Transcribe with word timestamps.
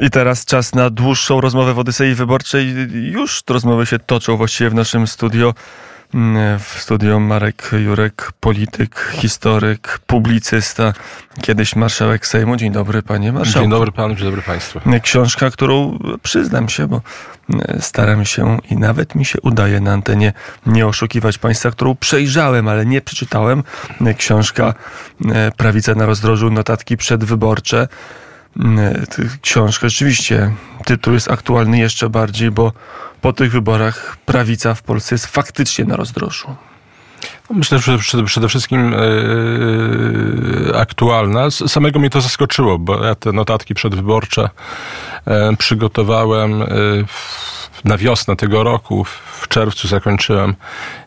I 0.00 0.10
teraz 0.10 0.44
czas 0.44 0.74
na 0.74 0.90
dłuższą 0.90 1.40
rozmowę 1.40 1.74
w 1.74 1.78
Odysei 1.78 2.14
Wyborczej. 2.14 2.74
Już 2.92 3.42
te 3.42 3.52
rozmowy 3.52 3.86
się 3.86 3.98
toczą 3.98 4.36
właściwie 4.36 4.70
w 4.70 4.74
naszym 4.74 5.06
studio. 5.06 5.54
Mm, 6.14 6.58
W 6.58 6.82
studio 6.82 7.20
Marek 7.20 7.70
Jurek, 7.84 8.32
polityk, 8.40 9.10
historyk, 9.12 10.00
publicysta, 10.06 10.92
kiedyś 11.42 11.76
marszałek 11.76 12.26
Sejmu. 12.26 12.56
Dzień 12.56 12.72
dobry, 12.72 13.02
panie 13.02 13.32
marszałku. 13.32 13.60
Dzień 13.60 13.70
dobry 13.70 13.92
panu, 13.92 14.14
dzień 14.14 14.24
dobry 14.24 14.42
państwu. 14.42 14.80
Książka, 15.02 15.50
którą 15.50 15.98
przyznam 16.22 16.68
się, 16.68 16.86
bo 16.86 17.00
mm, 17.50 17.62
staram 17.80 18.24
się 18.24 18.58
i 18.70 18.76
nawet 18.76 19.14
mi 19.14 19.24
się 19.24 19.40
udaje 19.40 19.80
na 19.80 19.92
antenie 19.92 20.32
nie 20.66 20.86
oszukiwać 20.86 21.38
państwa, 21.38 21.70
którą 21.70 21.94
przejrzałem, 21.94 22.68
ale 22.68 22.86
nie 22.86 23.00
przeczytałem. 23.00 23.62
Książka 24.16 24.74
e, 25.32 25.52
Prawica 25.56 25.94
na 25.94 26.06
rozdrożu, 26.06 26.50
notatki 26.50 26.96
przedwyborcze. 26.96 27.88
Mm, 28.56 29.04
Książka, 29.42 29.88
rzeczywiście, 29.88 30.50
tytuł 30.84 31.14
jest 31.14 31.30
aktualny 31.30 31.78
jeszcze 31.78 32.08
bardziej, 32.10 32.50
bo 32.50 32.72
po 33.20 33.32
tych 33.32 33.52
wyborach 33.52 34.16
prawica 34.26 34.74
w 34.74 34.82
Polsce 34.82 35.14
jest 35.14 35.26
faktycznie 35.26 35.84
na 35.84 35.96
rozdrożu. 35.96 36.56
Myślę, 37.50 37.78
że 37.78 37.98
przede, 38.24 38.48
wszystkim 38.48 38.94
e, 38.94 38.98
aktualna. 40.78 41.50
Samego 41.50 41.98
mnie 41.98 42.10
to 42.10 42.20
zaskoczyło, 42.20 42.78
bo 42.78 43.04
ja 43.04 43.14
te 43.14 43.32
notatki 43.32 43.74
przedwyborcze 43.74 44.50
e, 45.26 45.56
przygotowałem 45.56 46.64
w- 47.06 47.59
na 47.84 47.96
wiosnę 47.96 48.36
tego 48.36 48.62
roku. 48.62 49.04
W 49.40 49.48
czerwcu 49.48 49.88
zakończyłem 49.88 50.54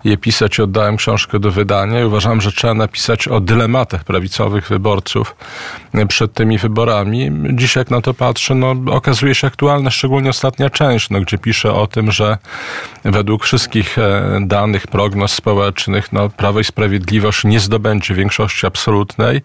je 0.03 0.17
pisać 0.17 0.57
i 0.57 0.61
oddałem 0.61 0.97
książkę 0.97 1.39
do 1.39 1.51
wydania 1.51 2.01
i 2.01 2.03
uważam, 2.03 2.41
że 2.41 2.51
trzeba 2.51 2.73
napisać 2.73 3.27
o 3.27 3.39
dylematach 3.39 4.03
prawicowych 4.03 4.67
wyborców 4.67 5.35
e, 5.93 6.05
przed 6.05 6.33
tymi 6.33 6.57
wyborami. 6.57 7.31
Dziś 7.53 7.75
jak 7.75 7.91
na 7.91 8.01
to 8.01 8.13
patrzę, 8.13 8.55
no, 8.55 8.75
okazuje 8.91 9.35
się 9.35 9.47
aktualna, 9.47 9.91
szczególnie 9.91 10.29
ostatnia 10.29 10.69
część, 10.69 11.09
no, 11.09 11.21
gdzie 11.21 11.37
piszę 11.37 11.73
o 11.73 11.87
tym, 11.87 12.11
że 12.11 12.37
według 13.05 13.43
wszystkich 13.43 13.97
e, 13.97 14.39
danych, 14.41 14.87
prognoz 14.87 15.33
społecznych, 15.33 16.13
no, 16.13 16.29
Prawo 16.29 16.59
i 16.59 16.63
Sprawiedliwość 16.63 17.43
nie 17.43 17.59
zdobędzie 17.59 18.13
większości 18.13 18.67
absolutnej. 18.67 19.41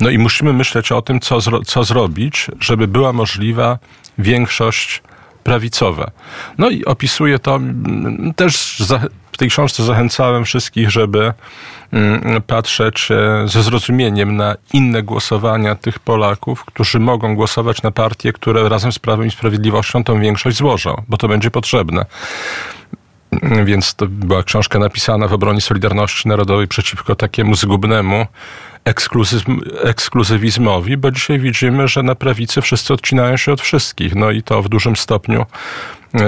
No 0.00 0.10
i 0.10 0.18
musimy 0.18 0.52
myśleć 0.52 0.92
o 0.92 1.02
tym, 1.02 1.20
co, 1.20 1.38
zro- 1.38 1.64
co 1.64 1.84
zrobić, 1.84 2.46
żeby 2.60 2.88
była 2.88 3.12
możliwa 3.12 3.78
większość 4.18 5.02
prawicowa. 5.46 6.10
No 6.58 6.70
i 6.70 6.84
opisuję 6.84 7.38
to 7.38 7.56
mm, 7.56 8.32
też 8.36 8.82
w 9.32 9.36
tej 9.36 9.48
książce 9.48 9.84
zachęcałem 9.84 10.44
wszystkich, 10.44 10.90
żeby 10.90 11.32
mm, 11.92 12.42
patrzeć 12.42 13.08
e, 13.10 13.48
ze 13.48 13.62
zrozumieniem 13.62 14.36
na 14.36 14.56
inne 14.72 15.02
głosowania 15.02 15.74
tych 15.74 15.98
Polaków, 15.98 16.64
którzy 16.64 17.00
mogą 17.00 17.34
głosować 17.36 17.82
na 17.82 17.90
partie, 17.90 18.32
które 18.32 18.68
razem 18.68 18.92
z 18.92 18.98
Prawem 18.98 19.26
i 19.26 19.30
Sprawiedliwością 19.30 20.04
tą 20.04 20.20
większość 20.20 20.56
złożą, 20.56 21.02
bo 21.08 21.16
to 21.16 21.28
będzie 21.28 21.50
potrzebne. 21.50 22.06
Więc 23.64 23.94
to 23.94 24.06
była 24.06 24.42
książka 24.42 24.78
napisana 24.78 25.28
w 25.28 25.32
obronie 25.32 25.60
Solidarności 25.60 26.28
Narodowej 26.28 26.68
przeciwko 26.68 27.14
takiemu 27.14 27.54
zgubnemu 27.54 28.26
ekskluzywizmowi, 29.82 30.96
bo 30.96 31.10
dzisiaj 31.10 31.38
widzimy, 31.38 31.88
że 31.88 32.02
na 32.02 32.14
prawicy 32.14 32.60
wszyscy 32.62 32.94
odcinają 32.94 33.36
się 33.36 33.52
od 33.52 33.60
wszystkich. 33.60 34.14
No 34.14 34.30
i 34.30 34.42
to 34.42 34.62
w 34.62 34.68
dużym 34.68 34.96
stopniu 34.96 35.46
yy, 36.14 36.20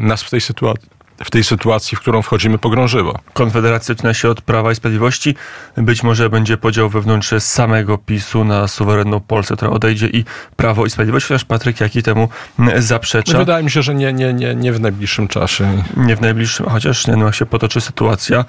nas 0.00 0.22
w 0.22 0.30
tej 0.30 0.40
sytuacji. 0.40 0.88
W 1.24 1.30
tej 1.30 1.44
sytuacji, 1.44 1.96
w 1.96 2.00
którą 2.00 2.22
wchodzimy, 2.22 2.58
pogrążyło. 2.58 3.18
Konfederacja 3.32 3.94
zaczyna 3.94 4.14
się 4.14 4.28
od 4.28 4.40
Prawa 4.40 4.72
i 4.72 4.74
Sprawiedliwości. 4.74 5.34
Być 5.76 6.02
może 6.02 6.30
będzie 6.30 6.56
podział 6.56 6.88
wewnątrz 6.88 7.34
samego 7.38 7.98
PiSu 7.98 8.44
na 8.44 8.68
suwerenną 8.68 9.20
Polskę, 9.20 9.56
która 9.56 9.70
odejdzie 9.70 10.06
i 10.06 10.24
Prawo 10.56 10.86
i 10.86 10.90
Sprawiedliwość, 10.90 11.26
chociaż 11.26 11.44
Patryk 11.44 11.80
Jaki 11.80 12.02
temu 12.02 12.28
zaprzecza. 12.76 13.38
Wydaje 13.38 13.64
mi 13.64 13.70
się, 13.70 13.82
że 13.82 13.94
nie, 13.94 14.12
nie, 14.12 14.34
nie, 14.34 14.54
nie 14.54 14.72
w 14.72 14.80
najbliższym 14.80 15.28
czasie. 15.28 15.82
Nie 15.96 16.16
w 16.16 16.20
najbliższym, 16.20 16.66
chociaż 16.66 17.06
nie, 17.06 17.16
no, 17.16 17.32
się 17.32 17.46
potoczy 17.46 17.80
sytuacja. 17.80 18.44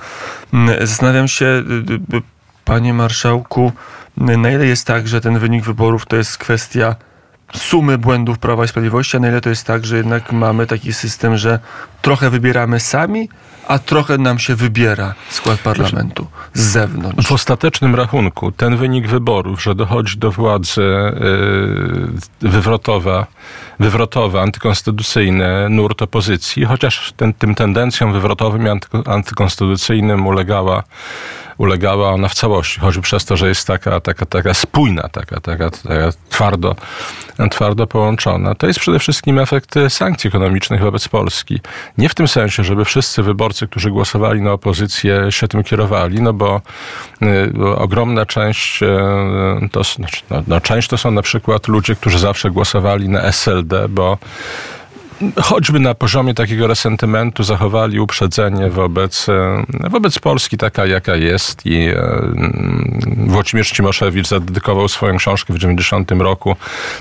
Zastanawiam 0.81 1.27
się, 1.27 1.45
y, 1.45 2.17
y, 2.17 2.21
panie 2.65 2.93
marszałku, 2.93 3.71
y, 4.29 4.37
na 4.37 4.51
ile 4.51 4.65
jest 4.65 4.87
tak, 4.87 5.07
że 5.07 5.21
ten 5.21 5.39
wynik 5.39 5.63
wyborów 5.65 6.05
to 6.05 6.15
jest 6.15 6.37
kwestia 6.37 6.95
sumy 7.55 7.97
błędów 7.97 8.39
Prawa 8.39 8.65
i 8.65 8.67
Sprawiedliwości, 8.67 9.17
a 9.17 9.19
na 9.19 9.27
ile 9.27 9.41
to 9.41 9.49
jest 9.49 9.67
tak, 9.67 9.85
że 9.85 9.97
jednak 9.97 10.31
mamy 10.31 10.67
taki 10.67 10.93
system, 10.93 11.37
że 11.37 11.59
trochę 12.01 12.29
wybieramy 12.29 12.79
sami, 12.79 13.29
a 13.67 13.79
trochę 13.79 14.17
nam 14.17 14.39
się 14.39 14.55
wybiera 14.55 15.13
skład 15.29 15.59
parlamentu 15.59 16.27
z 16.53 16.61
zewnątrz. 16.61 17.27
W 17.27 17.31
ostatecznym 17.31 17.95
rachunku 17.95 18.51
ten 18.51 18.77
wynik 18.77 19.07
wyborów, 19.07 19.63
że 19.63 19.75
dochodzi 19.75 20.17
do 20.17 20.31
władzy 20.31 20.81
yy, 22.41 22.49
wywrotowa, 22.49 23.27
wywrotowa, 23.79 24.41
antykonstytucyjny 24.41 25.69
nurt 25.69 26.01
opozycji, 26.01 26.65
chociaż 26.65 27.13
ten, 27.17 27.33
tym 27.33 27.55
tendencjom 27.55 28.13
wywrotowym 28.13 28.65
i 28.65 28.69
antyko- 28.69 29.11
antykonstytucyjnym 29.11 30.27
ulegała, 30.27 30.83
ulegała 31.61 32.09
ona 32.11 32.27
w 32.27 32.33
całości, 32.33 32.79
choćby 32.79 33.01
przez 33.01 33.25
to, 33.25 33.37
że 33.37 33.47
jest 33.47 33.67
taka, 33.67 33.99
taka, 33.99 34.25
taka 34.25 34.53
spójna, 34.53 35.01
taka, 35.01 35.39
taka, 35.39 35.69
taka 35.69 36.09
twardo, 36.29 36.75
twardo 37.51 37.87
połączona. 37.87 38.55
To 38.55 38.67
jest 38.67 38.79
przede 38.79 38.99
wszystkim 38.99 39.39
efekt 39.39 39.75
sankcji 39.89 40.27
ekonomicznych 40.27 40.81
wobec 40.81 41.07
Polski. 41.07 41.59
Nie 41.97 42.09
w 42.09 42.15
tym 42.15 42.27
sensie, 42.27 42.63
żeby 42.63 42.85
wszyscy 42.85 43.23
wyborcy, 43.23 43.67
którzy 43.67 43.91
głosowali 43.91 44.41
na 44.41 44.51
opozycję, 44.51 45.31
się 45.31 45.47
tym 45.47 45.63
kierowali, 45.63 46.21
no 46.21 46.33
bo, 46.33 46.61
y, 47.21 47.51
bo 47.53 47.77
ogromna 47.77 48.25
część, 48.25 48.83
y, 48.83 49.69
to, 49.71 49.83
znaczy, 49.83 50.21
no, 50.29 50.43
no, 50.47 50.61
część 50.61 50.87
to 50.87 50.97
są 50.97 51.11
na 51.11 51.21
przykład 51.21 51.67
ludzie, 51.67 51.95
którzy 51.95 52.19
zawsze 52.19 52.51
głosowali 52.51 53.09
na 53.09 53.21
SLD, 53.21 53.89
bo 53.89 54.17
choćby 55.41 55.79
na 55.79 55.93
poziomie 55.93 56.33
takiego 56.33 56.67
resentymentu 56.67 57.43
zachowali 57.43 57.99
uprzedzenie 57.99 58.69
wobec, 58.69 59.29
e, 59.29 59.63
wobec 59.89 60.19
Polski 60.19 60.57
taka, 60.57 60.85
jaka 60.85 61.15
jest 61.15 61.65
i 61.65 61.85
e, 61.85 61.97
mm, 61.97 63.25
Włodzimierz 63.27 63.71
Cimoszewicz 63.71 64.27
zadedykował 64.27 64.87
swoją 64.87 65.17
książkę 65.17 65.53
w 65.53 65.57
90 65.57 66.11
roku 66.11 66.55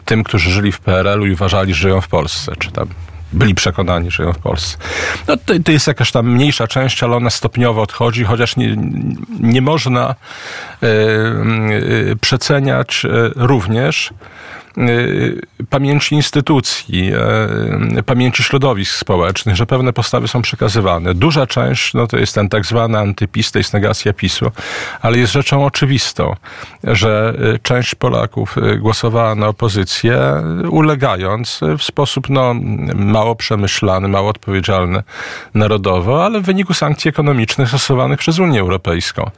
tym, 0.04 0.24
którzy 0.24 0.50
żyli 0.50 0.72
w 0.72 0.80
PRL-u 0.80 1.26
i 1.26 1.32
uważali, 1.32 1.74
że 1.74 1.80
żyją 1.80 2.00
w 2.00 2.08
Polsce, 2.08 2.52
czy 2.58 2.72
tam 2.72 2.88
byli 3.32 3.54
przekonani, 3.54 4.10
że 4.10 4.16
żyją 4.16 4.32
w 4.32 4.38
Polsce. 4.38 4.78
No 5.28 5.36
to, 5.36 5.54
to 5.64 5.72
jest 5.72 5.86
jakaś 5.86 6.12
tam 6.12 6.30
mniejsza 6.30 6.66
część, 6.68 7.02
ale 7.02 7.16
ona 7.16 7.30
stopniowo 7.30 7.82
odchodzi, 7.82 8.24
chociaż 8.24 8.56
nie, 8.56 8.76
nie 9.40 9.62
można 9.62 10.14
e, 10.82 10.86
e, 10.86 12.16
przeceniać 12.20 13.04
e, 13.04 13.08
również 13.36 14.10
pamięci 15.70 16.14
instytucji, 16.14 17.12
y, 17.98 18.02
pamięci 18.02 18.42
środowisk 18.42 18.94
społecznych, 18.94 19.56
że 19.56 19.66
pewne 19.66 19.92
postawy 19.92 20.28
są 20.28 20.42
przekazywane. 20.42 21.14
Duża 21.14 21.46
część, 21.46 21.94
no 21.94 22.06
to 22.06 22.16
jest 22.16 22.34
ten 22.34 22.48
tak 22.48 22.66
zwany 22.66 22.98
antypis, 22.98 23.52
to 23.52 23.58
jest 23.58 23.72
negacja 23.72 24.12
PiSu, 24.12 24.50
ale 25.02 25.18
jest 25.18 25.32
rzeczą 25.32 25.64
oczywistą, 25.64 26.36
że 26.84 27.34
y, 27.54 27.58
część 27.62 27.94
Polaków 27.94 28.58
y, 28.58 28.76
głosowała 28.76 29.34
na 29.34 29.48
opozycję, 29.48 30.42
y, 30.64 30.70
ulegając 30.70 31.62
y, 31.62 31.78
w 31.78 31.82
sposób 31.82 32.28
no, 32.28 32.54
mało 32.94 33.34
przemyślany, 33.34 34.08
mało 34.08 34.28
odpowiedzialny 34.28 35.02
narodowo, 35.54 36.24
ale 36.24 36.40
w 36.40 36.44
wyniku 36.44 36.74
sankcji 36.74 37.08
ekonomicznych 37.08 37.68
stosowanych 37.68 38.18
przez 38.18 38.38
Unię 38.38 38.60
Europejską. 38.60 39.30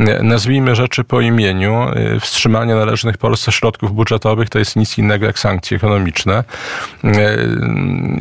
Y, 0.00 0.22
Nazwijmy 0.22 0.74
rzeczy 0.74 1.04
po 1.04 1.20
imieniu. 1.20 1.86
Y, 2.16 2.20
Wstrzymanie 2.20 2.74
należnych 2.74 3.18
Polsce 3.18 3.52
środków 3.52 3.94
budżetowych 3.94 4.48
to 4.48 4.58
jest 4.58 4.63
nic 4.76 4.98
innego 4.98 5.26
jak 5.26 5.38
sankcje 5.38 5.76
ekonomiczne. 5.76 6.44
Y, 7.04 7.10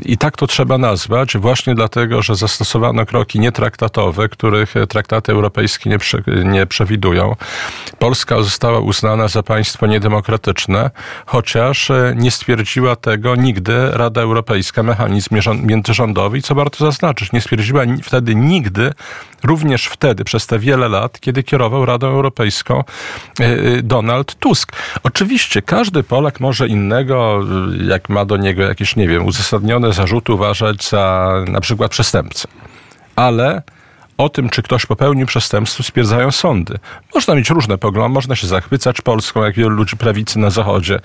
I 0.05 0.17
tak 0.17 0.37
to 0.37 0.47
trzeba 0.47 0.77
nazwać, 0.77 1.37
właśnie 1.37 1.75
dlatego, 1.75 2.21
że 2.21 2.35
zastosowano 2.35 3.05
kroki 3.05 3.39
nietraktatowe, 3.39 4.29
których 4.29 4.73
traktaty 4.89 5.31
europejskie 5.31 5.89
nie, 5.89 5.99
prze, 5.99 6.23
nie 6.45 6.65
przewidują. 6.65 7.35
Polska 7.99 8.43
została 8.43 8.79
uznana 8.79 9.27
za 9.27 9.43
państwo 9.43 9.87
niedemokratyczne, 9.87 10.91
chociaż 11.25 11.91
e, 11.91 12.13
nie 12.17 12.31
stwierdziła 12.31 12.95
tego 12.95 13.35
nigdy 13.35 13.91
Rada 13.91 14.21
Europejska, 14.21 14.83
mechanizm 14.83 15.35
międzyrządowy. 15.63 16.37
I 16.37 16.41
co 16.41 16.55
warto 16.55 16.85
zaznaczyć, 16.85 17.31
nie 17.31 17.41
stwierdziła 17.41 17.81
wtedy 18.03 18.35
nigdy, 18.35 18.91
również 19.43 19.85
wtedy, 19.87 20.23
przez 20.23 20.47
te 20.47 20.59
wiele 20.59 20.89
lat, 20.89 21.19
kiedy 21.19 21.43
kierował 21.43 21.85
Radą 21.85 22.07
Europejską 22.07 22.83
e, 23.39 23.43
e, 23.43 23.81
Donald 23.83 24.35
Tusk. 24.35 24.71
Oczywiście 25.03 25.61
każdy 25.61 26.03
Polak 26.03 26.32
może 26.39 26.67
innego, 26.67 27.39
jak 27.87 28.09
ma 28.09 28.25
do 28.25 28.37
niego 28.37 28.63
jakieś, 28.63 28.95
nie 28.95 29.07
wiem, 29.07 29.25
uzasadnione 29.25 29.93
zarzuty 29.93 30.33
uważać 30.33 30.89
za 30.89 31.33
na 31.47 31.61
przykład 31.61 31.91
przestępcę. 31.91 32.47
Ale 33.15 33.61
o 34.17 34.29
tym, 34.29 34.49
czy 34.49 34.61
ktoś 34.61 34.85
popełnił 34.85 35.27
przestępstwo, 35.27 35.83
stwierdzają 35.83 36.31
sądy. 36.31 36.77
Można 37.15 37.35
mieć 37.35 37.49
różne 37.49 37.77
poglądy, 37.77 38.13
można 38.13 38.35
się 38.35 38.47
zachwycać 38.47 39.01
Polską, 39.01 39.43
jak 39.43 39.55
wielu 39.55 39.69
ludzi 39.69 39.97
prawicy 39.97 40.39
na 40.39 40.49
Zachodzie. 40.49 40.99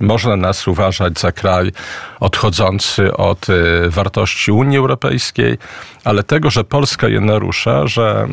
Można 0.00 0.36
nas 0.36 0.68
uważać 0.68 1.20
za 1.20 1.32
kraj 1.32 1.72
odchodzący 2.20 3.16
od 3.16 3.48
y, 3.48 3.90
wartości 3.90 4.52
Unii 4.52 4.78
Europejskiej, 4.78 5.58
ale 6.04 6.22
tego, 6.22 6.50
że 6.50 6.64
Polska 6.64 7.08
je 7.08 7.20
narusza, 7.20 7.86
że 7.86 8.28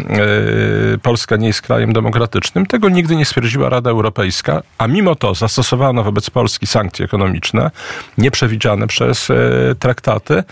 y, 0.95 0.97
Polska 0.97 1.35
nie 1.35 1.47
jest 1.47 1.61
krajem 1.61 1.93
demokratycznym, 1.93 2.65
tego 2.65 2.89
nigdy 2.89 3.15
nie 3.15 3.25
stwierdziła 3.25 3.69
Rada 3.69 3.89
Europejska, 3.89 4.61
a 4.77 4.87
mimo 4.87 5.15
to 5.15 5.35
zastosowano 5.35 6.03
wobec 6.03 6.29
Polski 6.29 6.67
sankcje 6.67 7.05
ekonomiczne, 7.05 7.71
nieprzewidziane 8.17 8.87
przez 8.87 9.29
y, 9.29 9.35
traktaty. 9.79 10.43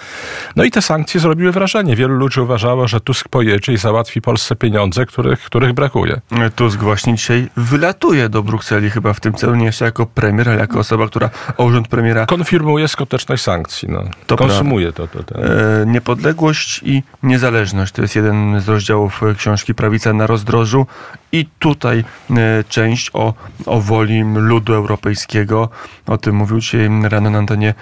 No 0.56 0.64
i 0.64 0.72
te 0.72 0.81
sankcje 0.81 1.20
zrobiły 1.20 1.52
wrażenie. 1.52 1.96
Wielu 1.96 2.14
ludzi 2.14 2.42
uważało, 2.42 2.88
że 2.88 3.02
Tusk 3.02 3.30
pojedzie 3.30 3.69
i 3.69 3.77
załatwi 3.77 4.21
Polsce 4.21 4.56
pieniądze, 4.56 5.06
których, 5.06 5.39
których 5.39 5.74
brakuje. 5.74 6.21
Tusk 6.56 6.80
właśnie 6.80 7.16
dzisiaj 7.16 7.48
wylatuje 7.57 8.30
do 8.30 8.44
Brukseli 8.44 8.89
chyba 8.89 9.13
w 9.13 9.19
tym 9.19 9.33
celu, 9.33 9.56
nie 9.56 9.66
jeszcze 9.66 9.86
jako 9.86 10.06
premier, 10.06 10.50
ale 10.50 10.60
jako 10.60 10.80
osoba, 10.80 11.07
która 11.07 11.30
o 11.57 11.63
urząd 11.63 11.88
premiera... 11.88 12.25
Konfirmuje 12.25 12.88
skuteczność 12.88 13.44
sankcji. 13.44 13.89
No. 13.92 14.04
To 14.27 14.38
Konsumuje 14.38 14.94
to. 14.94 15.07
to, 15.07 15.24
to. 15.24 15.44
E, 15.44 15.86
niepodległość 15.86 16.81
i 16.83 17.04
niezależność 17.24 17.94
to 17.94 18.01
jest 18.01 18.16
jeden 18.16 18.62
z 18.62 18.69
rozdziałów 18.69 19.21
książki 19.38 19.74
Prawica 19.74 20.13
na 20.13 20.27
rozdrożu 20.27 20.86
i 21.31 21.45
tutaj 21.60 22.04
e, 22.30 22.63
część 22.69 23.12
o, 23.13 23.33
o 23.66 23.81
woli 23.81 24.24
ludu 24.36 24.74
europejskiego. 24.74 25.69
O 26.07 26.18
tym 26.18 26.36
mówił 26.36 26.60
dzisiaj 26.60 26.89
rano 27.04 27.30
na 27.30 27.38
antenie 27.38 27.74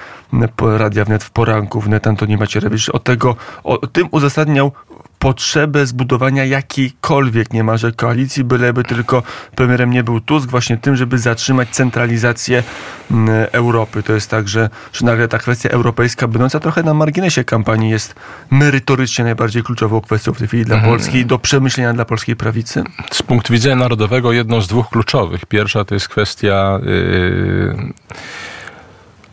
Radia 0.77 1.05
Wnet 1.05 1.23
w 1.23 1.29
poranku 1.29 1.81
wnet 1.81 2.07
Antoni 2.07 2.37
Macierewicz. 2.37 2.89
O 2.89 2.99
tego, 2.99 3.35
o 3.63 3.87
tym 3.87 4.07
uzasadniał 4.11 4.71
potrzebę 5.19 5.85
zbudowania 5.85 6.45
jakiejkolwiek 6.45 7.53
niemalże 7.53 7.91
koalicji, 7.91 8.43
byleby 8.43 8.83
tylko 8.83 9.23
premierem 9.55 9.91
nie 9.91 10.03
był 10.03 10.19
Tusk, 10.19 10.49
właśnie 10.49 10.77
tym, 10.77 10.95
żeby 10.95 11.17
zatrzymać 11.17 11.69
centralizację 11.69 12.63
mm, 13.11 13.47
Europy. 13.51 14.03
To 14.03 14.13
jest 14.13 14.29
tak, 14.29 14.47
że, 14.47 14.69
że 14.93 15.05
nagle 15.05 15.27
ta 15.27 15.37
kwestia 15.37 15.69
europejska, 15.69 16.27
będąca 16.27 16.59
trochę 16.59 16.83
na 16.83 16.93
marginesie 16.93 17.43
kampanii, 17.43 17.89
jest 17.89 18.15
merytorycznie 18.51 19.23
najbardziej 19.25 19.63
kluczową 19.63 20.01
kwestią 20.01 20.33
w 20.33 20.37
tej 20.37 20.47
chwili 20.47 20.65
dla 20.65 20.75
mhm. 20.75 20.93
Polski, 20.93 21.25
do 21.25 21.39
przemyślenia 21.39 21.93
dla 21.93 22.05
polskiej 22.05 22.35
prawicy? 22.35 22.83
Z 23.11 23.23
punktu 23.23 23.53
widzenia 23.53 23.75
narodowego 23.75 24.31
jedną 24.31 24.61
z 24.61 24.67
dwóch 24.67 24.89
kluczowych. 24.89 25.45
Pierwsza 25.45 25.85
to 25.85 25.93
jest 25.93 26.07
kwestia... 26.07 26.79
Yy 26.83 27.93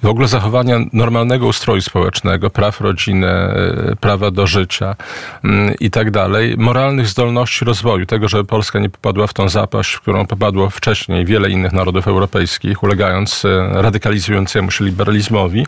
w 0.04 0.08
ogóle 0.08 0.28
zachowania 0.28 0.78
normalnego 0.92 1.46
ustroju 1.46 1.80
społecznego, 1.80 2.50
praw 2.50 2.80
rodziny, 2.80 3.26
e, 3.26 3.96
prawa 4.00 4.30
do 4.30 4.46
życia 4.46 4.96
mm, 5.44 5.74
i 5.80 5.90
tak 5.90 6.10
dalej, 6.10 6.54
moralnych 6.58 7.08
zdolności 7.08 7.64
rozwoju, 7.64 8.06
tego, 8.06 8.28
żeby 8.28 8.44
Polska 8.44 8.78
nie 8.78 8.90
popadła 8.90 9.26
w 9.26 9.34
tą 9.34 9.48
zapaść, 9.48 9.92
w 9.92 10.00
którą 10.00 10.26
popadło 10.26 10.70
wcześniej 10.70 11.24
wiele 11.24 11.50
innych 11.50 11.72
narodów 11.72 12.08
europejskich, 12.08 12.82
ulegając 12.82 13.44
e, 13.44 13.82
radykalizującemu 13.82 14.70
się 14.70 14.84
liberalizmowi. 14.84 15.66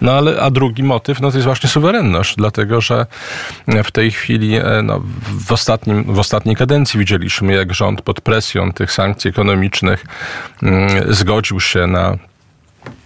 No 0.00 0.12
ale, 0.12 0.40
a 0.40 0.50
drugi 0.50 0.82
motyw, 0.82 1.20
no 1.20 1.30
to 1.30 1.36
jest 1.36 1.46
właśnie 1.46 1.70
suwerenność, 1.70 2.36
dlatego, 2.36 2.80
że 2.80 3.06
w 3.84 3.90
tej 3.90 4.10
chwili, 4.10 4.56
e, 4.56 4.82
no, 4.82 5.02
w, 5.46 5.52
ostatnim, 5.52 6.04
w 6.04 6.18
ostatniej 6.18 6.56
kadencji 6.56 6.98
widzieliśmy, 6.98 7.54
jak 7.54 7.74
rząd 7.74 8.02
pod 8.02 8.20
presją 8.20 8.72
tych 8.72 8.92
sankcji 8.92 9.30
ekonomicznych 9.30 10.06
mm, 10.62 11.14
zgodził 11.14 11.60
się 11.60 11.86
na 11.86 12.18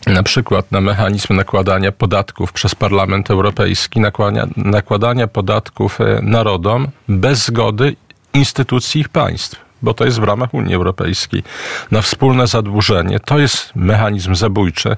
na 0.06 0.22
przykład 0.22 0.72
na 0.72 0.80
mechanizm 0.80 1.36
nakładania 1.36 1.92
podatków 1.92 2.52
przez 2.52 2.74
Parlament 2.74 3.30
Europejski, 3.30 4.00
nakładania, 4.00 4.46
nakładania 4.56 5.26
podatków 5.26 6.00
e, 6.00 6.20
narodom 6.22 6.88
bez 7.08 7.46
zgody 7.46 7.96
instytucji 8.34 9.00
ich 9.00 9.08
państw 9.08 9.65
bo 9.82 9.94
to 9.94 10.04
jest 10.04 10.20
w 10.20 10.24
ramach 10.24 10.54
Unii 10.54 10.74
Europejskiej, 10.74 11.42
na 11.90 12.02
wspólne 12.02 12.46
zadłużenie. 12.46 13.20
To 13.20 13.38
jest 13.38 13.76
mechanizm 13.76 14.34
zabójczy, 14.34 14.96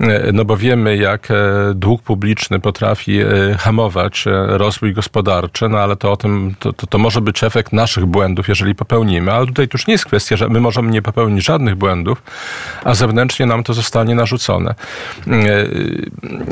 e, 0.00 0.32
no 0.32 0.44
bo 0.44 0.56
wiemy, 0.56 0.96
jak 0.96 1.30
e, 1.30 1.34
dług 1.74 2.02
publiczny 2.02 2.60
potrafi 2.60 3.20
hamować 3.58 4.24
rozwój 4.46 4.92
gospodarczy, 4.92 5.68
no 5.68 5.78
ale 5.78 5.96
to 5.96 6.12
o 6.12 6.16
tym, 6.16 6.54
to, 6.58 6.72
to, 6.72 6.86
to 6.86 6.98
może 6.98 7.20
być 7.20 7.44
efekt 7.44 7.72
naszych 7.72 8.06
błędów, 8.06 8.48
jeżeli 8.48 8.74
popełnimy. 8.74 9.32
Ale 9.32 9.46
tutaj 9.46 9.68
już 9.72 9.86
nie 9.86 9.92
jest 9.92 10.06
kwestia, 10.06 10.36
że 10.36 10.48
my 10.48 10.60
możemy 10.60 10.90
nie 10.90 11.02
popełnić 11.02 11.44
żadnych 11.44 11.74
błędów, 11.74 12.22
a 12.84 12.94
zewnętrznie 12.94 13.46
nam 13.46 13.62
to 13.62 13.74
zostanie 13.74 14.14
narzucone. 14.14 14.74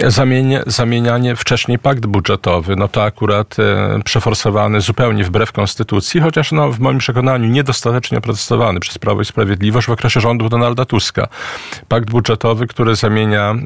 E, 0.02 0.10
zamienia, 0.10 0.62
zamienianie 0.66 1.36
wcześniej 1.36 1.78
pakt 1.78 2.06
budżetowy, 2.06 2.76
no 2.76 2.88
to 2.88 3.04
akurat 3.04 3.56
e, 3.58 4.00
przeforsowany 4.04 4.80
zupełnie 4.80 5.24
wbrew 5.24 5.52
konstytucji, 5.52 6.20
chociaż 6.20 6.52
no, 6.52 6.72
w 6.72 6.80
moim 6.80 6.98
przekonaniu 6.98 7.43
niedostatecznie 7.50 8.18
oprotestowany 8.18 8.80
przez 8.80 8.98
Prawo 8.98 9.20
i 9.20 9.24
Sprawiedliwość 9.24 9.86
w 9.86 9.90
okresie 9.90 10.20
rządów 10.20 10.50
Donalda 10.50 10.84
Tuska. 10.84 11.28
Pakt 11.88 12.10
budżetowy, 12.10 12.66
który 12.66 12.96
zamienia 12.96 13.50
e, 13.50 13.56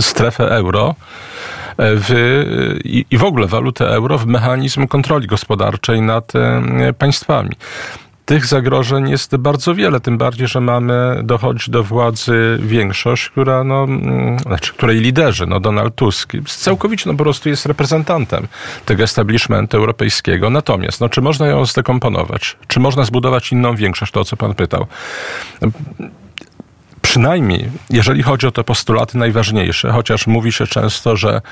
strefę 0.00 0.50
euro 0.50 0.94
w, 1.78 2.10
i, 2.84 3.06
i 3.10 3.18
w 3.18 3.24
ogóle 3.24 3.46
walutę 3.46 3.88
euro 3.88 4.18
w 4.18 4.26
mechanizm 4.26 4.86
kontroli 4.86 5.26
gospodarczej 5.26 6.02
nad 6.02 6.32
państwami 6.98 7.50
tych 8.30 8.46
zagrożeń 8.46 9.08
jest 9.08 9.36
bardzo 9.36 9.74
wiele, 9.74 10.00
tym 10.00 10.18
bardziej, 10.18 10.48
że 10.48 10.60
mamy 10.60 11.20
dochodzić 11.24 11.70
do 11.70 11.84
władzy 11.84 12.58
większość, 12.62 13.30
która, 13.30 13.64
no, 13.64 13.84
mm, 13.84 14.38
znaczy, 14.38 14.72
której 14.72 15.00
liderzy, 15.00 15.46
no 15.46 15.60
Donald 15.60 15.94
Tusk, 15.94 16.32
całkowicie 16.46 17.04
no, 17.06 17.16
po 17.16 17.24
prostu 17.24 17.48
jest 17.48 17.66
reprezentantem 17.66 18.48
tego 18.86 19.02
establishmentu 19.02 19.76
europejskiego. 19.76 20.50
Natomiast, 20.50 21.00
no, 21.00 21.08
czy 21.08 21.20
można 21.20 21.46
ją 21.46 21.66
zdekomponować? 21.66 22.56
Czy 22.66 22.80
można 22.80 23.04
zbudować 23.04 23.52
inną 23.52 23.76
większość? 23.76 24.12
To, 24.12 24.20
o 24.20 24.24
co 24.24 24.36
pan 24.36 24.54
pytał 24.54 24.86
przynajmniej 27.02 27.70
jeżeli 27.90 28.22
chodzi 28.22 28.46
o 28.46 28.50
te 28.50 28.64
postulaty 28.64 29.18
najważniejsze, 29.18 29.92
chociaż 29.92 30.26
mówi 30.26 30.52
się 30.52 30.66
często, 30.66 31.16
że 31.16 31.42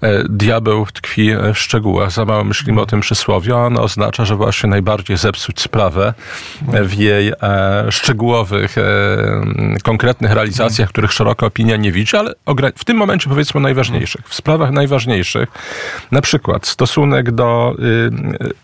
e, 0.00 0.24
diabeł 0.28 0.86
tkwi 0.86 1.30
w 1.54 1.58
szczegółach, 1.58 2.12
za 2.12 2.24
mało 2.24 2.44
myślimy 2.44 2.80
o 2.80 2.86
tym 2.86 3.00
przysłowiu, 3.00 3.56
a 3.56 3.66
ono 3.66 3.82
oznacza, 3.82 4.24
że 4.24 4.36
właśnie 4.36 4.70
najbardziej 4.70 5.16
zepsuć 5.16 5.60
sprawę 5.60 6.14
w 6.62 6.94
jej 6.94 7.32
e, 7.42 7.86
szczegółowych, 7.90 8.78
e, 8.78 8.82
konkretnych 9.82 10.32
realizacjach, 10.32 10.88
których 10.88 11.12
szeroka 11.12 11.46
opinia 11.46 11.76
nie 11.76 11.92
widzi, 11.92 12.16
ale 12.16 12.34
w 12.76 12.84
tym 12.84 12.96
momencie 12.96 13.28
powiedzmy 13.28 13.60
najważniejszych. 13.60 14.28
W 14.28 14.34
sprawach 14.34 14.70
najważniejszych, 14.70 15.48
na 16.12 16.20
przykład 16.20 16.66
stosunek 16.66 17.30
do 17.30 17.74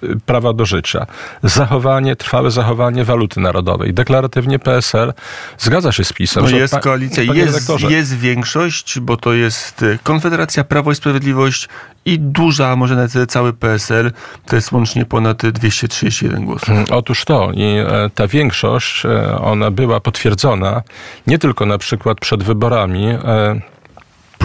y, 0.03 0.21
prawa 0.27 0.53
do 0.53 0.67
życia, 0.67 1.07
zachowanie, 1.43 2.17
trwałe 2.17 2.51
zachowanie 2.51 3.05
waluty 3.05 3.41
narodowej. 3.41 3.95
Deklaratywnie 3.95 4.59
PSL 4.59 5.13
zgadza 5.59 5.93
się 5.93 6.05
z 6.05 6.13
PiS 6.13 6.36
no 6.43 6.49
jest 6.51 6.79
koalicja, 6.79 7.23
jest, 7.23 7.81
jest 7.89 8.17
większość, 8.17 9.01
bo 9.01 9.17
to 9.17 9.33
jest 9.33 9.83
y, 9.83 9.99
Konfederacja, 10.03 10.65
Prawo 10.65 10.93
i 10.93 10.95
Sprawiedliwość 10.95 11.69
i 12.05 12.19
duża, 12.19 12.77
może 12.77 12.97
nawet 12.97 13.31
cały 13.31 13.53
PSL, 13.53 14.13
to 14.47 14.57
jest 14.57 14.73
łącznie 14.73 15.05
ponad 15.05 15.47
231 15.47 16.45
głosów. 16.45 16.71
Mm, 16.71 16.85
otóż 16.91 17.25
to. 17.25 17.51
I 17.55 17.63
e, 17.63 18.11
ta 18.15 18.27
większość, 18.27 19.07
e, 19.07 19.39
ona 19.39 19.71
była 19.71 20.01
potwierdzona 20.01 20.83
nie 21.27 21.39
tylko 21.39 21.67
na 21.67 21.79
przykład 21.79 22.21
przed 22.21 22.43
wyborami, 22.43 23.07
e, 23.07 23.61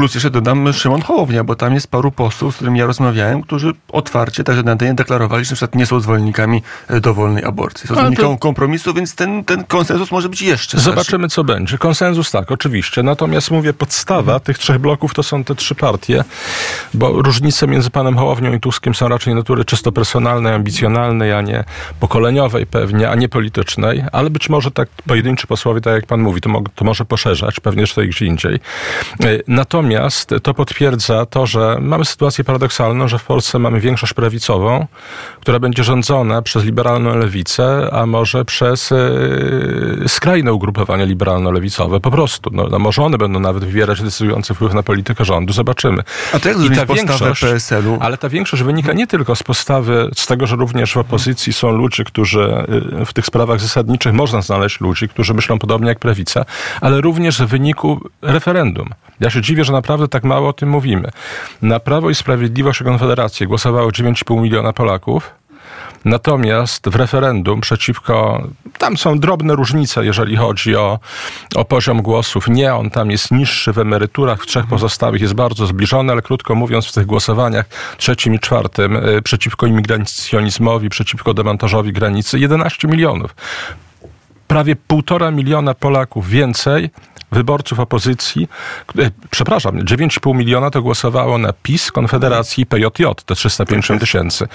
Plus 0.02 0.14
jeszcze 0.14 0.30
dodam 0.30 0.74
Szymon 0.74 1.02
Hołownia, 1.02 1.44
bo 1.44 1.56
tam 1.56 1.74
jest 1.74 1.88
paru 1.88 2.12
posłów, 2.12 2.54
z 2.54 2.56
którymi 2.56 2.80
ja 2.80 2.86
rozmawiałem, 2.86 3.42
którzy 3.42 3.74
otwarcie, 3.92 4.44
także 4.44 4.64
na 4.64 4.72
antenie 4.72 4.94
deklarowali, 4.94 5.46
że 5.46 5.52
na 5.52 5.56
przykład 5.56 5.76
nie 5.76 5.86
są 5.86 6.00
zwolennikami 6.00 6.62
e, 6.88 7.02
dowolnej 7.02 7.44
aborcji. 7.44 7.88
Są 7.88 7.94
zwolennikami 7.94 8.34
to... 8.34 8.38
kompromisu, 8.38 8.94
więc 8.94 9.16
ten, 9.16 9.44
ten 9.44 9.64
konsensus 9.64 10.12
może 10.12 10.30
być 10.30 10.42
jeszcze 10.42 10.80
Zobaczymy, 10.80 11.30
co 11.30 11.44
będzie. 11.44 11.78
Konsensus 11.78 12.32
tak, 12.32 12.52
oczywiście. 12.52 13.04
Natomiast 13.04 13.52
mówię, 13.52 13.74
podstawa 13.74 14.22
mhm. 14.22 14.40
tych 14.40 14.58
trzech 14.58 14.80
bloków 14.80 15.14
to 15.14 15.24
są 15.24 15.44
te 15.44 15.56
trzy 15.56 15.76
partie, 15.76 16.24
bo 16.94 17.22
różnice 17.22 17.68
między 17.68 17.90
panem 17.90 18.18
Hołownią 18.18 18.54
i 18.54 18.60
Tuskiem 18.60 18.96
są 18.96 19.08
raczej 19.08 19.36
natury 19.36 19.66
czysto 19.66 19.92
personalnej, 19.92 20.54
ambicjonalnej, 20.54 21.34
a 21.34 21.42
nie 21.42 21.64
pokoleniowej 22.00 22.66
pewnie, 22.66 23.10
a 23.10 23.16
nie 23.16 23.30
politycznej, 23.30 24.04
ale 24.12 24.30
być 24.30 24.50
może 24.50 24.72
tak 24.72 24.90
pojedynczy 25.08 25.48
posłowie, 25.48 25.82
tak 25.82 25.94
jak 25.94 26.06
pan 26.06 26.22
mówi, 26.22 26.42
to, 26.42 26.50
to 26.76 26.86
może 26.86 27.06
poszerzać, 27.06 27.60
pewnie 27.60 27.86
że 27.86 27.94
to 27.94 28.02
gdzie 28.02 28.26
indziej. 28.26 28.56
E, 28.56 28.60
natomiast 29.48 29.91
Natomiast 29.92 30.34
to 30.44 30.54
potwierdza 30.54 31.26
to, 31.26 31.46
że 31.46 31.78
mamy 31.82 32.06
sytuację 32.06 32.44
paradoksalną, 32.44 33.08
że 33.08 33.20
w 33.20 33.24
Polsce 33.24 33.60
mamy 33.60 33.80
większość 33.80 34.14
prawicową, 34.14 34.88
która 35.42 35.60
będzie 35.60 35.84
rządzona 35.84 36.42
przez 36.42 36.64
liberalną 36.64 37.18
lewicę, 37.18 37.90
a 37.92 38.06
może 38.06 38.46
przez 38.46 38.92
yy, 38.92 40.04
skrajne 40.08 40.54
ugrupowania 40.54 41.06
liberalno-lewicowe. 41.06 42.00
Po 42.00 42.12
prostu. 42.12 42.50
No, 42.54 42.68
no, 42.72 42.80
może 42.80 43.04
one 43.04 43.18
będą 43.18 43.40
nawet 43.40 43.66
wywierać 43.66 44.02
decydujący 44.02 44.54
wpływ 44.54 44.74
na 44.74 44.84
politykę 44.84 45.26
rządu. 45.26 45.54
Zobaczymy. 45.54 46.04
A 46.34 46.40
to 46.40 46.50
jak 46.50 46.58
I 46.60 46.70
ta 46.70 46.86
większość, 46.86 47.42
PSL-u? 47.42 47.98
Ale 48.02 48.18
ta 48.18 48.30
większość 48.30 48.64
wynika 48.64 48.94
nie 48.94 49.08
tylko 49.08 49.36
z 49.36 49.44
postawy, 49.44 50.10
z 50.16 50.28
tego, 50.28 50.48
że 50.48 50.56
również 50.56 50.94
w 50.94 50.98
opozycji 50.98 51.54
są 51.54 51.72
ludzie, 51.72 52.04
którzy 52.04 52.66
y, 53.02 53.06
w 53.06 53.14
tych 53.14 53.26
sprawach 53.26 53.60
zasadniczych 53.60 54.14
można 54.14 54.42
znaleźć 54.42 54.82
ludzi, 54.82 55.10
którzy 55.10 55.34
myślą 55.34 55.60
podobnie 55.60 55.88
jak 55.88 56.00
prawica, 56.00 56.46
ale 56.82 57.02
również 57.02 57.42
w 57.42 57.46
wyniku 57.46 58.10
referendum. 58.22 58.90
Ja 59.22 59.30
się 59.30 59.42
dziwię, 59.42 59.64
że 59.64 59.71
że 59.72 59.76
naprawdę 59.76 60.08
tak 60.08 60.24
mało 60.24 60.50
o 60.50 60.54
tym 60.54 60.70
mówimy. 60.70 61.10
Na 61.62 61.80
Prawo 61.80 62.10
i 62.10 62.16
Sprawiedliwość 62.16 62.82
i 62.82 62.84
Konfederację 62.84 63.48
głosowało 63.48 63.90
9,5 63.90 64.42
miliona 64.42 64.74
Polaków. 64.74 65.32
Natomiast 66.06 66.90
w 66.90 66.96
referendum 66.96 67.62
przeciwko, 67.62 68.44
tam 68.78 68.98
są 68.98 69.20
drobne 69.20 69.56
różnice, 69.56 70.06
jeżeli 70.06 70.36
chodzi 70.36 70.76
o, 70.76 71.00
o 71.56 71.66
poziom 71.66 72.02
głosów. 72.02 72.48
Nie, 72.48 72.76
on 72.76 72.90
tam 72.90 73.12
jest 73.12 73.32
niższy 73.32 73.74
w 73.74 73.78
emeryturach, 73.78 74.44
w 74.44 74.46
trzech 74.46 74.68
pozostałych 74.68 75.22
jest 75.22 75.34
bardzo 75.34 75.68
zbliżony, 75.68 76.12
ale 76.12 76.22
krótko 76.22 76.56
mówiąc, 76.56 76.86
w 76.86 76.94
tych 76.94 77.06
głosowaniach 77.06 77.66
trzecim 77.98 78.34
i 78.34 78.40
czwartym 78.40 78.96
y, 78.96 79.22
przeciwko 79.22 79.66
imigracjonizmowi, 79.68 80.90
przeciwko 80.90 81.34
demontażowi 81.34 81.94
granicy 81.94 82.40
11 82.40 82.88
milionów. 82.88 83.36
Prawie 84.48 84.76
półtora 84.76 85.32
miliona 85.32 85.74
Polaków 85.74 86.30
więcej 86.30 86.90
wyborców 87.32 87.80
opozycji, 87.80 88.48
e, 89.00 89.12
przepraszam, 89.30 89.80
9,5 89.80 90.36
miliona 90.36 90.70
to 90.70 90.82
głosowało 90.82 91.38
na 91.38 91.54
PiS, 91.54 91.92
Konfederacji 91.92 92.64
i 92.64 92.66
PJJ, 92.66 93.04
te 93.26 93.36
350 93.36 94.02
tysięcy. 94.02 94.48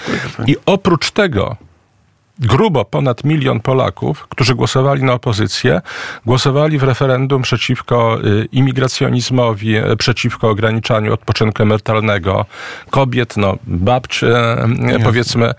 I 0.47 0.55
oprócz 0.65 1.11
tego 1.11 1.55
grubo 2.39 2.85
ponad 2.85 3.23
milion 3.23 3.59
Polaków, 3.59 4.27
którzy 4.29 4.55
głosowali 4.55 5.03
na 5.03 5.13
opozycję, 5.13 5.81
głosowali 6.25 6.77
w 6.77 6.83
referendum 6.83 7.41
przeciwko 7.41 8.19
y, 8.25 8.47
imigracjonizmowi, 8.51 9.77
y, 9.77 9.97
przeciwko 9.97 10.49
ograniczaniu 10.49 11.13
odpoczynku 11.13 11.63
emerytalnego 11.63 12.45
kobiet, 12.89 13.37
no 13.37 13.57
babci, 13.67 14.25
y, 14.25 14.99
powiedzmy 15.03 15.53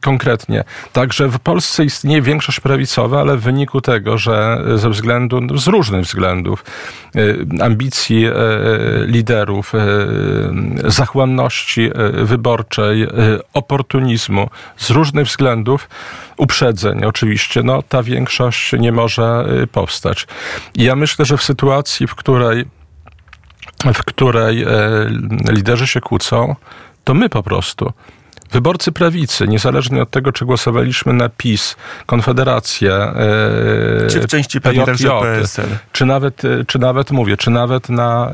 konkretnie. 0.00 0.64
Także 0.92 1.28
w 1.28 1.38
Polsce 1.38 1.84
istnieje 1.84 2.22
większość 2.22 2.60
prawicowa, 2.60 3.20
ale 3.20 3.36
w 3.36 3.40
wyniku 3.40 3.80
tego, 3.80 4.18
że 4.18 4.62
ze 4.74 4.90
względu, 4.90 5.40
no, 5.40 5.58
z 5.58 5.66
różnych 5.66 6.04
względów, 6.04 6.64
ambicji 7.60 8.26
liderów, 9.06 9.72
zachłanności 10.84 11.90
wyborczej, 12.12 13.06
oportunizmu, 13.54 14.50
z 14.76 14.90
różnych 14.90 15.26
względów, 15.26 15.65
błędów, 15.66 15.88
uprzedzeń 16.36 17.04
oczywiście, 17.04 17.62
no 17.62 17.82
ta 17.82 18.02
większość 18.02 18.72
nie 18.72 18.92
może 18.92 19.46
y, 19.62 19.66
powstać. 19.66 20.26
I 20.74 20.84
ja 20.84 20.96
myślę, 20.96 21.24
że 21.24 21.36
w 21.36 21.42
sytuacji, 21.42 22.06
w 22.06 22.14
której 22.14 22.64
w 23.94 23.98
której 24.04 24.62
e, 24.62 24.68
liderzy 25.48 25.86
się 25.86 26.00
kłócą, 26.00 26.56
to 27.04 27.14
my 27.14 27.28
po 27.28 27.42
prostu 27.42 27.92
Wyborcy 28.52 28.92
prawicy, 28.92 29.48
niezależnie 29.48 30.02
od 30.02 30.10
tego, 30.10 30.32
czy 30.32 30.44
głosowaliśmy 30.44 31.12
na 31.12 31.28
PiS, 31.28 31.76
Konfederację, 32.06 32.94
e, 32.94 34.06
czy 34.10 34.20
w 34.20 34.26
części 34.26 34.60
także 34.60 34.84
PSL. 35.20 35.68
Czy 35.92 36.06
nawet, 36.06 36.44
e, 36.44 36.64
czy 36.66 36.78
nawet, 36.78 37.10
mówię, 37.10 37.36
czy 37.36 37.50
nawet 37.50 37.88
na 37.88 38.30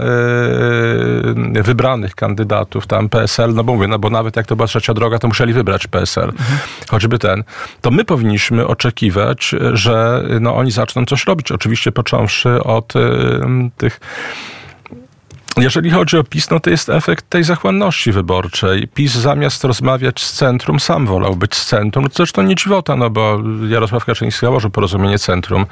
e, 1.57 1.63
wybranych 1.63 2.15
kandydatów, 2.15 2.87
tam 2.87 3.09
PSL, 3.09 3.55
no 3.55 3.65
bo 3.65 3.75
mówię, 3.75 3.89
no 3.89 3.99
bo 3.99 4.11
nawet 4.11 4.37
jak 4.37 4.47
to 4.47 4.57
była 4.57 4.69
trzecia 4.69 4.95
droga, 4.95 5.19
to 5.19 5.29
musieli 5.29 5.53
wybrać 5.53 5.87
PSL, 5.87 6.29
mhm. 6.29 6.59
choćby 6.91 7.19
ten. 7.19 7.45
To 7.81 7.91
my 7.91 8.05
powinniśmy 8.05 8.67
oczekiwać, 8.67 9.55
że 9.73 10.25
no, 10.41 10.57
oni 10.57 10.71
zaczną 10.71 11.05
coś 11.05 11.27
robić, 11.27 11.53
oczywiście 11.53 11.93
począwszy 11.93 12.63
od 12.63 12.93
tych 13.77 14.01
jeżeli 15.57 15.91
chodzi 15.91 16.17
o 16.19 16.25
PiS, 16.25 16.51
no 16.51 16.61
to 16.61 16.71
jest 16.71 16.89
efekt 16.89 17.31
tej 17.31 17.45
zachłanności 17.45 18.13
wyborczej. 18.13 18.89
PiS 18.89 19.13
zamiast 19.13 19.65
rozmawiać 19.65 20.23
z 20.23 20.33
centrum, 20.33 20.81
sam 20.81 21.07
wolał 21.07 21.37
być 21.37 21.55
z 21.55 21.67
centrum. 21.67 22.07
Zresztą 22.15 22.43
nie 22.43 22.55
dziwota, 22.55 22.97
no 22.97 23.11
bo 23.11 23.41
Jarosław 23.69 24.05
Kaczyński 24.05 24.41
założył 24.41 24.71
porozumienie 24.71 25.19
centrum 25.19 25.67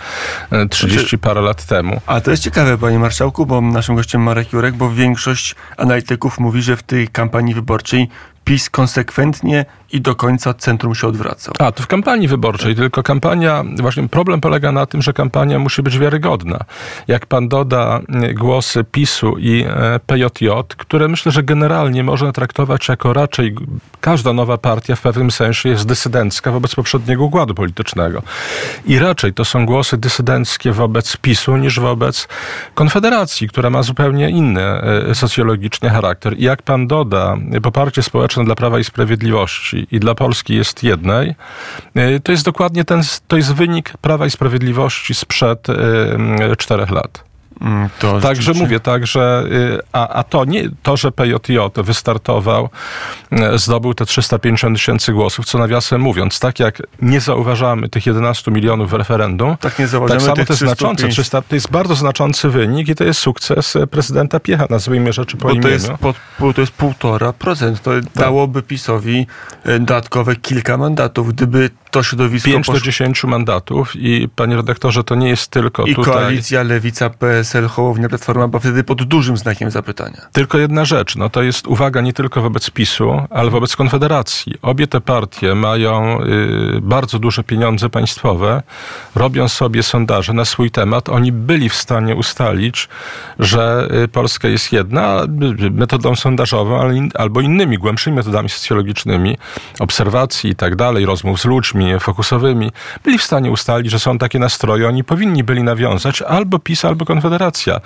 30 0.70 0.98
e, 0.98 1.00
znaczy, 1.00 1.18
parę 1.18 1.40
lat 1.40 1.66
temu. 1.66 2.00
A 2.06 2.20
to 2.20 2.30
jest 2.30 2.42
ciekawe, 2.42 2.78
panie 2.78 2.98
marszałku, 2.98 3.46
bo 3.46 3.60
naszym 3.60 3.96
gościem 3.96 4.22
Marek 4.22 4.52
Jurek, 4.52 4.74
bo 4.74 4.90
większość 4.90 5.54
analityków 5.76 6.38
mówi, 6.38 6.62
że 6.62 6.76
w 6.76 6.82
tej 6.82 7.08
kampanii 7.08 7.54
wyborczej 7.54 8.08
PiS 8.50 8.70
konsekwentnie 8.70 9.64
i 9.92 10.00
do 10.00 10.14
końca 10.14 10.54
centrum 10.54 10.94
się 10.94 11.06
odwracał. 11.06 11.54
A, 11.58 11.72
to 11.72 11.82
w 11.82 11.86
kampanii 11.86 12.28
wyborczej, 12.28 12.74
tylko 12.74 13.02
kampania, 13.02 13.64
właśnie 13.80 14.08
problem 14.08 14.40
polega 14.40 14.72
na 14.72 14.86
tym, 14.86 15.02
że 15.02 15.12
kampania 15.12 15.58
musi 15.58 15.82
być 15.82 15.98
wiarygodna. 15.98 16.58
Jak 17.08 17.26
pan 17.26 17.48
doda 17.48 18.00
e, 18.08 18.34
głosy 18.34 18.84
PiSu 18.84 19.38
i 19.38 19.64
e, 19.68 20.00
PJJ, 20.06 20.48
które 20.76 21.08
myślę, 21.08 21.32
że 21.32 21.42
generalnie 21.42 22.04
można 22.04 22.32
traktować 22.32 22.88
jako 22.88 23.12
raczej 23.12 23.54
każda 24.00 24.32
nowa 24.32 24.58
partia 24.58 24.96
w 24.96 25.00
pewnym 25.00 25.30
sensie 25.30 25.68
jest 25.68 25.86
dysydencka 25.86 26.52
wobec 26.52 26.74
poprzedniego 26.74 27.24
układu 27.24 27.54
politycznego. 27.54 28.22
I 28.86 28.98
raczej 28.98 29.32
to 29.32 29.44
są 29.44 29.66
głosy 29.66 29.96
dysydenckie 29.96 30.72
wobec 30.72 31.16
PiSu 31.16 31.56
niż 31.56 31.80
wobec 31.80 32.28
Konfederacji, 32.74 33.48
która 33.48 33.70
ma 33.70 33.82
zupełnie 33.82 34.30
inny 34.30 34.62
e, 34.62 35.14
socjologicznie 35.14 35.90
charakter. 35.90 36.38
I 36.38 36.42
jak 36.42 36.62
pan 36.62 36.86
doda 36.86 37.36
poparcie 37.62 38.02
społeczne 38.02 38.39
dla 38.44 38.54
Prawa 38.54 38.78
i 38.78 38.84
Sprawiedliwości 38.84 39.86
i 39.90 40.00
dla 40.00 40.14
Polski 40.14 40.54
jest 40.54 40.82
jednej, 40.84 41.34
y, 41.96 42.20
to 42.20 42.32
jest 42.32 42.44
dokładnie 42.44 42.84
ten, 42.84 43.02
to 43.28 43.36
jest 43.36 43.54
wynik 43.54 43.92
Prawa 44.00 44.26
i 44.26 44.30
Sprawiedliwości 44.30 45.14
sprzed 45.14 45.68
y, 45.68 46.56
czterech 46.56 46.90
lat. 46.90 47.29
Mm, 47.60 47.88
to 47.98 48.20
Także 48.20 48.52
mówię 48.52 48.80
tak, 48.80 49.06
że 49.06 49.44
y, 49.52 49.78
a, 49.92 50.08
a 50.08 50.22
to 50.22 50.44
nie 50.44 50.68
to, 50.82 50.96
że 50.96 51.12
PJJ 51.12 51.58
wystartował, 51.76 52.68
y, 53.32 53.58
zdobył 53.58 53.94
te 53.94 54.06
350 54.06 54.76
tysięcy 54.76 55.12
głosów, 55.12 55.46
co 55.46 55.58
nawiasem 55.58 56.00
mówiąc, 56.00 56.40
tak 56.40 56.60
jak 56.60 56.82
nie 57.02 57.20
zauważamy 57.20 57.88
tych 57.88 58.06
11 58.06 58.50
milionów 58.50 58.90
w 58.90 58.94
referendum, 58.94 59.56
tak, 59.56 59.78
nie 59.78 59.88
tak 59.88 60.22
samo 60.22 60.36
to 60.36 60.42
jest 60.48 60.58
znaczące, 60.58 61.08
300, 61.08 61.42
to 61.42 61.54
jest 61.54 61.70
bardzo 61.70 61.94
znaczący 61.94 62.48
wynik 62.48 62.88
i 62.88 62.94
to 62.94 63.04
jest 63.04 63.20
sukces 63.20 63.76
prezydenta 63.90 64.40
Piecha, 64.40 64.66
nazwijmy 64.70 65.12
rzeczy 65.12 65.36
po 65.36 65.42
Bo 65.42 65.50
imieniu. 65.50 65.62
To 65.62 65.68
jest, 65.68 65.90
po, 66.38 66.52
to 66.52 66.60
jest 66.60 66.72
półtora 66.72 67.32
procent. 67.32 67.82
To 67.82 67.90
tak. 67.90 68.12
dałoby 68.14 68.62
PiSowi 68.62 69.26
y, 69.66 69.78
dodatkowe 69.78 70.36
kilka 70.36 70.76
mandatów, 70.76 71.34
gdyby 71.34 71.70
to 71.90 72.02
środowisko... 72.02 72.50
5 72.50 72.66
do 72.66 72.80
10 72.80 73.24
mandatów 73.24 73.96
i 73.96 74.28
panie 74.36 74.56
redaktorze, 74.56 75.04
to 75.04 75.14
nie 75.14 75.28
jest 75.28 75.50
tylko 75.50 75.84
I 75.84 75.94
tutaj... 75.94 76.14
koalicja 76.14 76.62
Lewica, 76.62 77.10
PSL, 77.10 77.68
Hołownia, 77.68 78.08
Platforma 78.08 78.48
bo 78.48 78.60
wtedy 78.60 78.84
pod 78.84 79.02
dużym 79.02 79.36
znakiem 79.36 79.70
zapytania. 79.70 80.20
Tylko 80.32 80.58
jedna 80.58 80.84
rzecz, 80.84 81.16
no 81.16 81.30
to 81.30 81.42
jest 81.42 81.66
uwaga 81.66 82.00
nie 82.00 82.12
tylko 82.12 82.42
wobec 82.42 82.70
PiSu, 82.70 83.22
ale 83.30 83.50
wobec 83.50 83.76
Konfederacji. 83.76 84.54
Obie 84.62 84.86
te 84.86 85.00
partie 85.00 85.54
mają 85.54 86.22
y, 86.22 86.80
bardzo 86.82 87.18
duże 87.18 87.44
pieniądze 87.44 87.88
państwowe, 87.88 88.62
robią 89.14 89.48
sobie 89.48 89.82
sondaże 89.82 90.32
na 90.32 90.44
swój 90.44 90.70
temat. 90.70 91.08
Oni 91.08 91.32
byli 91.32 91.68
w 91.68 91.74
stanie 91.74 92.14
ustalić, 92.14 92.88
że 93.38 93.88
y, 94.04 94.08
Polska 94.08 94.48
jest 94.48 94.72
jedna 94.72 95.22
y, 95.64 95.70
metodą 95.70 96.16
sondażową, 96.16 96.80
ale 96.80 96.96
in, 96.96 97.10
albo 97.14 97.40
innymi, 97.40 97.78
głębszymi 97.78 98.16
metodami 98.16 98.48
socjologicznymi, 98.48 99.36
obserwacji 99.78 100.50
i 100.50 100.54
tak 100.54 100.76
dalej, 100.76 101.06
rozmów 101.06 101.40
z 101.40 101.44
ludźmi, 101.44 101.79
fokusowymi, 102.00 102.72
byli 103.04 103.18
w 103.18 103.22
stanie 103.22 103.50
ustalić, 103.50 103.90
że 103.90 103.98
są 103.98 104.18
takie 104.18 104.38
nastroje. 104.38 104.88
Oni 104.88 105.04
powinni 105.04 105.44
byli 105.44 105.62
nawiązać 105.62 106.22
albo 106.22 106.58
PiS, 106.58 106.84
albo 106.84 107.04
Konfederacja 107.04 107.80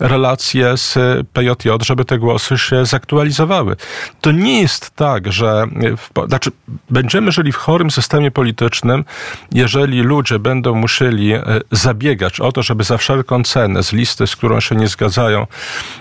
relacje 0.00 0.76
z 0.76 0.98
PJJ, 1.32 1.68
żeby 1.82 2.04
te 2.04 2.18
głosy 2.18 2.58
się 2.58 2.86
zaktualizowały. 2.86 3.76
To 4.20 4.32
nie 4.32 4.60
jest 4.60 4.90
tak, 4.90 5.32
że 5.32 5.66
w, 5.96 6.28
znaczy, 6.28 6.50
będziemy 6.90 7.32
żyli 7.32 7.52
w 7.52 7.56
chorym 7.56 7.90
systemie 7.90 8.30
politycznym, 8.30 9.04
jeżeli 9.52 10.00
ludzie 10.00 10.38
będą 10.38 10.74
musieli 10.74 11.32
e, 11.32 11.42
zabiegać 11.72 12.40
o 12.40 12.52
to, 12.52 12.62
żeby 12.62 12.84
za 12.84 12.98
wszelką 12.98 13.42
cenę 13.42 13.82
z 13.82 13.92
listy, 13.92 14.26
z 14.26 14.36
którą 14.36 14.60
się 14.60 14.76
nie 14.76 14.88
zgadzają 14.88 15.46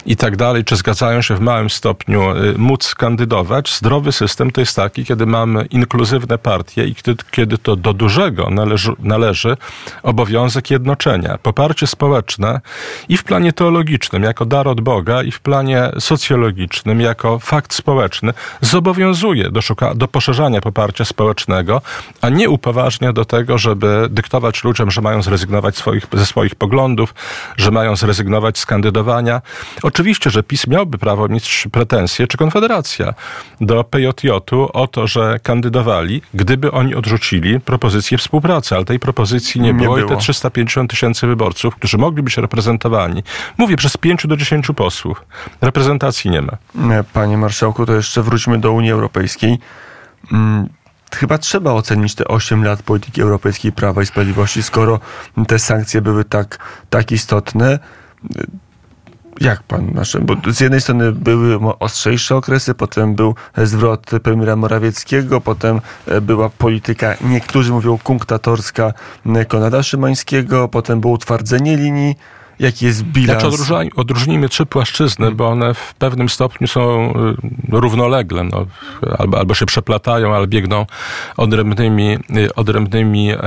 i 0.05 0.15
tak 0.15 0.35
dalej, 0.35 0.63
czy 0.63 0.75
zgadzają 0.75 1.21
się 1.21 1.35
w 1.35 1.39
małym 1.39 1.69
stopniu, 1.69 2.21
e, 2.21 2.35
móc 2.57 2.95
kandydować. 2.95 3.75
Zdrowy 3.75 4.11
system 4.11 4.51
to 4.51 4.61
jest 4.61 4.75
taki, 4.75 5.05
kiedy 5.05 5.25
mamy 5.25 5.65
inkluzywne 5.65 6.37
partie 6.37 6.85
i 6.85 6.95
kiedy, 6.95 7.23
kiedy 7.39 7.57
to 7.57 7.75
do 7.75 7.93
dużego 7.93 8.49
należy, 8.49 8.91
należy 8.99 9.57
obowiązek 10.03 10.71
jednoczenia. 10.71 11.37
Poparcie 11.37 11.87
społeczne 11.87 12.61
i 13.09 13.17
w 13.17 13.23
planie 13.23 13.53
teologicznym 13.53 14.23
jako 14.23 14.45
dar 14.45 14.67
od 14.67 14.81
Boga 14.81 15.23
i 15.23 15.31
w 15.31 15.39
planie 15.39 15.91
socjologicznym 15.99 17.01
jako 17.01 17.39
fakt 17.39 17.73
społeczny 17.73 18.33
zobowiązuje 18.61 19.51
do, 19.51 19.61
szuka, 19.61 19.95
do 19.95 20.07
poszerzania 20.07 20.61
poparcia 20.61 21.05
społecznego, 21.05 21.81
a 22.21 22.29
nie 22.29 22.49
upoważnia 22.49 23.13
do 23.13 23.25
tego, 23.25 23.57
żeby 23.57 24.07
dyktować 24.09 24.63
ludziom, 24.63 24.91
że 24.91 25.01
mają 25.01 25.21
zrezygnować 25.21 25.77
swoich, 25.77 26.07
ze 26.13 26.25
swoich 26.25 26.55
poglądów, 26.55 27.13
że 27.57 27.71
mają 27.71 27.95
zrezygnować 27.95 28.57
z 28.57 28.65
kandydowania. 28.65 29.41
Oczywiście, 29.83 30.29
że 30.29 30.43
PiS 30.43 30.67
miałby 30.67 30.97
prawo 30.97 31.27
mieć 31.27 31.67
pretensje, 31.71 32.27
czy 32.27 32.37
Konfederacja 32.37 33.13
do 33.61 33.83
PJJ-u 33.83 34.69
o 34.73 34.87
to, 34.87 35.07
że 35.07 35.39
kandydowali, 35.43 36.21
gdyby 36.33 36.71
oni 36.71 36.95
odrzucili 36.95 37.28
wrócili 37.29 37.59
propozycję 37.59 38.17
współpracy, 38.17 38.75
ale 38.75 38.85
tej 38.85 38.99
propozycji 38.99 39.61
nie, 39.61 39.67
nie 39.67 39.73
było, 39.73 39.95
było 39.95 40.07
i 40.07 40.09
te 40.09 40.17
350 40.17 40.91
tysięcy 40.91 41.27
wyborców, 41.27 41.75
którzy 41.75 41.97
mogli 41.97 42.23
być 42.23 42.37
reprezentowani, 42.37 43.23
mówię, 43.57 43.77
przez 43.77 43.97
5 43.97 44.27
do 44.27 44.37
10 44.37 44.67
posłów, 44.75 45.25
reprezentacji 45.61 46.31
nie 46.31 46.41
ma. 46.41 46.57
Panie 47.13 47.37
marszałku, 47.37 47.85
to 47.85 47.93
jeszcze 47.93 48.23
wróćmy 48.23 48.59
do 48.59 48.71
Unii 48.71 48.91
Europejskiej. 48.91 49.59
Hmm 50.29 50.69
chyba 51.15 51.37
trzeba 51.37 51.71
ocenić 51.71 52.15
te 52.15 52.27
8 52.27 52.63
lat 52.63 52.83
polityki 52.83 53.21
europejskiej 53.21 53.71
Prawa 53.71 54.01
i 54.01 54.05
Sprawiedliwości, 54.05 54.63
skoro 54.63 54.99
te 55.47 55.59
sankcje 55.59 56.01
były 56.01 56.25
tak, 56.25 56.59
tak 56.89 57.11
istotne 57.11 57.79
Jak 59.41 59.63
pan, 59.63 59.91
znaczy, 59.91 60.19
bo 60.19 60.35
z 60.53 60.59
jednej 60.59 60.81
strony 60.81 61.11
były 61.11 61.59
ostrzejsze 61.79 62.35
okresy, 62.35 62.73
potem 62.73 63.15
był 63.15 63.35
zwrot 63.57 64.11
premiera 64.23 64.55
Morawieckiego, 64.55 65.41
potem 65.41 65.81
e, 66.07 66.21
była 66.21 66.49
polityka, 66.49 67.15
niektórzy 67.21 67.71
mówią 67.71 67.97
kunktatorska 68.03 68.93
Konrada 69.47 69.83
Szymańskiego, 69.83 70.67
potem 70.67 71.01
było 71.01 71.13
utwardzenie 71.13 71.77
linii 71.77 72.15
Jaki 72.59 72.85
jest 72.85 73.03
bilans? 73.03 73.41
Znaczy 73.41 73.89
odróżnijmy 73.95 74.49
trzy 74.49 74.65
płaszczyzny, 74.65 75.23
hmm. 75.23 75.37
bo 75.37 75.47
one 75.47 75.73
w 75.73 75.93
pewnym 75.93 76.29
stopniu 76.29 76.67
są 76.67 77.13
y, 77.13 77.35
równolegle. 77.71 78.43
No, 78.43 78.65
albo, 79.17 79.39
albo 79.39 79.53
się 79.53 79.65
przeplatają, 79.65 80.35
albo 80.35 80.47
biegną 80.47 80.85
odrębnymi, 81.37 82.17
y, 82.37 82.55
odrębnymi 82.55 83.31
e, 83.31 83.39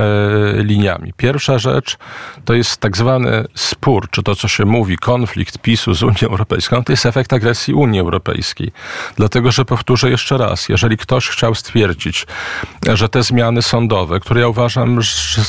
liniami. 0.55 1.13
Pierwsza 1.17 1.59
rzecz 1.59 1.97
to 2.45 2.53
jest 2.53 2.77
tak 2.77 2.97
zwany 2.97 3.45
spór, 3.55 4.09
czy 4.09 4.23
to, 4.23 4.35
co 4.35 4.47
się 4.47 4.65
mówi, 4.65 4.97
konflikt 4.97 5.57
PiSu 5.57 5.93
z 5.93 6.03
Unią 6.03 6.21
Europejską, 6.21 6.83
to 6.83 6.93
jest 6.93 7.05
efekt 7.05 7.33
agresji 7.33 7.73
Unii 7.73 7.99
Europejskiej. 7.99 8.71
Dlatego, 9.15 9.51
że 9.51 9.65
powtórzę 9.65 10.09
jeszcze 10.09 10.37
raz, 10.37 10.69
jeżeli 10.69 10.97
ktoś 10.97 11.27
chciał 11.27 11.55
stwierdzić, 11.55 12.27
że 12.93 13.09
te 13.09 13.23
zmiany 13.23 13.61
sądowe, 13.61 14.19
które 14.19 14.41
ja 14.41 14.47
uważam 14.47 14.99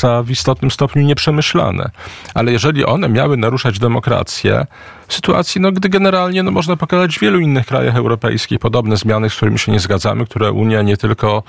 za 0.00 0.23
w 0.23 0.30
istotnym 0.30 0.71
stopniu 0.71 1.02
nieprzemyślane, 1.02 1.90
ale 2.35 2.52
jeżeli 2.52 2.85
one 2.85 3.09
miały 3.09 3.37
naruszać 3.37 3.53
naruszać 3.54 3.78
demokrację, 3.78 4.66
sytuacji, 5.08 5.61
no, 5.61 5.73
gdy 5.73 5.88
generalnie 5.88 6.42
no, 6.42 6.50
można 6.50 6.76
pokazać 6.76 7.18
w 7.18 7.20
wielu 7.20 7.40
innych 7.40 7.66
krajach 7.66 7.96
europejskich 7.96 8.58
podobne 8.58 8.96
zmiany, 8.96 9.30
z 9.30 9.37
którymi 9.37 9.58
się 9.58 9.73
nie 9.73 9.80
zgadzamy, 9.80 10.26
które 10.26 10.52
Unia 10.52 10.82
nie 10.82 10.96
tylko 10.96 11.42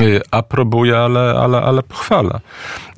y, 0.00 0.20
aprobuje, 0.30 0.98
ale, 0.98 1.34
ale, 1.40 1.62
ale 1.62 1.82
pochwala. 1.82 2.40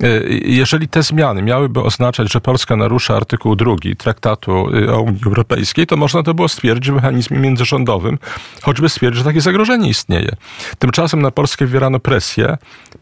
Y, 0.03 0.41
jeżeli 0.45 0.87
te 0.87 1.03
zmiany 1.03 1.41
miałyby 1.41 1.81
oznaczać, 1.81 2.33
że 2.33 2.41
Polska 2.41 2.75
narusza 2.75 3.15
artykuł 3.15 3.55
drugi 3.55 3.95
Traktatu 3.95 4.75
y, 4.75 4.93
o 4.93 5.01
Unii 5.01 5.21
Europejskiej, 5.25 5.87
to 5.87 5.97
można 5.97 6.23
to 6.23 6.33
było 6.33 6.47
stwierdzić 6.47 6.91
w 6.91 6.95
mechanizmie 6.95 7.39
międzyrządowym, 7.39 8.19
choćby 8.61 8.89
stwierdzić, 8.89 9.17
że 9.17 9.25
takie 9.25 9.41
zagrożenie 9.41 9.89
istnieje. 9.89 10.35
Tymczasem 10.79 11.21
na 11.21 11.31
Polskę 11.31 11.65
wywierano 11.65 11.99
presję, 11.99 12.57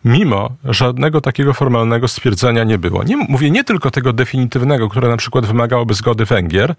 mimo 0.06 0.50
żadnego 0.66 1.22
takiego 1.22 1.54
formalnego 1.54 2.08
stwierdzenia 2.08 2.64
nie 2.64 2.78
było. 2.78 3.04
Nie, 3.04 3.18
mówię 3.18 3.52
nie 3.52 3.64
tylko 3.64 3.92
tego 3.92 4.14
definitywnego, 4.14 4.90
które 4.90 5.10
na 5.10 5.18
przykład 5.18 5.46
wymagałoby 5.46 5.94
zgody 5.94 6.26
Węgier, 6.26 6.76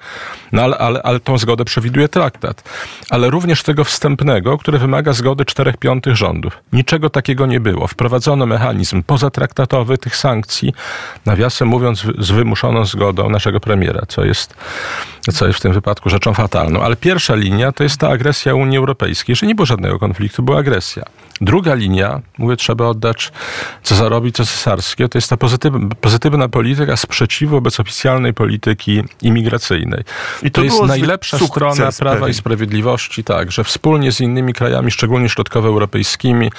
no 0.52 0.62
ale, 0.62 0.78
ale, 0.78 1.02
ale 1.02 1.21
tą 1.21 1.38
zgodę 1.38 1.64
przewiduje 1.64 2.09
traktat. 2.09 2.62
Ale 3.11 3.30
również 3.30 3.62
tego 3.62 3.85
wstępnego, 3.85 4.59
który 4.59 4.78
wymaga 4.78 5.12
zgody 5.12 5.44
czterech 5.44 5.76
piątych 5.76 6.16
rządów. 6.16 6.59
Niczego 6.73 7.11
takiego 7.11 7.47
nie 7.47 7.61
było. 7.61 7.87
Wprowadzono 7.87 8.47
mechanizm 8.47 9.02
pozatraktatowy 9.02 9.99
tych 9.99 10.16
sankcji, 10.16 10.75
nawiasem 11.26 11.68
mówiąc, 11.68 12.06
z 12.18 12.30
wymuszoną 12.30 12.85
zgodą 12.85 13.30
naszego 13.30 13.61
premiera, 13.61 14.02
co 14.09 14.25
jest, 14.25 14.54
co 15.33 15.47
jest 15.47 15.59
w 15.59 15.62
tym 15.62 15.73
wypadku 15.73 16.11
rzeczą 16.11 16.35
fatalną. 16.35 16.83
Ale 16.83 16.97
pierwsza 16.97 17.35
linia 17.35 17.73
to 17.73 17.83
jest 17.83 17.99
ta 17.99 18.09
agresja 18.09 18.54
Unii 18.54 18.78
Europejskiej, 18.78 19.37
że 19.37 19.47
nie 19.47 19.54
było 19.54 19.66
żadnego 19.66 19.99
konfliktu, 19.99 20.42
była 20.42 20.59
agresja. 20.59 21.04
Druga 21.40 21.75
linia, 21.75 22.21
mówię, 22.38 22.56
trzeba 22.56 22.87
oddać 22.87 23.33
co 23.83 23.94
zarobi, 23.94 24.33
co 24.33 24.44
cesarskie, 24.44 25.09
to 25.09 25.18
jest 25.18 25.30
ta 25.30 25.37
pozytywna 26.00 26.49
polityka 26.49 26.97
sprzeciwu 26.97 27.50
wobec 27.50 27.80
oficjalnej 27.80 28.35
polityki 28.35 29.02
imigracyjnej. 29.23 30.03
I 30.42 30.50
to, 30.50 30.61
to 30.61 30.64
jest 30.64 30.82
najlepsza 30.82 31.38
strona 31.38 31.92
Prawa 31.99 32.16
pewien. 32.16 32.30
i 32.30 32.34
Sprawiedliwości, 32.34 33.25
tak, 33.25 33.52
że 33.52 33.64
wspólnie 33.64 34.12
z 34.12 34.20
innymi 34.20 34.52
krajami, 34.52 34.90
szczególnie 34.90 35.28
środkowoeuropejskimi, 35.28 36.50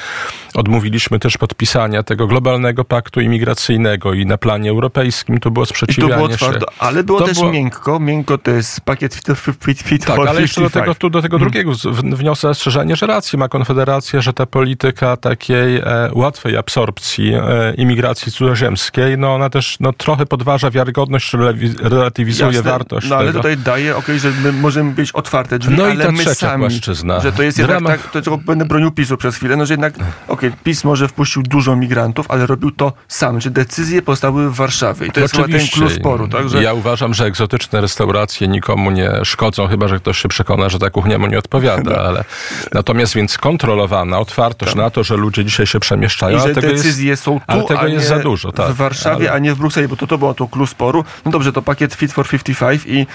odmówiliśmy 0.53 1.19
też 1.19 1.37
podpisania 1.37 2.03
tego 2.03 2.27
globalnego 2.27 2.85
paktu 2.85 3.21
imigracyjnego 3.21 4.13
i 4.13 4.25
na 4.25 4.37
planie 4.37 4.69
europejskim 4.69 5.39
to 5.39 5.51
było 5.51 5.65
sprzeciwianie 5.65 6.13
I 6.13 6.17
to 6.17 6.27
było 6.27 6.37
twardo, 6.37 6.59
się. 6.59 6.79
Ale 6.79 7.03
było 7.03 7.19
to 7.19 7.25
też 7.25 7.37
było... 7.37 7.51
miękko. 7.51 7.99
Miękko 7.99 8.37
to 8.37 8.51
jest 8.51 8.81
pakiet 8.81 9.15
fit, 9.15 9.27
fit, 9.65 9.81
fit 9.81 10.05
Tak, 10.05 10.19
ale 10.19 10.41
jeszcze 10.41 10.61
do 10.61 10.69
tego, 10.69 10.95
tu, 10.95 11.09
do 11.09 11.21
tego 11.21 11.37
hmm. 11.37 11.51
drugiego 11.51 11.71
wniosę 12.15 12.47
zastrzeżenie, 12.47 12.95
że 12.95 13.07
rację 13.07 13.39
ma 13.39 13.47
Konfederacja, 13.47 14.21
że 14.21 14.33
ta 14.33 14.45
polityka 14.45 15.17
takiej 15.17 15.77
e, 15.77 15.83
łatwej 16.13 16.57
absorpcji 16.57 17.33
e, 17.33 17.73
imigracji 17.77 18.31
cudzoziemskiej, 18.31 19.17
no 19.17 19.35
ona 19.35 19.49
też 19.49 19.77
no, 19.79 19.93
trochę 19.93 20.25
podważa 20.25 20.71
wiarygodność, 20.71 21.33
relatywizuje 21.81 22.53
Jasne, 22.53 22.71
wartość 22.71 23.09
no, 23.09 23.15
ale 23.15 23.33
tutaj 23.37 23.57
daje, 23.57 23.95
ok, 23.95 24.05
że 24.17 24.31
my 24.43 24.51
możemy 24.51 24.91
być 24.91 25.11
otwarte 25.11 25.59
drzwi, 25.59 25.75
no 25.77 25.83
ale 25.85 26.11
my 26.11 26.35
sami, 26.35 26.59
płaszczyzna. 26.59 27.19
że 27.19 27.31
to 27.31 27.43
jest 27.43 27.57
jednak 27.57 27.83
tak, 27.83 28.11
to 28.11 28.21
tylko 28.21 28.37
będę 28.37 28.65
bronił 28.65 28.91
PiSu 28.91 29.17
przez 29.17 29.35
chwilę, 29.35 29.55
no 29.55 29.65
że 29.65 29.73
jednak, 29.73 29.93
ok, 30.27 30.41
PiS 30.63 30.83
może 30.83 31.07
wpuścił 31.07 31.43
dużo 31.43 31.75
migrantów, 31.75 32.25
ale 32.29 32.45
robił 32.45 32.71
to 32.71 32.93
sam, 33.07 33.41
że 33.41 33.49
decyzje 33.49 34.01
powstały 34.01 34.49
w 34.49 34.55
Warszawie 34.55 35.07
i 35.07 35.11
to 35.11 35.19
jest 35.19 35.35
Oczywiście. 35.35 35.71
ten 35.71 35.87
klucz 35.87 35.99
sporu. 35.99 36.27
Tak, 36.27 36.49
że... 36.49 36.63
Ja 36.63 36.73
uważam, 36.73 37.13
że 37.13 37.25
egzotyczne 37.25 37.81
restauracje 37.81 38.47
nikomu 38.47 38.91
nie 38.91 39.11
szkodzą, 39.23 39.67
chyba, 39.67 39.87
że 39.87 39.99
ktoś 39.99 40.21
się 40.21 40.29
przekona, 40.29 40.69
że 40.69 40.79
ta 40.79 40.89
kuchnia 40.89 41.17
mu 41.17 41.27
nie 41.27 41.39
odpowiada, 41.39 41.97
ale 41.97 42.23
natomiast 42.73 43.15
więc 43.15 43.37
kontrolowana 43.37 44.19
otwartość 44.19 44.71
tak. 44.71 44.81
na 44.81 44.89
to, 44.89 45.03
że 45.03 45.17
ludzie 45.17 45.45
dzisiaj 45.45 45.67
się 45.67 45.79
przemieszczają, 45.79 46.37
I 46.37 46.41
że 46.41 46.53
decyzje 46.53 47.09
jest, 47.09 47.23
są 47.23 47.39
tu, 47.39 47.45
ale 47.47 47.63
tego 47.63 47.87
jest 47.87 48.07
za 48.07 48.19
dużo. 48.19 48.51
Tak, 48.51 48.71
w 48.71 48.75
Warszawie, 48.75 49.29
ale... 49.29 49.35
a 49.35 49.39
nie 49.39 49.53
w 49.53 49.57
Brukseli, 49.57 49.87
bo 49.87 49.95
to, 49.95 50.07
to 50.07 50.17
było 50.17 50.33
to 50.33 50.47
klucz 50.47 50.69
sporu. 50.69 51.05
No 51.25 51.31
dobrze, 51.31 51.53
to 51.53 51.61
pakiet 51.61 51.93
Fit 51.93 52.13
for 52.13 52.27
55 52.27 52.83
i 52.85 53.07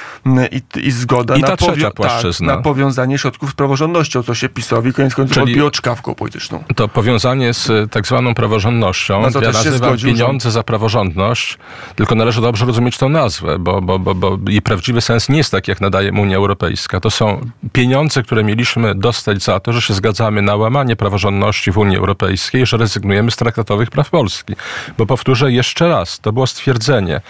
i, 0.52 0.86
i 0.86 0.90
zgoda 0.90 1.36
I 1.36 1.40
na, 1.40 1.56
powio- 1.56 1.90
tak, 1.92 2.40
na 2.40 2.56
powiązanie 2.56 3.18
środków 3.18 3.50
z 3.50 3.54
praworządnością, 3.54 4.22
co 4.22 4.34
się 4.34 4.48
PiSowi 4.48 4.92
koniec 4.92 5.14
końców 5.14 5.34
Czyli 5.34 5.44
odbiło 5.44 5.70
czkawką 5.70 6.14
polityczną. 6.14 6.64
To 6.76 6.88
powiązanie 6.88 7.54
z 7.54 7.70
e, 7.70 7.88
tak 7.88 8.06
zwaną 8.06 8.34
praworządnością, 8.34 9.20
ja 9.20 9.30
nazywam 9.30 9.78
zgodził, 9.78 10.12
pieniądze 10.12 10.48
że... 10.48 10.50
za 10.50 10.62
praworządność, 10.62 11.58
tylko 11.96 12.14
należy 12.14 12.40
dobrze 12.40 12.66
rozumieć 12.66 12.98
tą 12.98 13.08
nazwę, 13.08 13.58
bo, 13.58 13.80
bo, 13.82 13.98
bo, 13.98 14.14
bo 14.14 14.38
jej 14.48 14.62
prawdziwy 14.62 15.00
sens 15.00 15.28
nie 15.28 15.38
jest 15.38 15.50
taki, 15.50 15.70
jak 15.70 15.80
nadaje 15.80 16.12
Unia 16.12 16.36
Europejska. 16.36 17.00
To 17.00 17.10
są 17.10 17.40
pieniądze, 17.72 18.22
które 18.22 18.44
mieliśmy 18.44 18.94
dostać 18.94 19.42
za 19.42 19.60
to, 19.60 19.72
że 19.72 19.82
się 19.82 19.94
zgadzamy 19.94 20.42
na 20.42 20.56
łamanie 20.56 20.96
praworządności 20.96 21.72
w 21.72 21.78
Unii 21.78 21.96
Europejskiej, 21.96 22.66
że 22.66 22.76
rezygnujemy 22.76 23.30
z 23.30 23.36
traktatowych 23.36 23.90
praw 23.90 24.10
Polski. 24.10 24.54
Bo 24.98 25.06
powtórzę 25.06 25.52
jeszcze 25.52 25.88
raz, 25.88 26.20
to 26.20 26.32
było 26.32 26.46
stwierdzenie, 26.46 27.20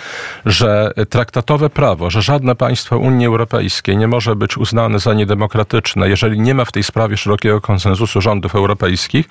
że 0.46 0.92
traktatowe 1.10 1.70
prawo, 1.70 2.10
że 2.10 2.22
żadne 2.22 2.54
państwo 2.54 2.69
Unii 2.98 3.26
Europejskiej 3.26 3.96
nie 3.96 4.08
może 4.08 4.36
być 4.36 4.56
uznane 4.56 4.98
za 4.98 5.14
niedemokratyczne, 5.14 6.08
jeżeli 6.08 6.40
nie 6.40 6.54
ma 6.54 6.64
w 6.64 6.72
tej 6.72 6.82
sprawie 6.82 7.16
szerokiego 7.16 7.60
konsensusu 7.60 8.20
rządów 8.20 8.54
europejskich, 8.54 9.28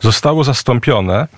zostało 0.00 0.44
zastąpione 0.44 1.28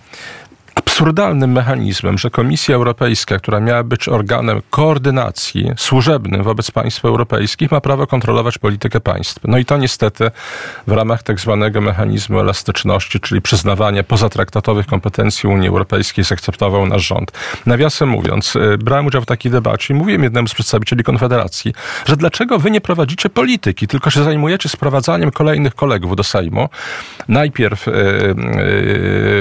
absurdalnym 0.75 1.53
mechanizmem, 1.53 2.19
że 2.19 2.31
Komisja 2.31 2.75
Europejska, 2.75 3.39
która 3.39 3.61
miała 3.61 3.83
być 3.83 4.09
organem 4.09 4.63
koordynacji 4.71 5.73
służebnym 5.77 6.43
wobec 6.43 6.71
państw 6.71 7.05
europejskich, 7.05 7.71
ma 7.71 7.81
prawo 7.81 8.07
kontrolować 8.07 8.59
politykę 8.59 9.01
państw. 9.01 9.41
No 9.45 9.59
i 9.59 9.65
to 9.65 9.77
niestety 9.77 10.31
w 10.87 10.93
ramach 10.93 11.23
tak 11.23 11.41
zwanego 11.41 11.81
mechanizmu 11.81 12.41
elastyczności, 12.41 13.21
czyli 13.21 13.43
przyznawania 13.43 14.03
pozatraktatowych 14.03 14.87
kompetencji 14.87 15.49
Unii 15.49 15.69
Europejskiej, 15.69 16.25
zaakceptował 16.25 16.87
nasz 16.87 17.07
rząd. 17.07 17.33
Nawiasem 17.67 18.09
mówiąc, 18.09 18.57
y, 18.57 18.79
brałem 18.79 19.07
udział 19.07 19.23
w 19.23 19.27
takiej 19.27 19.53
debacie 19.53 19.95
i 19.95 19.97
mówiłem 19.97 20.23
jednemu 20.23 20.49
z 20.49 20.55
przedstawicieli 20.55 21.05
Konfederacji, 21.05 21.75
że 22.07 22.17
dlaczego 22.17 22.59
wy 22.59 22.71
nie 22.71 22.81
prowadzicie 22.81 23.29
polityki, 23.29 23.87
tylko 23.87 24.11
się 24.11 24.25
zajmujecie 24.25 24.69
sprowadzaniem 24.69 25.31
kolejnych 25.31 25.75
kolegów 25.75 26.17
do 26.17 26.25
Sejmu. 26.25 26.69
Najpierw 27.29 27.87
yy, 27.87 27.95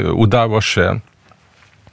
yy, 0.04 0.14
udało 0.14 0.62
się 0.62 1.00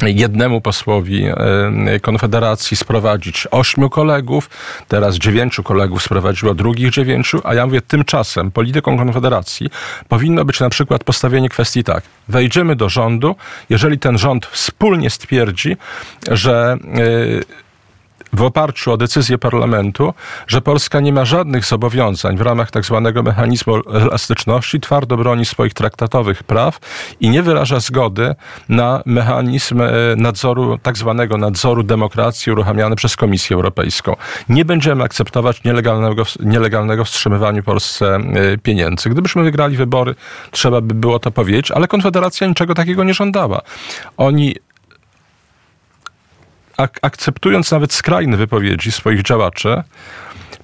jednemu 0.03 0.61
posłowi 0.61 1.25
e, 1.27 2.01
Konfederacji 2.01 2.77
sprowadzić 2.77 3.47
ośmiu 3.51 3.91
kolegów, 3.91 4.51
teraz 4.89 5.17
dziewięciu 5.17 5.63
kolegów 5.63 6.03
sprowadziło 6.03 6.55
drugich 6.55 6.91
dziewięciu, 6.91 7.41
a 7.45 7.55
ja 7.55 7.67
mówię, 7.67 7.81
tymczasem 7.81 8.51
polityką 8.51 8.99
Konfederacji 8.99 9.71
powinno 10.09 10.45
być 10.45 10.61
na 10.61 10.69
przykład 10.69 11.05
postawienie 11.05 11.49
kwestii 11.49 11.85
tak, 11.85 12.05
wejdziemy 12.29 12.77
do 12.77 12.89
rządu, 12.89 13.37
jeżeli 13.71 13.99
ten 13.99 14.19
rząd 14.19 14.47
wspólnie 14.47 15.11
stwierdzi, 15.11 15.77
że 16.31 16.77
yy, 16.95 17.45
w 18.33 18.43
oparciu 18.43 18.93
o 18.93 18.97
decyzję 18.97 19.39
parlamentu, 19.39 20.15
że 20.47 20.61
Polska 20.61 21.01
nie 21.01 21.13
ma 21.13 21.25
żadnych 21.25 21.65
zobowiązań 21.65 22.37
w 22.37 22.41
ramach 22.41 22.71
tak 22.71 22.85
zwanego 22.85 23.23
mechanizmu 23.23 23.75
elastyczności, 23.93 24.81
twardo 24.81 25.17
broni 25.17 25.45
swoich 25.45 25.75
traktatowych 25.75 26.43
praw 26.43 26.79
i 27.21 27.31
nie 27.31 27.43
wyraża 27.43 27.81
zgody 27.81 28.35
na 28.69 29.03
mechanizm 29.07 29.81
e, 29.81 29.91
nadzoru, 30.17 30.79
tak 30.79 30.99
zwanego 30.99 31.37
nadzoru 31.37 31.83
demokracji 31.83 32.53
uruchamiany 32.53 32.97
przez 32.97 33.17
Komisję 33.17 33.57
Europejską. 33.57 34.17
Nie 34.49 34.65
będziemy 34.65 35.05
akceptować 35.05 35.65
nielegalnego, 35.65 36.23
nielegalnego 36.41 37.05
wstrzymywania 37.05 37.63
Polsce 37.63 38.17
e, 38.17 38.59
pieniędzy. 38.59 39.11
Gdybyśmy 39.11 39.43
wygrali 39.43 39.77
wybory, 39.77 40.15
trzeba 40.51 40.81
by 40.81 40.95
było 40.95 41.19
to 41.19 41.31
powiedzieć, 41.31 41.71
ale 41.71 41.89
Konfederacja 41.89 42.47
niczego 42.47 42.75
takiego 42.75 43.05
nie 43.05 43.15
żądała. 43.15 43.61
Oni 44.17 44.55
ak 46.79 46.99
akceptując 47.03 47.71
nawet 47.71 47.93
skrajne 47.93 48.37
wypowiedzi 48.37 48.93
swoich 48.93 49.23
działaczy, 49.23 49.83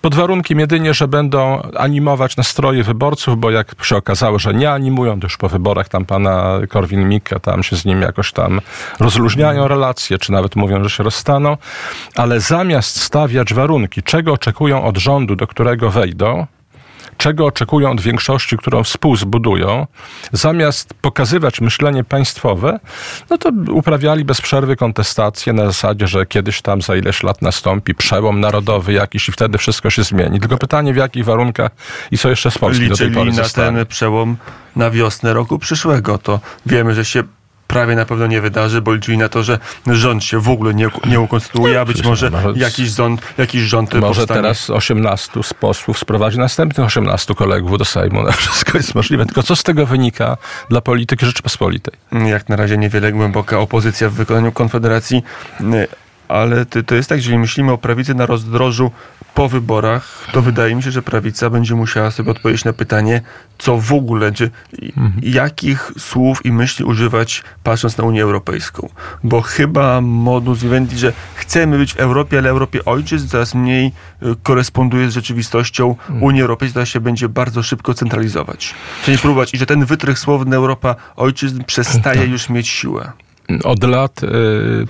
pod 0.00 0.14
warunkiem 0.14 0.60
jedynie, 0.60 0.94
że 0.94 1.08
będą 1.08 1.62
animować 1.76 2.36
nastroje 2.36 2.82
wyborców, 2.82 3.38
bo 3.38 3.50
jak 3.50 3.84
się 3.84 3.96
okazało, 3.96 4.38
że 4.38 4.54
nie 4.54 4.70
animują, 4.70 5.20
to 5.20 5.26
już 5.26 5.36
po 5.36 5.48
wyborach 5.48 5.88
tam 5.88 6.04
pana 6.04 6.58
Korwin-Mikke, 6.68 7.40
tam 7.40 7.62
się 7.62 7.76
z 7.76 7.84
nim 7.84 8.02
jakoś 8.02 8.32
tam 8.32 8.60
rozluźniają 9.00 9.68
relacje, 9.68 10.18
czy 10.18 10.32
nawet 10.32 10.56
mówią, 10.56 10.84
że 10.84 10.90
się 10.90 11.02
rozstaną, 11.02 11.56
ale 12.16 12.40
zamiast 12.40 13.00
stawiać 13.00 13.54
warunki, 13.54 14.02
czego 14.02 14.32
oczekują 14.32 14.84
od 14.84 14.98
rządu, 14.98 15.36
do 15.36 15.46
którego 15.46 15.90
wejdą, 15.90 16.46
czego 17.16 17.46
oczekują 17.46 17.90
od 17.90 18.00
większości, 18.00 18.56
którą 18.56 18.84
współzbudują, 18.84 19.86
zamiast 20.32 20.94
pokazywać 20.94 21.60
myślenie 21.60 22.04
państwowe, 22.04 22.80
no 23.30 23.38
to 23.38 23.50
uprawiali 23.72 24.24
bez 24.24 24.40
przerwy 24.40 24.76
kontestacje 24.76 25.52
na 25.52 25.66
zasadzie, 25.66 26.06
że 26.06 26.26
kiedyś 26.26 26.62
tam 26.62 26.82
za 26.82 26.96
ileś 26.96 27.22
lat 27.22 27.42
nastąpi 27.42 27.94
przełom 27.94 28.40
narodowy 28.40 28.92
jakiś 28.92 29.28
i 29.28 29.32
wtedy 29.32 29.58
wszystko 29.58 29.90
się 29.90 30.02
zmieni. 30.04 30.40
Tylko 30.40 30.58
pytanie, 30.58 30.92
w 30.92 30.96
jakich 30.96 31.24
warunkach 31.24 31.70
i 32.10 32.18
co 32.18 32.30
jeszcze 32.30 32.50
z 32.50 32.58
Polski 32.58 32.84
Liczyli 32.84 32.98
do 32.98 33.04
tej 33.04 33.14
pory 33.14 33.30
na 33.30 33.42
zostanie. 33.42 33.76
ten 33.78 33.86
przełom 33.86 34.36
na 34.76 34.90
wiosnę 34.90 35.34
roku 35.34 35.58
przyszłego. 35.58 36.18
To 36.18 36.40
wiemy, 36.66 36.94
że 36.94 37.04
się 37.04 37.22
prawie 37.74 37.96
na 37.96 38.04
pewno 38.04 38.26
nie 38.26 38.40
wydarzy, 38.40 38.82
bo 38.82 38.94
liczyli 38.94 39.18
na 39.18 39.28
to, 39.28 39.42
że 39.42 39.58
rząd 39.86 40.24
się 40.24 40.40
w 40.40 40.48
ogóle 40.48 40.74
nie, 40.74 40.88
nie 41.08 41.20
ukonstytuuje, 41.20 41.80
a 41.80 41.84
być 41.84 42.04
może 42.04 42.30
jakiś 42.54 42.88
rząd, 42.88 43.20
jakiś 43.38 43.62
rząd 43.62 43.94
Może 43.94 44.20
powstanie. 44.20 44.42
teraz 44.42 44.70
18 44.70 45.42
z 45.42 45.54
posłów 45.54 45.98
sprowadzi 45.98 46.38
następnych 46.38 46.86
18 46.86 47.34
kolegów 47.34 47.78
do 47.78 47.84
Sejmu. 47.84 48.22
No, 48.22 48.32
wszystko 48.42 48.78
jest 48.78 48.94
możliwe. 48.94 49.26
Tylko 49.26 49.42
co 49.42 49.56
z 49.56 49.62
tego 49.62 49.86
wynika 49.86 50.36
dla 50.70 50.80
polityki 50.80 51.26
Rzeczypospolitej? 51.26 51.94
Jak 52.26 52.48
na 52.48 52.56
razie 52.56 52.78
niewiele 52.78 53.12
głęboka 53.12 53.58
opozycja 53.58 54.10
w 54.10 54.12
wykonaniu 54.12 54.52
Konfederacji, 54.52 55.22
ale 56.28 56.66
to 56.66 56.94
jest 56.94 57.08
tak, 57.08 57.18
jeżeli 57.18 57.38
myślimy 57.38 57.72
o 57.72 57.78
prawicy 57.78 58.14
na 58.14 58.26
rozdrożu 58.26 58.90
po 59.34 59.48
wyborach, 59.48 60.26
to 60.32 60.42
wydaje 60.42 60.74
mi 60.74 60.82
się, 60.82 60.90
że 60.90 61.02
prawica 61.02 61.50
będzie 61.50 61.74
musiała 61.74 62.10
sobie 62.10 62.30
odpowiedzieć 62.30 62.64
na 62.64 62.72
pytanie, 62.72 63.20
co 63.58 63.78
w 63.78 63.92
ogóle, 63.92 64.32
czy 64.32 64.50
i- 64.78 64.92
jakich 65.22 65.92
słów 65.98 66.46
i 66.46 66.52
myśli 66.52 66.84
używać 66.84 67.42
patrząc 67.62 67.98
na 67.98 68.04
Unię 68.04 68.22
Europejską. 68.22 68.88
Bo 69.24 69.40
chyba 69.42 70.00
modus 70.00 70.58
vivendi, 70.58 70.98
że 70.98 71.12
chcemy 71.34 71.78
być 71.78 71.94
w 71.94 71.96
Europie, 71.96 72.38
ale 72.38 72.50
Europie 72.50 72.84
ojczyzn 72.84 73.28
coraz 73.28 73.54
mniej 73.54 73.92
y, 74.22 74.26
koresponduje 74.42 75.10
z 75.10 75.14
rzeczywistością 75.14 75.96
Unii 76.20 76.42
Europejskiej, 76.42 76.86
się 76.86 77.00
będzie 77.00 77.28
bardzo 77.28 77.62
szybko 77.62 77.94
centralizować. 77.94 78.74
Czyli 79.04 79.18
próbować 79.18 79.54
i 79.54 79.58
że 79.58 79.66
ten 79.66 79.84
wytrych 79.84 80.18
słowny 80.18 80.56
Europa 80.56 80.96
ojczyzn 81.16 81.64
przestaje 81.64 82.24
już 82.26 82.48
mieć 82.48 82.68
siłę. 82.68 83.12
Od 83.64 83.84
lat 83.84 84.22
y, 84.22 84.28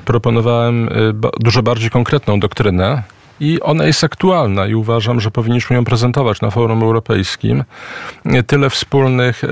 proponowałem 0.05 0.89
y, 0.89 1.15
dużo 1.41 1.63
bardziej 1.63 1.91
konkretną 1.91 2.41
doktrynę. 2.41 3.03
I 3.41 3.61
ona 3.61 3.85
jest 3.85 4.05
aktualna 4.05 4.67
i 4.67 4.75
uważam, 4.75 5.21
że 5.21 5.31
powinniśmy 5.31 5.77
ją 5.77 5.85
prezentować 5.85 6.41
na 6.41 6.51
forum 6.51 6.83
europejskim. 6.83 7.65
Y, 8.27 8.43
Tyle 8.43 8.71
wspólnych 8.71 9.43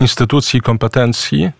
instytucji 0.00 0.58
i 0.58 0.60
kompetencji, 0.62 1.50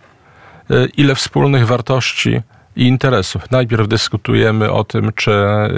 ile 0.97 1.15
wspólnych 1.15 1.67
wartości 1.67 2.41
i 2.75 2.83
interesów. 2.87 3.51
Najpierw 3.51 3.87
dyskutujemy 3.87 4.71
o 4.71 4.83
tym, 4.83 5.11
czy 5.15 5.31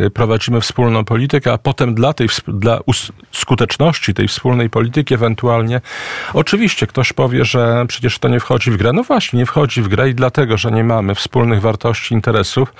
y, 0.05 0.09
prowadzimy 0.09 0.61
wspólną 0.61 1.05
politykę, 1.05 1.53
a 1.53 1.57
potem 1.57 1.95
dla 1.95 2.13
tej 2.13 2.27
dla 2.47 2.79
skuteczności 3.31 4.13
tej 4.13 4.27
wspólnej 4.27 4.69
polityki 4.69 5.13
ewentualnie 5.13 5.81
oczywiście 6.33 6.87
ktoś 6.87 7.13
powie, 7.13 7.45
że 7.45 7.85
przecież 7.87 8.19
to 8.19 8.27
nie 8.27 8.39
wchodzi 8.39 8.71
w 8.71 8.77
grę. 8.77 8.93
No 8.93 9.03
właśnie, 9.03 9.39
nie 9.39 9.45
wchodzi 9.45 9.81
w 9.81 9.87
grę 9.87 10.09
i 10.09 10.15
dlatego, 10.15 10.57
że 10.57 10.71
nie 10.71 10.83
mamy 10.83 11.15
wspólnych 11.15 11.61
wartości, 11.61 12.13
interesów, 12.13 12.73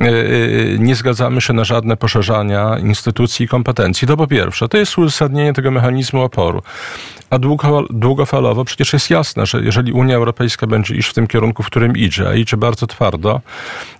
y, 0.00 0.04
y, 0.04 0.76
nie 0.80 0.94
zgadzamy 0.94 1.40
się 1.40 1.52
na 1.52 1.64
żadne 1.64 1.96
poszerzania 1.96 2.78
instytucji 2.78 3.44
i 3.44 3.48
kompetencji. 3.48 4.08
To 4.08 4.16
po 4.16 4.26
pierwsze, 4.26 4.68
to 4.68 4.78
jest 4.78 4.98
uzasadnienie 4.98 5.52
tego 5.52 5.70
mechanizmu 5.70 6.22
oporu. 6.22 6.62
A 7.30 7.38
długo, 7.38 7.84
długofalowo 7.90 8.64
przecież 8.64 8.92
jest 8.92 9.10
jasne, 9.10 9.46
że 9.46 9.60
jeżeli 9.60 9.92
Unia 9.92 10.16
Europejska 10.16 10.66
będzie 10.66 10.94
iść 10.94 11.08
w 11.08 11.14
tym 11.14 11.26
kierunku, 11.26 11.62
w 11.62 11.66
którym 11.66 11.96
idzie, 11.96 12.28
a 12.28 12.34
idzie 12.34 12.56
bardzo 12.56 12.86
twardo, 12.86 13.40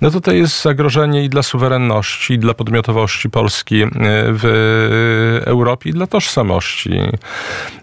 no 0.00 0.10
to 0.10 0.20
to 0.20 0.32
jest 0.32 0.62
zagrożenie 0.62 1.24
i 1.24 1.28
dla 1.28 1.42
suwerenności, 1.42 2.34
i 2.34 2.38
dla 2.38 2.54
podmiotowości 2.54 3.30
Polski 3.30 3.82
e, 3.82 3.88
w 4.00 5.42
Europie, 5.44 5.90
i 5.90 5.92
dla 5.92 6.06
tożsamości. 6.06 6.98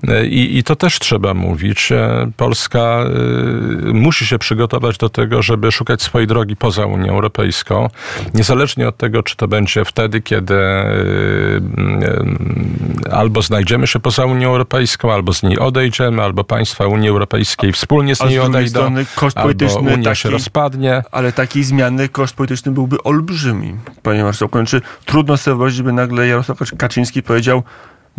E, 0.07 0.25
I, 0.25 0.57
I 0.57 0.63
to 0.63 0.75
też 0.75 0.99
trzeba 0.99 1.33
mówić. 1.33 1.91
E, 1.91 2.31
Polska 2.37 3.05
musi 3.93 4.25
się 4.25 4.39
przygotować 4.39 4.97
do 4.97 5.09
tego, 5.09 5.41
żeby 5.41 5.71
szukać 5.71 6.01
swojej 6.01 6.27
drogi 6.27 6.55
poza 6.55 6.85
Unią 6.85 7.13
Europejską, 7.13 7.89
niezależnie 8.33 8.87
od 8.87 8.97
tego, 8.97 9.23
czy 9.23 9.35
to 9.35 9.47
będzie 9.47 9.85
wtedy, 9.85 10.21
kiedy 10.21 10.55
albo 13.11 13.41
znajdziemy 13.41 13.87
się 13.87 13.99
poza 13.99 14.25
Unią 14.25 14.49
Europejską, 14.49 15.13
albo 15.13 15.33
z 15.35 15.43
niej 15.43 15.59
odejdziemy, 15.59 16.23
albo 16.23 16.43
państwa 16.43 16.87
Unii 16.87 17.09
Europejskiej 17.09 17.73
wspólnie 17.73 18.15
z 18.15 18.23
niej 18.23 18.39
odejdą, 18.39 18.69
strony 18.69 19.05
koszt 19.15 19.37
albo 19.37 19.47
polityczny 19.47 19.93
Unia 19.93 20.03
taki- 20.03 20.15
się 20.15 20.29
rozpadnie. 20.29 21.03
Ale 21.11 21.31
takiej 21.31 21.63
zmiany 21.63 22.09
koszt 22.09 22.35
polityczny 22.35 22.71
byłby 22.71 23.03
olbrzymi, 23.03 23.75
panie 24.03 24.23
marszałku. 24.23 24.63
Czy 24.65 24.81
trudno 25.05 25.37
sobie 25.37 25.55
wyobrazić, 25.55 25.81
by 25.81 25.93
nagle 25.93 26.27
Jarosław 26.27 26.59
Kaczyński 26.77 27.23
powiedział 27.23 27.63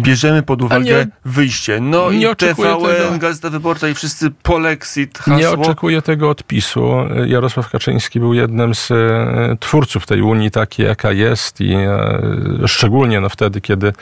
bierzemy 0.01 0.43
pod 0.43 0.63
uwagę 0.63 0.85
nie- 0.85 1.07
wyjście. 1.25 1.81
No 1.81 2.13
nie 2.13 2.19
i 2.19 2.27
oczekuję 2.27 2.69
TVN, 2.69 2.97
tego. 2.97 3.19
Gazeta 3.19 3.51
Wyborcza 3.51 3.89
i 3.89 3.95
wszyscy 3.95 4.31
polexit, 4.31 5.19
hasło. 5.19 5.37
Nie 5.37 5.51
oczekuję 5.51 6.03
tego 6.03 6.31
odpisu. 6.31 6.93
Jarosław 7.27 7.71
Kaczyński 7.71 8.21
był 8.21 8.35
jednym 8.35 8.75
z 8.75 8.91
e, 8.91 9.57
twórców 9.61 10.07
tej 10.07 10.23
Unii 10.23 10.51
takiej, 10.51 10.87
jaka 10.87 11.13
jest 11.13 11.61
i 11.61 11.75
e, 11.75 12.21
szczególnie 12.67 13.21
no, 13.21 13.29
wtedy, 13.29 13.61
kiedy 13.61 13.93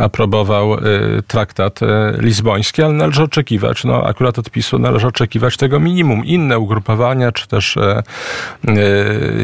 aprobował 0.00 0.74
e, 0.74 0.78
traktat 1.26 1.80
lizboński, 2.18 2.82
ale 2.82 2.92
należy 2.92 3.22
oczekiwać, 3.22 3.84
no 3.84 4.04
akurat 4.06 4.38
odpisu 4.38 4.78
należy 4.78 5.06
oczekiwać 5.06 5.56
tego 5.56 5.80
minimum. 5.80 6.24
Inne 6.24 6.58
ugrupowania, 6.58 7.32
czy 7.32 7.48
też 7.48 7.78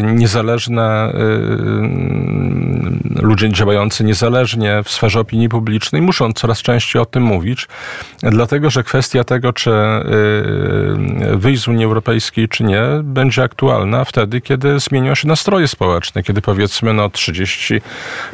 niezależne 0.02 1.12
ludzie 3.22 3.52
działający 3.52 4.04
niezależnie 4.04 4.82
w 4.84 4.90
sferze 4.90 5.20
opinii 5.20 5.48
publicznej 5.48 5.79
muszą 5.92 6.32
coraz 6.32 6.62
częściej 6.62 7.02
o 7.02 7.06
tym 7.06 7.22
mówić, 7.22 7.68
dlatego 8.22 8.70
że 8.70 8.82
kwestia 8.82 9.24
tego, 9.24 9.52
czy 9.52 9.70
y, 9.70 11.36
wyjść 11.36 11.62
z 11.62 11.68
Unii 11.68 11.84
Europejskiej, 11.84 12.48
czy 12.48 12.64
nie, 12.64 12.82
będzie 13.02 13.42
aktualna 13.42 14.04
wtedy, 14.04 14.40
kiedy 14.40 14.80
zmienią 14.80 15.14
się 15.14 15.28
nastroje 15.28 15.68
społeczne, 15.68 16.22
kiedy 16.22 16.42
powiedzmy 16.42 16.92
no 16.92 17.10
30, 17.10 17.80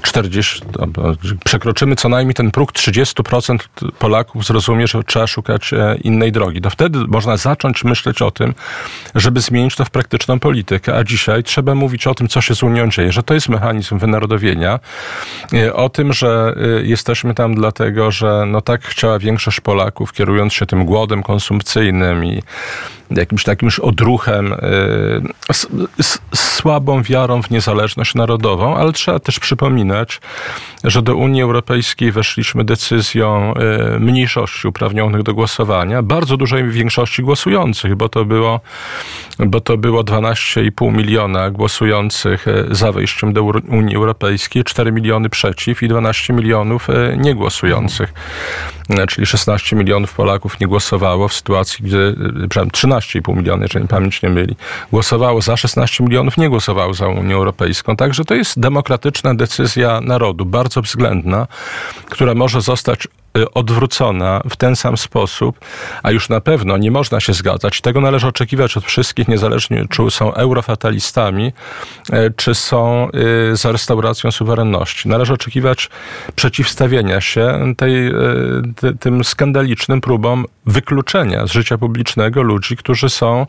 40, 0.02 0.62
no, 0.78 0.86
przekroczymy 1.44 1.96
co 1.96 2.08
najmniej 2.08 2.34
ten 2.34 2.50
próg 2.50 2.72
30% 2.72 3.58
Polaków 3.98 4.44
zrozumie, 4.44 4.86
że 4.86 5.04
trzeba 5.04 5.26
szukać 5.26 5.72
e, 5.72 5.96
innej 5.96 6.32
drogi. 6.32 6.60
To 6.60 6.70
wtedy 6.70 6.98
można 7.08 7.36
zacząć 7.36 7.84
myśleć 7.84 8.22
o 8.22 8.30
tym, 8.30 8.54
żeby 9.14 9.40
zmienić 9.40 9.76
to 9.76 9.84
w 9.84 9.90
praktyczną 9.90 10.38
politykę, 10.38 10.96
a 10.96 11.04
dzisiaj 11.04 11.42
trzeba 11.42 11.74
mówić 11.74 12.06
o 12.06 12.14
tym, 12.14 12.28
co 12.28 12.40
się 12.40 12.54
z 12.54 12.62
Unią 12.62 12.90
dzieje, 12.90 13.12
że 13.12 13.22
to 13.22 13.34
jest 13.34 13.48
mechanizm 13.48 13.98
wynarodowienia, 13.98 14.80
e, 15.52 15.74
o 15.74 15.88
tym, 15.88 16.12
że 16.12 16.54
e, 16.56 16.86
jesteśmy 16.86 17.34
tam 17.36 17.54
dlatego, 17.54 18.10
że 18.10 18.44
no 18.46 18.60
tak 18.60 18.84
chciała 18.84 19.18
większość 19.18 19.60
Polaków, 19.60 20.12
kierując 20.12 20.52
się 20.52 20.66
tym 20.66 20.84
głodem 20.84 21.22
konsumpcyjnym 21.22 22.24
i 22.24 22.42
jakimś 23.10 23.44
takim 23.44 23.66
już 23.66 23.78
odruchem, 23.78 24.52
y, 24.52 24.56
z, 25.52 25.68
słabą 26.34 27.02
wiarą 27.02 27.42
w 27.42 27.50
niezależność 27.50 28.14
narodową, 28.14 28.76
ale 28.76 28.92
trzeba 28.92 29.18
też 29.18 29.40
przypominać, 29.40 30.20
że 30.84 31.02
do 31.02 31.16
Unii 31.16 31.42
Europejskiej 31.42 32.12
weszliśmy 32.12 32.64
decyzją 32.64 33.54
y, 33.96 34.00
mniejszości 34.00 34.68
uprawnionych 34.68 35.22
do 35.22 35.34
głosowania, 35.34 36.02
bardzo 36.02 36.36
dużej 36.36 36.70
większości 36.70 37.22
głosujących, 37.22 37.94
bo 37.94 38.08
to 38.08 38.24
było, 38.24 38.60
bo 39.38 39.60
to 39.60 39.76
było 39.76 40.02
12,5 40.04 40.92
miliona 40.92 41.50
głosujących 41.50 42.48
y, 42.48 42.66
za 42.70 42.92
wejściem 42.92 43.32
do 43.32 43.42
Unii 43.68 43.96
Europejskiej, 43.96 44.64
4 44.64 44.92
miliony 44.92 45.28
przeciw 45.28 45.82
i 45.82 45.88
12 45.88 46.32
milionów 46.32 46.88
niegłosujących. 47.16 48.12
Czyli 49.08 49.26
16 49.26 49.76
milionów 49.76 50.14
Polaków 50.14 50.60
nie 50.60 50.66
głosowało 50.66 51.28
w 51.28 51.34
sytuacji, 51.34 51.84
gdy, 51.84 52.16
przepraszam, 52.48 52.70
13 52.70 52.95
12,5 53.00 53.36
miliona, 53.36 53.62
jeżeli 53.62 53.88
pamięć 53.88 54.22
nie 54.22 54.28
myli. 54.28 54.56
Głosowało 54.92 55.40
za 55.40 55.56
16 55.56 56.04
milionów, 56.04 56.36
nie 56.36 56.48
głosowało 56.48 56.94
za 56.94 57.08
Unię 57.08 57.34
Europejską. 57.34 57.96
Także 57.96 58.24
to 58.24 58.34
jest 58.34 58.60
demokratyczna 58.60 59.34
decyzja 59.34 60.00
narodu, 60.00 60.44
bardzo 60.44 60.82
względna, 60.82 61.46
która 62.10 62.34
może 62.34 62.60
zostać 62.60 63.08
odwrócona 63.54 64.40
w 64.50 64.56
ten 64.56 64.76
sam 64.76 64.96
sposób, 64.96 65.60
a 66.02 66.10
już 66.10 66.28
na 66.28 66.40
pewno 66.40 66.76
nie 66.76 66.90
można 66.90 67.20
się 67.20 67.32
zgadzać. 67.32 67.80
Tego 67.80 68.00
należy 68.00 68.26
oczekiwać 68.26 68.76
od 68.76 68.84
wszystkich, 68.84 69.28
niezależnie 69.28 69.84
czy 69.90 70.10
są 70.10 70.34
eurofatalistami, 70.34 71.52
y, 72.12 72.32
czy 72.36 72.54
są 72.54 73.08
y, 73.52 73.56
za 73.56 73.72
restauracją 73.72 74.30
suwerenności. 74.30 75.08
Należy 75.08 75.32
oczekiwać 75.32 75.90
przeciwstawienia 76.36 77.20
się 77.20 77.74
tej, 77.76 78.12
tym 79.00 79.24
skandalicznym 79.24 80.00
próbom 80.00 80.44
wykluczenia 80.66 81.46
z 81.46 81.50
życia 81.50 81.78
publicznego 81.78 82.42
ludzi, 82.42 82.76
którzy 82.76 83.10
są 83.10 83.46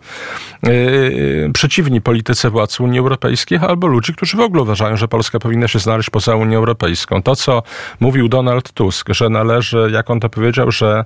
przeciwni 1.54 2.02
polityce 2.02 2.50
władz 2.50 2.80
Unii 2.80 3.00
Europejskiej, 3.00 3.60
albo 3.62 3.88
ludzi, 3.88 4.14
którzy 4.14 4.38
w 4.38 4.40
ogóle 4.40 4.62
uważają, 4.62 4.98
że 4.98 5.08
Polska 5.08 5.40
powinna 5.40 5.68
się 5.68 5.80
znaleźć 5.80 6.10
poza 6.10 6.36
Unią 6.36 6.58
Europejską. 6.58 7.24
To, 7.24 7.36
co 7.36 7.64
mówił 8.00 8.30
Donald 8.30 8.72
Tusk, 8.74 9.10
że 9.14 9.30
należy, 9.30 9.77
jak 9.92 10.10
on 10.10 10.20
to 10.20 10.30
powiedział, 10.30 10.72
że 10.72 11.06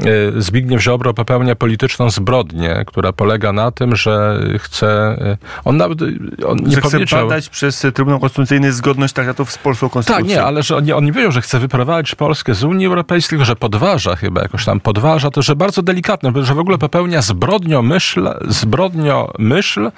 e, 0.00 0.06
Zbigniew 0.36 0.82
Ziobro 0.82 1.14
popełnia 1.14 1.54
polityczną 1.54 2.10
zbrodnię, 2.10 2.84
która 2.86 3.12
polega 3.12 3.52
na 3.52 3.70
tym, 3.70 3.96
że 3.96 4.40
chce. 4.58 4.88
E, 5.20 5.36
on 5.64 5.76
nawet 5.76 5.98
on 6.46 6.58
nie 6.58 6.74
że 6.74 6.80
powiedział. 6.80 7.06
chce 7.06 7.16
badać 7.16 7.48
przez 7.48 7.86
Trybunał 7.94 8.20
Konstytucyjny 8.20 8.72
zgodność 8.72 9.14
traktatów 9.14 9.52
z 9.52 9.58
polską 9.58 9.88
konstytucją. 9.88 10.26
Tak, 10.26 10.36
nie, 10.36 10.42
ale 10.42 10.62
że 10.62 10.76
on 10.76 10.84
nie, 10.84 10.96
on 10.96 11.04
nie 11.04 11.12
powiedział, 11.12 11.32
że 11.32 11.40
chce 11.40 11.58
wyprowadzić 11.58 12.14
Polskę 12.14 12.54
z 12.54 12.64
Unii 12.64 12.86
Europejskiej, 12.86 13.28
tylko 13.28 13.44
że 13.44 13.56
podważa 13.56 14.16
chyba 14.16 14.42
jakoś 14.42 14.64
tam, 14.64 14.80
podważa 14.80 15.30
to, 15.30 15.42
że 15.42 15.56
bardzo 15.56 15.82
delikatne, 15.82 16.32
że 16.42 16.54
w 16.54 16.58
ogóle 16.58 16.78
popełnia 16.78 17.22
zbrodnio 17.22 17.82
myśl, 17.82 18.28
zbrodnio 18.48 19.32
myśl, 19.38 19.90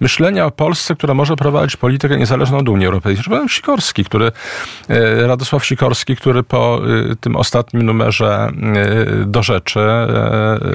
myślenia 0.00 0.46
o 0.46 0.50
Polsce, 0.50 0.94
która 0.94 1.14
może 1.14 1.36
prowadzić 1.36 1.76
politykę 1.76 2.16
niezależną 2.16 2.58
od 2.58 2.68
Unii 2.68 2.86
Europejskiej. 2.86 3.48
Sikorski, 3.48 4.04
który, 4.04 4.32
e, 4.88 5.26
Radosław 5.26 5.66
Sikorski, 5.66 6.16
który 6.16 6.42
po 6.42 6.80
e, 7.10 7.16
tym 7.16 7.36
ostatnim 7.36 7.59
numerze 7.72 8.26
e, 8.26 9.24
do 9.24 9.42
rzeczy, 9.42 9.80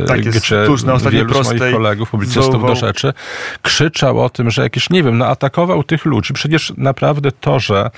tak 0.07 0.25
jest, 0.25 0.39
gdzie 0.39 0.65
tuż 0.65 0.83
na 0.83 0.97
wielu 0.97 1.43
z 1.43 1.47
moich 1.47 1.73
kolegów, 1.73 2.09
publicystów 2.09 2.67
do 2.67 2.75
rzeczy, 2.75 3.13
krzyczał 3.61 4.19
o 4.19 4.29
tym, 4.29 4.51
że 4.51 4.61
jakiś, 4.61 4.89
nie 4.89 5.03
wiem, 5.03 5.17
no 5.17 5.27
atakował 5.27 5.83
tych 5.83 6.05
ludzi. 6.05 6.33
Przecież 6.33 6.73
naprawdę 6.77 7.31
to, 7.31 7.59
że 7.59 7.89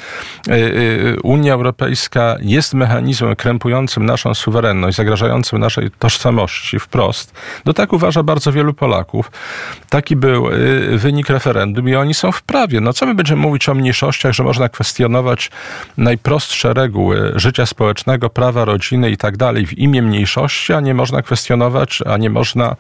Unia 1.24 1.54
Europejska 1.54 2.36
jest 2.42 2.74
mechanizmem 2.74 3.36
krępującym 3.36 4.06
naszą 4.06 4.34
suwerenność, 4.34 4.98
zagrażającym 4.98 5.60
naszej 5.60 5.92
tożsamości 5.92 6.80
wprost, 6.80 7.34
no 7.66 7.74
tak 7.74 7.94
uważa 7.94 8.24
bardzo 8.24 8.52
wielu 8.52 8.74
Polaków. 8.74 9.32
Taki 9.90 10.16
był 10.16 10.48
wynik 10.92 11.30
referendum 11.30 11.90
i 11.90 11.96
oni 11.96 12.14
są 12.14 12.32
w 12.32 12.42
prawie. 12.42 12.82
No 12.82 12.94
co 12.94 13.06
my 13.06 13.16
będziemy 13.16 13.42
mówić 13.42 13.70
o 13.70 13.74
mniejszościach, 13.74 14.34
że 14.34 14.44
można 14.44 14.70
kwestionować 14.70 15.52
najprostsze 15.98 16.74
reguły 16.74 17.32
życia 17.36 17.66
społecznego, 17.66 18.30
prawa 18.30 18.66
rodziny 18.66 18.77
i 19.12 19.18
tak 19.18 19.38
dalej 19.38 19.66
w 19.66 19.78
imię 19.78 20.02
mniejszości, 20.02 20.74
a 20.74 20.80
nie 20.80 20.94
można 20.94 21.22
kwestionować, 21.22 22.00
a 22.06 22.18
nie 22.18 22.30
można 22.30 22.76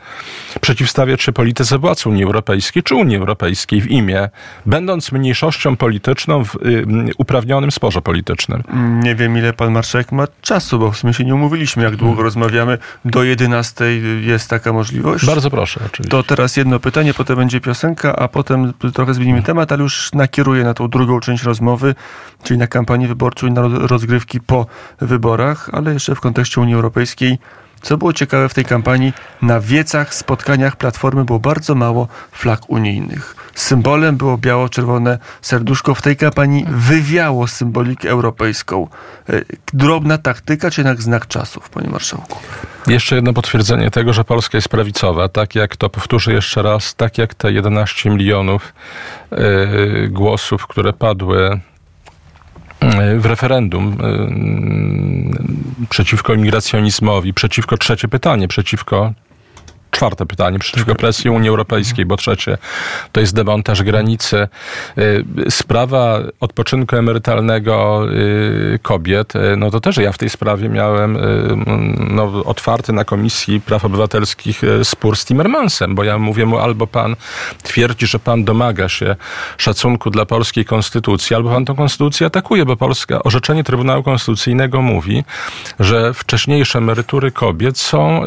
przeciwstawiać 0.62 1.22
się 1.22 1.32
polityce 1.32 1.78
władz 1.78 2.06
Unii 2.06 2.24
Europejskiej 2.24 2.84
czy 2.84 2.96
Unii 2.96 3.18
Europejskiej 3.18 3.82
w 3.82 3.92
imię, 3.92 4.30
będąc 4.66 5.12
mniejszością 5.12 5.78
polityczną 5.78 6.46
w 6.46 6.56
y, 6.56 6.86
uprawnionym 7.18 7.72
sporze 7.72 8.02
politycznym. 8.02 8.64
Nie 9.04 9.16
wiem, 9.16 9.38
ile 9.38 9.54
pan 9.54 9.72
marszałek 9.72 10.12
ma 10.12 10.28
czasu, 10.42 10.80
bo 10.80 10.92
w 10.92 10.98
sumie 10.98 11.14
się 11.14 11.24
nie 11.24 11.36
umówiliśmy, 11.36 11.84
jak 11.84 11.96
długo 11.96 12.16
hmm. 12.16 12.26
rozmawiamy. 12.26 12.78
Do 13.06 13.24
11 13.24 13.86
jest 14.22 14.50
taka 14.50 14.74
możliwość. 14.74 15.26
Bardzo 15.26 15.50
proszę, 15.50 15.80
oczywiście. 15.86 16.12
To 16.12 16.24
teraz 16.24 16.58
jedno 16.58 16.80
pytanie, 16.80 17.14
potem 17.14 17.36
będzie 17.36 17.62
piosenka, 17.62 18.16
a 18.16 18.28
potem 18.28 18.74
trochę 18.94 19.14
zmienimy 19.14 19.44
temat, 19.44 19.72
ale 19.72 19.84
już 19.84 20.14
nakieruję 20.14 20.64
na 20.64 20.74
tą 20.74 20.88
drugą 20.88 21.20
część 21.20 21.44
rozmowy, 21.44 21.96
czyli 22.44 22.60
na 22.60 22.68
kampanię 22.68 23.08
wyborczą 23.08 23.48
i 23.48 23.52
na 23.52 23.62
rozgrywki 23.68 24.40
po 24.40 24.66
wyborach, 25.02 25.70
ale 25.74 25.87
jeszcze 25.94 26.16
w 26.16 26.20
kontekście 26.20 26.62
Unii 26.62 26.76
Europejskiej. 26.76 27.40
Co 27.82 27.98
było 27.98 28.14
ciekawe 28.14 28.50
w 28.50 28.54
tej 28.54 28.66
kampanii, 28.66 29.14
na 29.42 29.60
wiecach, 29.60 30.14
spotkaniach 30.14 30.76
Platformy 30.76 31.26
było 31.26 31.40
bardzo 31.40 31.76
mało 31.76 32.08
flag 32.32 32.70
unijnych. 32.70 33.36
Symbolem 33.56 34.18
było 34.18 34.38
biało-czerwone 34.38 35.20
serduszko. 35.42 35.96
W 35.96 36.02
tej 36.02 36.18
kampanii 36.18 36.66
wywiało 36.70 37.48
symbolikę 37.48 38.10
europejską. 38.10 38.88
E, 39.30 39.42
drobna 39.74 40.18
taktyka, 40.18 40.72
czy 40.72 40.82
jednak 40.82 41.02
znak 41.02 41.28
czasów, 41.28 41.70
panie 41.70 41.90
marszałku? 41.90 42.40
Jeszcze 42.88 43.16
jedno 43.16 43.34
potwierdzenie 43.34 43.92
tego, 43.92 44.14
że 44.14 44.24
Polska 44.24 44.58
jest 44.58 44.70
prawicowa. 44.70 45.30
Tak 45.30 45.56
jak 45.56 45.76
to 45.76 45.90
powtórzę 45.90 46.34
jeszcze 46.34 46.62
raz, 46.62 46.96
tak 46.96 47.18
jak 47.18 47.34
te 47.34 47.52
11 47.52 48.10
milionów 48.10 48.74
yy, 49.32 50.08
głosów, 50.10 50.68
które 50.68 50.94
padły 50.94 51.60
w 53.18 53.26
referendum 53.26 53.98
przeciwko 55.90 56.34
imigracjonizmowi, 56.34 57.34
przeciwko 57.34 57.78
trzecie 57.78 58.08
pytanie, 58.08 58.48
przeciwko 58.48 59.14
czwarte 59.92 60.26
pytanie, 60.26 60.60
przeciwko 60.60 60.96
presji 60.96 61.30
Unii 61.30 61.50
Europejskiej, 61.50 62.06
bo 62.06 62.18
trzecie 62.18 62.58
to 63.12 63.20
jest 63.20 63.36
demontaż 63.36 63.84
granicy. 63.84 64.48
Y, 64.98 65.26
sprawa 65.50 66.20
odpoczynku 66.40 66.96
emerytalnego 66.96 68.06
y, 68.14 68.80
kobiet, 68.82 69.36
y, 69.36 69.58
no 69.58 69.72
to 69.72 69.80
też 69.80 69.98
ja 69.98 70.12
w 70.12 70.18
tej 70.18 70.30
sprawie 70.30 70.70
miałem 70.70 71.18
no, 72.10 72.44
otwarty 72.46 72.94
na 72.94 73.04
Komisji 73.06 73.62
Praw 73.62 73.86
Obywatelskich 73.86 74.62
spór 74.84 75.18
z 75.18 75.26
Timmermansem, 75.26 75.96
bo 75.96 76.04
ja 76.04 76.18
mówię 76.18 76.46
mu 76.46 76.58
albo 76.58 76.88
pan 76.88 77.16
twierdzi, 77.64 78.08
że 78.08 78.20
pan 78.20 78.44
domaga 78.44 78.90
się 78.90 79.16
szacunku 79.58 80.10
dla 80.10 80.26
polskiej 80.26 80.66
konstytucji, 80.66 81.36
albo 81.36 81.50
pan 81.50 81.66
tę 81.66 81.76
konstytucję 81.76 82.28
atakuje, 82.28 82.66
bo 82.66 82.76
Polska, 82.76 83.24
orzeczenie 83.24 83.64
Trybunału 83.64 84.04
Konstytucyjnego 84.04 84.82
mówi, 84.82 85.24
że 85.80 86.14
wcześniejsze 86.14 86.78
emerytury 86.78 87.32
kobiet 87.32 87.80
są 87.80 88.22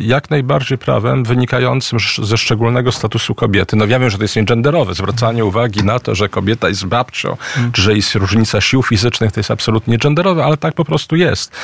jak 0.00 0.30
najbardziej 0.30 0.78
prawem 0.78 1.07
prawem 1.08 1.24
wynikającym 1.24 1.98
ze 2.22 2.38
szczególnego 2.38 2.92
statusu 2.92 3.34
kobiety. 3.34 3.76
No 3.76 3.86
wiemy, 3.86 4.10
że 4.10 4.18
to 4.18 4.24
jest 4.24 4.36
niegenderowe. 4.36 4.94
Zwracanie 4.94 5.44
uwagi 5.44 5.84
na 5.84 5.98
to, 5.98 6.14
że 6.14 6.28
kobieta 6.28 6.68
jest 6.68 6.86
babcią, 6.86 7.36
hmm. 7.40 7.72
czy 7.72 7.82
że 7.82 7.96
jest 7.96 8.14
różnica 8.14 8.60
sił 8.60 8.82
fizycznych, 8.82 9.32
to 9.32 9.40
jest 9.40 9.50
absolutnie 9.50 9.98
genderowe, 9.98 10.44
ale 10.44 10.56
tak 10.56 10.74
po 10.74 10.84
prostu 10.84 11.16
jest. 11.16 11.56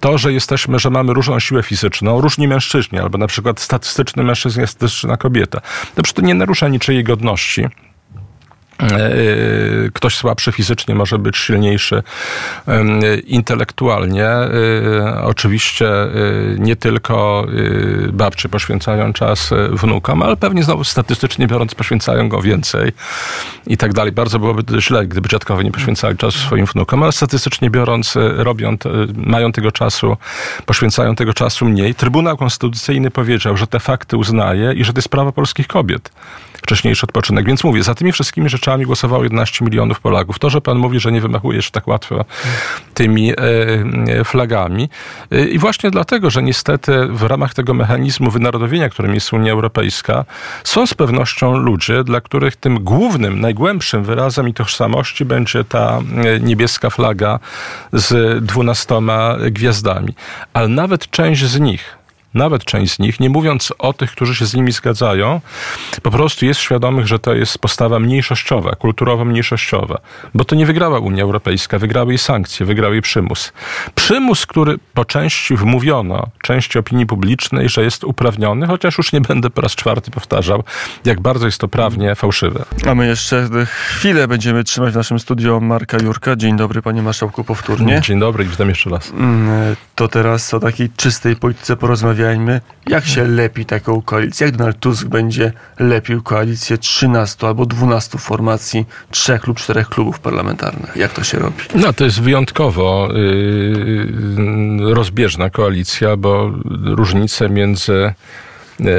To, 0.00 0.18
że 0.18 0.32
jesteśmy, 0.32 0.78
że 0.78 0.90
mamy 0.90 1.14
różną 1.14 1.40
siłę 1.40 1.62
fizyczną, 1.62 2.20
różni 2.20 2.48
mężczyźni, 2.48 2.98
albo 2.98 3.18
na 3.18 3.26
przykład 3.26 3.60
statystyczny 3.60 4.24
mężczyzna 4.24 4.60
jest 4.60 4.72
statystyczna 4.72 5.16
kobieta, 5.16 5.60
to 5.94 6.02
przecież 6.02 6.12
to 6.12 6.22
nie 6.22 6.34
narusza 6.34 6.68
niczyjej 6.68 7.04
godności. 7.04 7.66
E, 8.82 9.90
ktoś 9.92 10.14
słabszy 10.14 10.52
fizycznie 10.52 10.94
może 10.94 11.18
być 11.18 11.36
silniejszy 11.36 12.02
intelektualnie. 13.26 14.26
E, 14.26 14.50
oczywiście 15.22 15.88
e, 15.88 16.08
nie 16.58 16.76
tylko 16.76 17.46
babcie 18.12 18.48
poświęcają 18.48 19.12
czas 19.12 19.50
wnukom, 19.70 20.22
ale 20.22 20.36
pewnie 20.36 20.62
znowu 20.62 20.84
statystycznie 20.84 21.46
biorąc 21.46 21.74
poświęcają 21.74 22.28
go 22.28 22.42
więcej 22.42 22.92
i 23.66 23.76
tak 23.76 23.92
dalej. 23.92 24.12
Bardzo 24.12 24.38
byłoby 24.38 24.80
źle, 24.80 25.06
gdyby 25.06 25.28
dziadkowie 25.28 25.64
nie 25.64 25.72
poświęcali 25.72 26.16
czasu 26.16 26.38
swoim 26.38 26.66
wnukom, 26.66 27.02
ale 27.02 27.12
statystycznie 27.12 27.70
biorąc 27.70 28.14
robią, 28.36 28.76
mają 29.14 29.52
tego 29.52 29.72
czasu, 29.72 30.16
poświęcają 30.66 31.14
tego 31.14 31.34
czasu 31.34 31.64
mniej. 31.64 31.94
Trybunał 31.94 32.36
Konstytucyjny 32.36 33.10
powiedział, 33.10 33.56
że 33.56 33.66
te 33.66 33.80
fakty 33.80 34.16
uznaje 34.16 34.72
i 34.72 34.84
że 34.84 34.92
to 34.92 34.98
jest 34.98 35.08
prawo 35.08 35.32
polskich 35.32 35.66
kobiet 35.66 36.10
wcześniejszy 36.62 37.06
odpoczynek. 37.06 37.46
Więc 37.46 37.64
mówię, 37.64 37.82
za 37.82 37.94
tymi 37.94 38.12
wszystkimi 38.12 38.48
rzeczami 38.48 38.84
głosowało 38.84 39.24
11 39.24 39.64
milionów 39.64 40.00
Polaków. 40.00 40.38
To, 40.38 40.50
że 40.50 40.60
pan 40.60 40.78
mówi, 40.78 41.00
że 41.00 41.12
nie 41.12 41.20
wymachuje 41.20 41.62
się 41.62 41.70
tak 41.70 41.88
łatwo 41.88 42.24
tymi 42.94 43.32
e, 43.32 43.36
e, 43.36 44.24
flagami. 44.24 44.88
E, 45.32 45.44
I 45.44 45.58
właśnie 45.58 45.90
dlatego, 45.90 46.30
że 46.30 46.42
niestety 46.42 47.06
w 47.06 47.22
ramach 47.22 47.54
tego 47.54 47.74
mechanizmu 47.74 48.30
wynarodowienia, 48.30 48.88
którym 48.88 49.14
jest 49.14 49.32
Unia 49.32 49.52
Europejska, 49.52 50.24
są 50.64 50.86
z 50.86 50.94
pewnością 50.94 51.56
ludzie, 51.56 52.04
dla 52.04 52.20
których 52.20 52.56
tym 52.56 52.84
głównym, 52.84 53.40
najgłębszym 53.40 54.04
wyrazem 54.04 54.48
i 54.48 54.54
tożsamości 54.54 55.24
będzie 55.24 55.64
ta 55.64 56.00
niebieska 56.40 56.90
flaga 56.90 57.38
z 57.92 58.44
dwunastoma 58.44 59.36
gwiazdami. 59.50 60.14
Ale 60.52 60.68
nawet 60.68 61.10
część 61.10 61.44
z 61.44 61.60
nich, 61.60 61.98
nawet 62.34 62.64
część 62.64 62.94
z 62.94 62.98
nich, 62.98 63.20
nie 63.20 63.30
mówiąc 63.30 63.72
o 63.78 63.92
tych, 63.92 64.12
którzy 64.12 64.34
się 64.34 64.46
z 64.46 64.54
nimi 64.54 64.72
zgadzają, 64.72 65.40
po 66.02 66.10
prostu 66.10 66.46
jest 66.46 66.60
świadomych, 66.60 67.06
że 67.06 67.18
to 67.18 67.34
jest 67.34 67.58
postawa 67.58 67.98
mniejszościowa, 67.98 68.70
kulturowo-mniejszościowa. 68.70 69.98
Bo 70.34 70.44
to 70.44 70.56
nie 70.56 70.66
wygrała 70.66 70.98
Unia 70.98 71.22
Europejska, 71.22 71.78
wygrały 71.78 72.12
jej 72.12 72.18
sankcje, 72.18 72.66
wygrał 72.66 72.92
jej 72.92 73.02
przymus. 73.02 73.52
Przymus, 73.94 74.46
który 74.46 74.78
po 74.94 75.04
części 75.04 75.56
wmówiono 75.56 76.26
części 76.42 76.78
opinii 76.78 77.06
publicznej, 77.06 77.68
że 77.68 77.82
jest 77.82 78.04
uprawniony, 78.04 78.66
chociaż 78.66 78.98
już 78.98 79.12
nie 79.12 79.20
będę 79.20 79.50
po 79.50 79.60
raz 79.60 79.72
czwarty 79.72 80.10
powtarzał, 80.10 80.64
jak 81.04 81.20
bardzo 81.20 81.46
jest 81.46 81.58
to 81.58 81.68
prawnie 81.68 82.14
fałszywe. 82.14 82.64
A 82.86 82.94
my 82.94 83.06
jeszcze 83.06 83.48
chwilę 83.88 84.28
będziemy 84.28 84.64
trzymać 84.64 84.92
w 84.92 84.96
naszym 84.96 85.18
studio 85.18 85.60
Marka 85.60 85.98
Jurka. 85.98 86.36
Dzień 86.36 86.56
dobry, 86.56 86.82
panie 86.82 87.02
marszałku, 87.02 87.44
powtórnie. 87.44 88.00
Dzień 88.04 88.20
dobry, 88.20 88.44
witam 88.44 88.68
jeszcze 88.68 88.90
raz. 88.90 89.10
Mm, 89.10 89.76
to 89.94 90.08
teraz 90.08 90.54
o 90.54 90.60
takiej 90.60 90.90
czystej 90.96 91.36
polityce 91.36 91.76
porozmawiamy 91.76 92.17
porozmawiajmy, 92.18 92.60
jak 92.86 93.06
się 93.06 93.24
lepi 93.24 93.66
taką 93.66 94.02
koalicję, 94.02 94.46
jak 94.46 94.56
Donald 94.56 94.78
Tusk 94.78 95.06
będzie 95.06 95.52
lepił 95.78 96.22
koalicję 96.22 96.78
13 96.78 97.46
albo 97.46 97.66
12 97.66 98.18
formacji 98.18 98.86
trzech 99.10 99.46
lub 99.46 99.58
czterech 99.58 99.88
klubów 99.88 100.20
parlamentarnych. 100.20 100.96
Jak 100.96 101.12
to 101.12 101.24
się 101.24 101.38
robi? 101.38 101.56
No 101.74 101.92
to 101.92 102.04
jest 102.04 102.20
wyjątkowo 102.20 103.08
yy, 103.12 104.94
rozbieżna 104.94 105.50
koalicja, 105.50 106.16
bo 106.16 106.52
różnice 106.84 107.48
między 107.48 108.14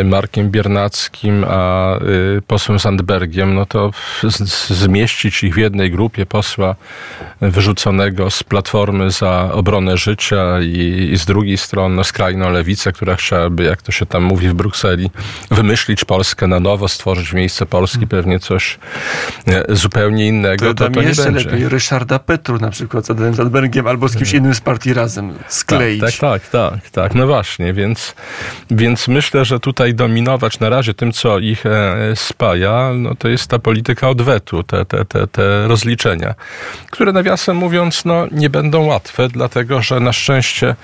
Markiem 0.05 0.49
Biernackim, 0.49 1.45
a 1.47 1.95
e, 1.95 1.99
posłem 2.47 2.79
Sandbergiem, 2.79 3.55
no 3.55 3.65
to 3.65 3.91
zmieścić 4.69 5.43
ich 5.43 5.53
w 5.53 5.57
jednej 5.57 5.91
grupie 5.91 6.25
posła 6.25 6.75
wyrzuconego 7.41 8.29
z 8.29 8.43
Platformy 8.43 9.11
za 9.11 9.49
obronę 9.53 9.97
życia 9.97 10.61
i, 10.61 11.09
i 11.13 11.17
z 11.17 11.25
drugiej 11.25 11.57
strony 11.57 11.95
no, 11.95 12.03
skrajną 12.03 12.49
lewicę, 12.49 12.91
która 12.91 13.15
chciałaby, 13.15 13.63
jak 13.63 13.81
to 13.81 13.91
się 13.91 14.05
tam 14.05 14.23
mówi 14.23 14.49
w 14.49 14.53
Brukseli, 14.53 15.09
wymyślić 15.51 16.05
Polskę 16.05 16.47
na 16.47 16.59
nowo, 16.59 16.87
stworzyć 16.87 17.29
w 17.29 17.33
miejsce 17.33 17.65
Polski 17.65 17.97
hmm. 17.97 18.09
pewnie 18.09 18.39
coś 18.39 18.79
e, 19.47 19.75
zupełnie 19.75 20.27
innego, 20.27 20.65
to, 20.65 20.73
to, 20.73 20.89
to 20.89 21.01
nie 21.01 21.07
będzie. 21.07 21.49
lepiej 21.49 21.69
Ryszarda 21.69 22.19
Petru 22.19 22.59
na 22.59 22.69
przykład 22.69 23.05
z 23.05 23.09
Adamem 23.09 23.35
Sandbergiem 23.35 23.87
albo 23.87 24.09
z 24.09 24.15
kimś 24.15 24.33
innym 24.33 24.55
z 24.55 24.61
partii 24.61 24.93
razem 24.93 25.33
skleić. 25.47 26.01
Tak, 26.01 26.13
tak, 26.13 26.49
tak, 26.49 26.81
tak, 26.81 26.89
tak. 26.89 27.15
no 27.15 27.27
właśnie, 27.27 27.73
więc, 27.73 28.15
więc 28.71 29.07
myślę, 29.07 29.45
że 29.45 29.59
tu 29.59 29.68
tutaj 29.69 29.93
dominować 29.93 30.59
na 30.59 30.69
razie 30.69 30.93
tym, 30.93 31.11
co 31.11 31.39
ich 31.39 31.65
e, 31.65 31.95
spaja, 32.15 32.91
no 32.95 33.15
to 33.15 33.27
jest 33.27 33.47
ta 33.47 33.59
polityka 33.59 34.09
odwetu, 34.09 34.63
te, 34.63 34.85
te, 34.85 35.05
te, 35.05 35.27
te 35.27 35.67
rozliczenia, 35.67 36.35
które 36.89 37.11
nawiasem 37.13 37.57
mówiąc, 37.57 38.05
no 38.05 38.27
nie 38.31 38.49
będą 38.49 38.85
łatwe, 38.85 39.27
dlatego 39.27 39.81
że 39.81 39.99
na 39.99 40.13
szczęście 40.13 40.75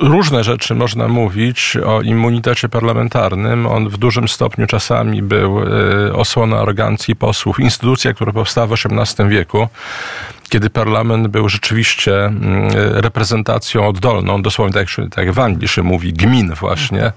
różne 0.00 0.44
rzeczy 0.44 0.74
można 0.74 1.08
mówić 1.08 1.76
o 1.86 2.02
immunitecie 2.02 2.68
parlamentarnym. 2.68 3.66
On 3.66 3.88
w 3.88 3.96
dużym 3.96 4.28
stopniu 4.28 4.66
czasami 4.66 5.22
był 5.22 5.58
e, 5.58 6.12
osłoną 6.14 6.56
arogancji 6.56 7.16
posłów. 7.16 7.60
Instytucja, 7.60 8.14
która 8.14 8.32
powstała 8.32 8.66
w 8.66 8.72
XVIII 8.72 9.28
wieku, 9.28 9.68
kiedy 10.54 10.70
parlament 10.70 11.28
był 11.28 11.48
rzeczywiście 11.48 12.24
mm, 12.24 12.68
reprezentacją 12.92 13.88
oddolną, 13.88 14.42
dosłownie 14.42 14.74
tak 14.74 14.98
jak, 14.98 15.10
tak 15.10 15.32
w 15.32 15.38
Anglii 15.38 15.68
się 15.68 15.82
mówi, 15.82 16.12
gmin 16.12 16.54
właśnie, 16.54 17.12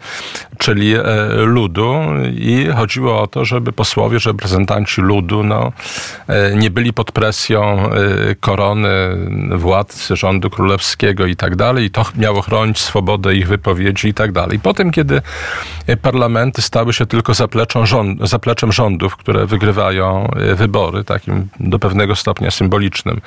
czyli 0.57 0.95
e, 0.95 1.03
ludu 1.35 1.95
i 2.31 2.67
chodziło 2.75 3.21
o 3.21 3.27
to, 3.27 3.45
żeby 3.45 3.71
posłowie, 3.71 4.19
że 4.19 4.29
reprezentanci 4.29 5.01
ludu 5.01 5.43
no, 5.43 5.71
e, 6.27 6.55
nie 6.55 6.69
byli 6.69 6.93
pod 6.93 7.11
presją 7.11 7.89
e, 7.91 8.35
korony, 8.35 8.89
władcy 9.51 10.15
rządu 10.15 10.49
królewskiego 10.49 11.25
i 11.25 11.35
tak 11.35 11.55
dalej 11.55 11.85
i 11.85 11.91
to 11.91 12.05
miało 12.15 12.41
chronić 12.41 12.79
swobodę 12.79 13.35
ich 13.35 13.47
wypowiedzi 13.47 14.07
i 14.07 14.13
tak 14.13 14.31
dalej. 14.31 14.59
Potem, 14.59 14.91
kiedy 14.91 15.21
parlamenty 16.01 16.61
stały 16.61 16.93
się 16.93 17.05
tylko 17.05 17.33
zapleczą 17.33 17.85
rząd, 17.85 18.29
zapleczem 18.29 18.71
rządów, 18.71 19.15
które 19.15 19.45
wygrywają 19.45 20.31
wybory, 20.55 21.03
takim 21.03 21.47
do 21.59 21.79
pewnego 21.79 22.15
stopnia 22.15 22.51
symbolicznym 22.51 23.21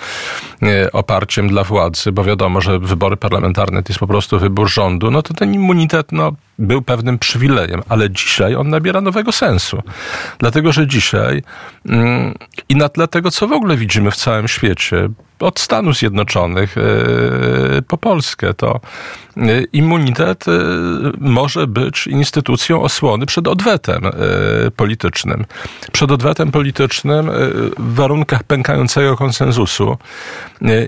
oparciem 0.92 1.48
dla 1.48 1.64
władzy, 1.64 2.12
bo 2.12 2.24
wiadomo, 2.24 2.60
że 2.60 2.78
wybory 2.78 3.16
parlamentarne 3.16 3.82
to 3.82 3.92
jest 3.92 4.00
po 4.00 4.06
prostu 4.06 4.38
wybór 4.38 4.68
rządu, 4.68 5.10
no 5.10 5.22
to 5.22 5.34
ten 5.34 5.54
immunitet 5.54 6.12
no, 6.12 6.32
był 6.60 6.82
pewnym 6.82 7.18
przywilejem, 7.18 7.82
ale 7.88 8.10
dzisiaj 8.10 8.54
on 8.54 8.68
nabiera 8.68 9.00
nowego 9.00 9.32
sensu. 9.32 9.82
Dlatego, 10.38 10.72
że 10.72 10.86
dzisiaj 10.86 11.42
mm, 11.88 12.34
i 12.68 12.76
na 12.76 12.88
tle 12.88 13.08
tego, 13.08 13.30
co 13.30 13.48
w 13.48 13.52
ogóle 13.52 13.76
widzimy 13.76 14.10
w 14.10 14.16
całym 14.16 14.48
świecie, 14.48 15.08
od 15.40 15.60
Stanów 15.60 15.96
Zjednoczonych 15.96 16.78
e, 16.78 16.82
po 17.82 17.98
Polskę, 17.98 18.54
to 18.54 18.80
e, 19.36 19.40
immunitet 19.72 20.48
e, 20.48 20.50
może 21.18 21.66
być 21.66 22.06
instytucją 22.06 22.82
osłony 22.82 23.26
przed 23.26 23.48
odwetem 23.48 24.02
politycznym. 24.76 25.44
Przed 25.92 26.10
odwetem 26.10 26.52
politycznym 26.52 27.30
w 27.78 27.94
warunkach 27.94 28.42
pękającego 28.42 29.16
konsensusu, 29.16 29.96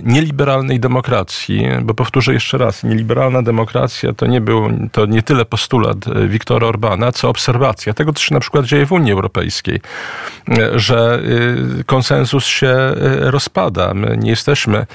nieliberalnej 0.02 0.80
demokracji, 0.80 1.62
bo 1.82 1.94
powtórzę 1.94 2.32
jeszcze 2.32 2.58
raz, 2.58 2.84
nieliberalna 2.84 3.42
demokracja 3.42 4.12
to 4.12 4.26
nie 4.26 4.40
był, 4.40 4.68
to 4.92 5.06
nie 5.06 5.22
tyle 5.22 5.44
postulat 5.62 6.28
Wiktora 6.28 6.66
Orbana, 6.66 7.12
co 7.12 7.28
obserwacja 7.28 7.94
tego, 7.94 8.12
co 8.12 8.22
się 8.22 8.34
na 8.34 8.40
przykład 8.40 8.64
dzieje 8.64 8.86
w 8.86 8.92
Unii 8.92 9.12
Europejskiej, 9.12 9.80
że 10.74 11.22
konsensus 11.86 12.46
się 12.46 12.76
rozpada. 13.20 13.94
My 13.94 14.16
nie 14.16 14.30
jesteśmy 14.30 14.86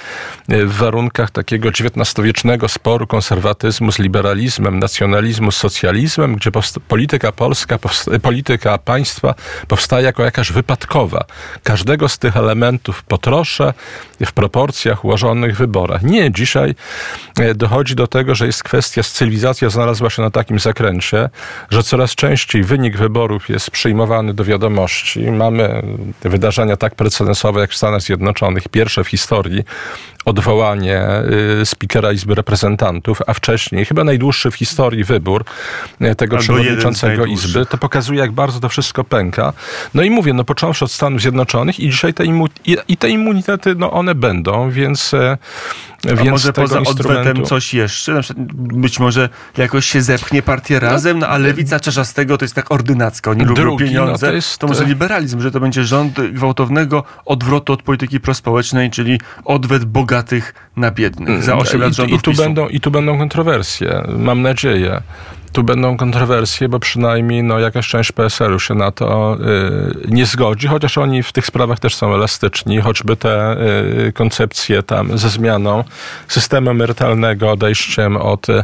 w 0.48 0.74
warunkach 0.74 1.32
takiego 1.32 1.70
XIX-wiecznego 1.70 2.68
sporu 2.68 3.08
konserwatyzmu 3.08 3.92
z 3.92 4.00
liberalizmem, 4.00 4.80
nacjonalizmu 4.80 5.52
z 5.52 5.58
socjalizmem, 5.58 6.36
gdzie 6.36 6.52
polityka 6.88 7.32
polska, 7.32 7.80
polityka 8.22 8.78
państwa 8.78 9.36
powstaje 9.68 10.06
jako 10.06 10.24
jakaś 10.24 10.52
wypadkowa. 10.52 11.26
Każdego 11.64 12.10
z 12.10 12.18
tych 12.18 12.38
elementów 12.38 13.04
potroszę 13.04 13.74
w 14.26 14.32
proporcjach 14.32 15.06
ułożonych 15.06 15.56
w 15.56 15.58
wyborach. 15.58 16.04
Nie, 16.04 16.32
dzisiaj 16.32 16.76
e, 17.40 17.56
dochodzi 17.56 17.96
do 17.96 18.08
tego, 18.08 18.36
że 18.36 18.46
jest 18.46 18.64
kwestia, 18.64 19.04
cywilizacja 19.04 19.70
znalazła 19.70 20.10
się 20.10 20.22
na 20.22 20.32
takim 20.32 20.57
zakręcie, 20.60 21.30
że 21.70 21.84
coraz 21.84 22.16
częściej 22.16 22.64
wynik 22.64 22.98
wyborów 22.98 23.50
jest 23.50 23.72
przyjmowany 23.72 24.34
do 24.34 24.44
wiadomości. 24.44 25.32
Mamy 25.32 25.84
wydarzenia 26.22 26.78
tak 26.78 26.96
precedensowe 26.96 27.62
jak 27.62 27.72
w 27.72 27.76
Stanach 27.76 28.02
Zjednoczonych, 28.02 28.70
pierwsze 28.70 29.04
w 29.04 29.08
historii 29.08 29.64
odwołanie 30.28 31.06
y, 31.62 31.66
spikera 31.66 32.12
Izby 32.12 32.36
Reprezentantów, 32.36 33.22
a 33.28 33.34
wcześniej, 33.34 33.86
chyba 33.86 34.04
najdłuższy 34.04 34.52
w 34.52 34.56
historii 34.56 35.04
wybór 35.04 35.46
y, 36.02 36.16
tego 36.16 36.36
Albo 36.36 36.44
przewodniczącego 36.44 37.26
Izby, 37.26 37.66
to 37.66 37.78
pokazuje, 37.78 38.20
jak 38.20 38.32
bardzo 38.32 38.60
to 38.60 38.70
wszystko 38.70 39.04
pęka. 39.04 39.54
No 39.94 40.04
i 40.04 40.10
mówię, 40.10 40.34
no 40.34 40.44
począwszy 40.44 40.86
od 40.86 40.92
Stanów 40.92 41.22
Zjednoczonych 41.22 41.80
i 41.80 41.90
dzisiaj 41.90 42.14
te, 42.14 42.24
imu- 42.24 42.50
i, 42.66 42.78
i 42.88 42.98
te 42.98 43.10
immunitety, 43.10 43.76
no 43.76 43.92
one 43.92 44.16
będą, 44.16 44.72
więc 44.72 45.14
y, 45.14 45.18
a 45.18 46.16
więc 46.16 46.30
może 46.30 46.54
poza 46.54 46.80
instrumentu... 46.80 47.20
odwetem 47.20 47.46
coś 47.46 47.74
jeszcze? 47.74 48.22
Być 48.56 49.00
może 49.00 49.30
jakoś 49.58 49.86
się 49.86 50.02
zepchnie 50.02 50.42
partię 50.42 50.74
no, 50.74 50.80
razem, 50.80 51.20
no, 51.20 51.28
a 51.28 51.38
lewica 51.38 51.80
Czarzastego 51.80 52.38
to 52.38 52.46
jest 52.46 52.56
tak 52.56 52.72
ordynacka, 52.72 53.32
oni 53.32 53.46
lubią 53.46 53.62
Drugi, 53.62 53.86
pieniądze. 53.86 54.28
No 54.28 54.32
to, 54.32 54.36
jest... 54.36 54.58
to 54.58 54.68
może 54.68 54.86
liberalizm, 54.86 55.42
że 55.42 55.52
to 55.52 55.60
będzie 55.60 55.84
rząd 55.84 56.22
gwałtownego 56.32 57.04
odwrotu 57.26 57.74
od 57.74 57.84
polityki 57.84 58.20
prospołecznej, 58.20 58.92
czyli 58.92 59.20
odwet 59.46 59.86
bogatych 59.86 60.17
na 60.76 60.92
biednych. 60.92 61.44
Za 61.44 61.56
8 61.56 61.82
lat 61.82 61.94
rządów 61.94 62.14
I, 62.14 62.20
i 62.20 62.22
tu, 62.22 62.44
będą, 62.44 62.68
I 62.68 62.80
tu 62.80 62.92
będą 62.92 63.18
kontrowersje, 63.18 64.04
mam 64.18 64.42
nadzieję 64.42 65.02
tu 65.52 65.64
będą 65.64 65.98
kontrowersje, 65.98 66.70
bo 66.70 66.80
przynajmniej 66.80 67.44
no, 67.44 67.60
jakaś 67.60 67.88
część 67.88 68.12
PSL-u 68.12 68.60
się 68.60 68.74
na 68.74 68.92
to 68.92 69.38
y, 70.06 70.08
nie 70.08 70.26
zgodzi, 70.26 70.68
chociaż 70.68 70.98
oni 70.98 71.24
w 71.24 71.32
tych 71.32 71.46
sprawach 71.46 71.80
też 71.80 71.96
są 71.96 72.14
elastyczni, 72.14 72.82
choćby 72.82 73.16
te 73.16 73.58
y, 74.08 74.14
koncepcje 74.14 74.84
tam 74.84 75.18
ze 75.18 75.30
zmianą 75.30 75.84
systemu 76.28 76.70
emerytalnego, 76.70 77.52
odejściem 77.52 78.18
od 78.18 78.50
y, 78.50 78.64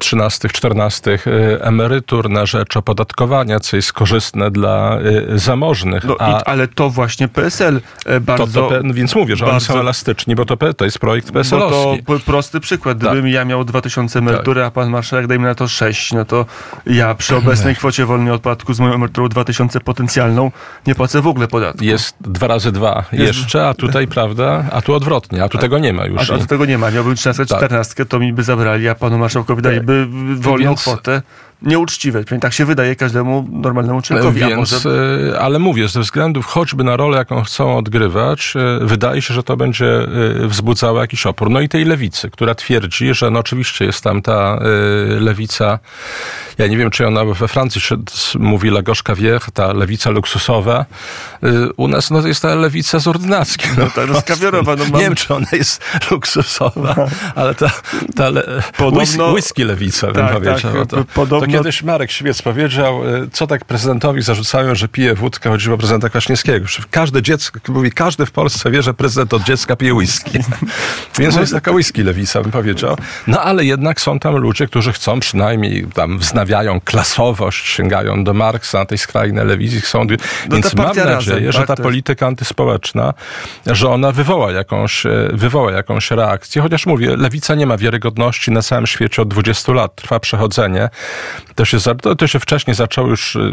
13, 0.00 0.48
14 0.48 1.10
y, 1.26 1.62
emerytur 1.62 2.30
na 2.30 2.46
rzecz 2.46 2.76
opodatkowania, 2.76 3.60
co 3.60 3.76
jest 3.76 3.92
korzystne 3.92 4.50
dla 4.50 4.98
y, 5.32 5.38
zamożnych. 5.38 6.04
No, 6.04 6.16
A, 6.18 6.30
i, 6.30 6.42
ale 6.44 6.68
to 6.68 6.90
właśnie 6.90 7.28
PSL 7.28 7.80
bardzo... 8.20 8.68
To, 8.68 8.82
to, 8.82 8.94
więc 8.94 9.14
mówię, 9.14 9.36
że 9.36 9.44
bardzo, 9.44 9.54
oni 9.54 9.64
są 9.64 9.80
elastyczni, 9.80 10.34
bo 10.34 10.44
to, 10.44 10.56
to 10.76 10.84
jest 10.84 10.98
projekt 10.98 11.32
PSL-owski. 11.32 12.02
Bo 12.02 12.18
to 12.18 12.24
prosty 12.24 12.60
przykład. 12.60 12.98
Gdybym 12.98 13.22
tak. 13.22 13.32
ja 13.32 13.44
miał 13.44 13.64
2000 13.64 14.18
emerytury, 14.18 14.60
tak. 14.60 14.68
a 14.68 14.70
pan 14.70 14.90
marszałek 14.90 15.26
dajmy 15.26 15.48
na 15.48 15.54
to 15.54 15.68
6 15.68 15.83
6, 15.92 16.12
no 16.12 16.24
to 16.24 16.46
ja 16.86 17.14
przy 17.14 17.36
obecnej 17.36 17.76
kwocie 17.76 18.06
wolnej 18.06 18.32
od 18.32 18.42
podatku 18.42 18.74
z 18.74 18.80
moją 18.80 18.94
emeryturą 18.94 19.28
2000 19.28 19.80
potencjalną 19.80 20.50
nie 20.86 20.94
płacę 20.94 21.22
w 21.22 21.26
ogóle 21.26 21.48
podatku. 21.48 21.84
Jest 21.84 22.16
dwa 22.20 22.46
razy 22.46 22.72
dwa 22.72 23.04
jest... 23.12 23.36
jeszcze, 23.36 23.68
a 23.68 23.74
tutaj, 23.74 24.06
prawda, 24.06 24.64
a 24.72 24.82
tu 24.82 24.94
odwrotnie, 24.94 25.44
a 25.44 25.48
tu 25.48 25.58
a, 25.58 25.60
tego 25.60 25.78
nie 25.78 25.92
ma 25.92 26.06
już. 26.06 26.30
A, 26.30 26.34
a 26.34 26.38
tu 26.38 26.46
tego 26.46 26.64
nie 26.64 26.78
ma. 26.78 26.90
Miałbym 26.90 27.14
13, 27.14 27.46
14, 27.46 27.94
tak. 27.94 28.08
to 28.08 28.18
mi 28.18 28.32
by 28.32 28.42
zabrali, 28.42 28.88
a 28.88 28.94
panu 28.94 29.18
marszałkowi 29.18 29.62
daliby 29.62 30.06
wolną 30.36 30.68
Więc... 30.68 30.80
kwotę 30.80 31.22
nieuczciwe. 31.62 32.24
Tak 32.40 32.52
się 32.52 32.64
wydaje 32.64 32.96
każdemu 32.96 33.48
normalnemu 33.52 34.02
człowiekowi. 34.02 34.40
Więc, 34.40 34.56
może... 34.56 34.90
E, 35.34 35.40
ale 35.40 35.58
mówię, 35.58 35.88
ze 35.88 36.00
względów 36.00 36.46
choćby 36.46 36.84
na 36.84 36.96
rolę, 36.96 37.18
jaką 37.18 37.42
chcą 37.42 37.76
odgrywać, 37.76 38.54
e, 38.56 38.86
wydaje 38.86 39.22
się, 39.22 39.34
że 39.34 39.42
to 39.42 39.56
będzie 39.56 39.86
e, 39.86 40.48
wzbudzało 40.48 41.00
jakiś 41.00 41.26
opór. 41.26 41.50
No 41.50 41.60
i 41.60 41.68
tej 41.68 41.84
lewicy, 41.84 42.30
która 42.30 42.54
twierdzi, 42.54 43.14
że 43.14 43.30
no 43.30 43.40
oczywiście 43.40 43.84
jest 43.84 44.04
tam 44.04 44.22
ta 44.22 44.58
lewica, 45.20 45.78
ja 46.58 46.66
nie 46.66 46.76
wiem, 46.76 46.90
czy 46.90 47.06
ona 47.06 47.24
we 47.24 47.48
Francji 47.48 47.80
się 47.80 47.96
mówi 48.38 48.68
la 48.68 48.82
gorzka 48.82 49.14
wiech, 49.14 49.50
ta 49.50 49.72
lewica 49.72 50.10
luksusowa. 50.10 50.84
U 51.76 51.88
nas 51.88 52.10
no 52.10 52.26
jest 52.26 52.42
ta 52.42 52.54
lewica 52.54 52.98
z 52.98 53.06
ordynackiej. 53.06 53.70
No, 53.78 53.90
ta 53.90 54.06
rozkawiorowa. 54.06 54.76
No, 54.76 54.84
mam... 54.84 54.92
Nie 54.92 55.06
wiem, 55.06 55.14
czy 55.14 55.34
ona 55.34 55.46
jest 55.52 55.82
luksusowa, 56.10 56.94
ale 57.34 57.54
ta, 57.54 57.70
ta 58.16 58.30
le... 58.30 58.62
Podobno... 58.76 59.32
whisky 59.32 59.64
lewica, 59.64 60.06
bym 60.06 60.26
tak, 60.26 60.32
powiedział. 60.32 60.72
Tak, 60.72 60.86
to, 60.88 61.04
podobno 61.14 61.43
Kiedyś 61.46 61.82
Marek 61.82 62.10
Świec 62.10 62.42
powiedział, 62.42 63.14
y, 63.14 63.28
co 63.32 63.46
tak 63.46 63.64
prezydentowi 63.64 64.22
zarzucają, 64.22 64.74
że 64.74 64.88
pije 64.88 65.14
wódkę, 65.14 65.50
chodziło 65.50 65.74
o 65.74 65.78
prezydenta 65.78 66.08
Kwaśniewskiego. 66.08 66.66
Każde 66.90 67.22
dziecko, 67.22 67.60
mówi, 67.68 67.92
każdy 67.92 68.26
w 68.26 68.32
Polsce 68.32 68.70
wie, 68.70 68.82
że 68.82 68.94
prezydent 68.94 69.34
od 69.34 69.42
dziecka 69.42 69.76
pije 69.76 69.94
whisky. 69.94 70.38
Więc 71.18 71.34
to 71.34 71.40
jest 71.40 71.52
taka 71.52 71.72
whisky 71.72 72.02
lewica, 72.02 72.42
bym 72.42 72.50
powiedział. 72.50 72.96
No 73.26 73.40
ale 73.40 73.64
jednak 73.64 74.00
są 74.00 74.18
tam 74.18 74.36
ludzie, 74.36 74.66
którzy 74.66 74.92
chcą 74.92 75.20
przynajmniej, 75.20 75.86
tam 75.94 76.18
wznawiają 76.18 76.80
klasowość, 76.80 77.68
sięgają 77.68 78.24
do 78.24 78.34
Marksa 78.34 78.78
na 78.78 78.86
tej 78.86 78.98
skrajnej 78.98 79.46
lewicy. 79.46 79.80
Są, 79.80 80.04
no 80.04 80.16
więc 80.50 80.74
mam 80.74 80.86
nadzieję, 80.86 81.06
razem, 81.06 81.52
że 81.52 81.58
tak? 81.58 81.76
ta 81.76 81.82
polityka 81.82 82.26
antyspołeczna, 82.26 83.14
że 83.66 83.88
ona 83.88 84.12
wywoła 84.12 84.52
jakąś, 84.52 85.06
e, 85.06 85.30
wywoła 85.32 85.72
jakąś 85.72 86.10
reakcję. 86.10 86.62
Chociaż 86.62 86.86
mówię, 86.86 87.16
lewica 87.16 87.54
nie 87.54 87.66
ma 87.66 87.76
wiarygodności 87.76 88.50
na 88.50 88.62
całym 88.62 88.86
świecie 88.86 89.22
od 89.22 89.28
20 89.28 89.72
lat. 89.72 89.94
Trwa 89.94 90.20
przechodzenie. 90.20 90.88
To 91.54 91.64
się, 91.64 91.78
to 92.18 92.26
się 92.26 92.40
wcześniej 92.40 92.74
zaczęło 92.74 93.08
już 93.08 93.36
e, 93.36 93.52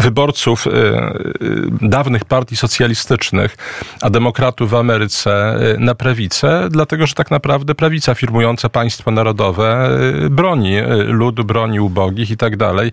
wyborców 0.00 0.66
y, 0.66 0.70
y, 0.70 1.70
dawnych 1.80 2.24
partii 2.24 2.56
socjalistycznych, 2.56 3.56
a 4.00 4.10
demokratów 4.10 4.70
w 4.70 4.74
Ameryce 4.74 5.56
y, 5.74 5.78
na 5.78 5.94
prawicę, 5.94 6.68
dlatego 6.70 7.06
że 7.06 7.14
tak 7.14 7.30
naprawdę 7.30 7.74
prawica 7.74 8.14
firmująca 8.14 8.68
państwo 8.68 9.10
narodowe 9.10 9.98
broni 10.30 10.76
ludu, 11.06 11.44
broni 11.44 11.80
ubogich 11.80 12.30
i 12.30 12.36
tak 12.36 12.56
dalej. 12.56 12.92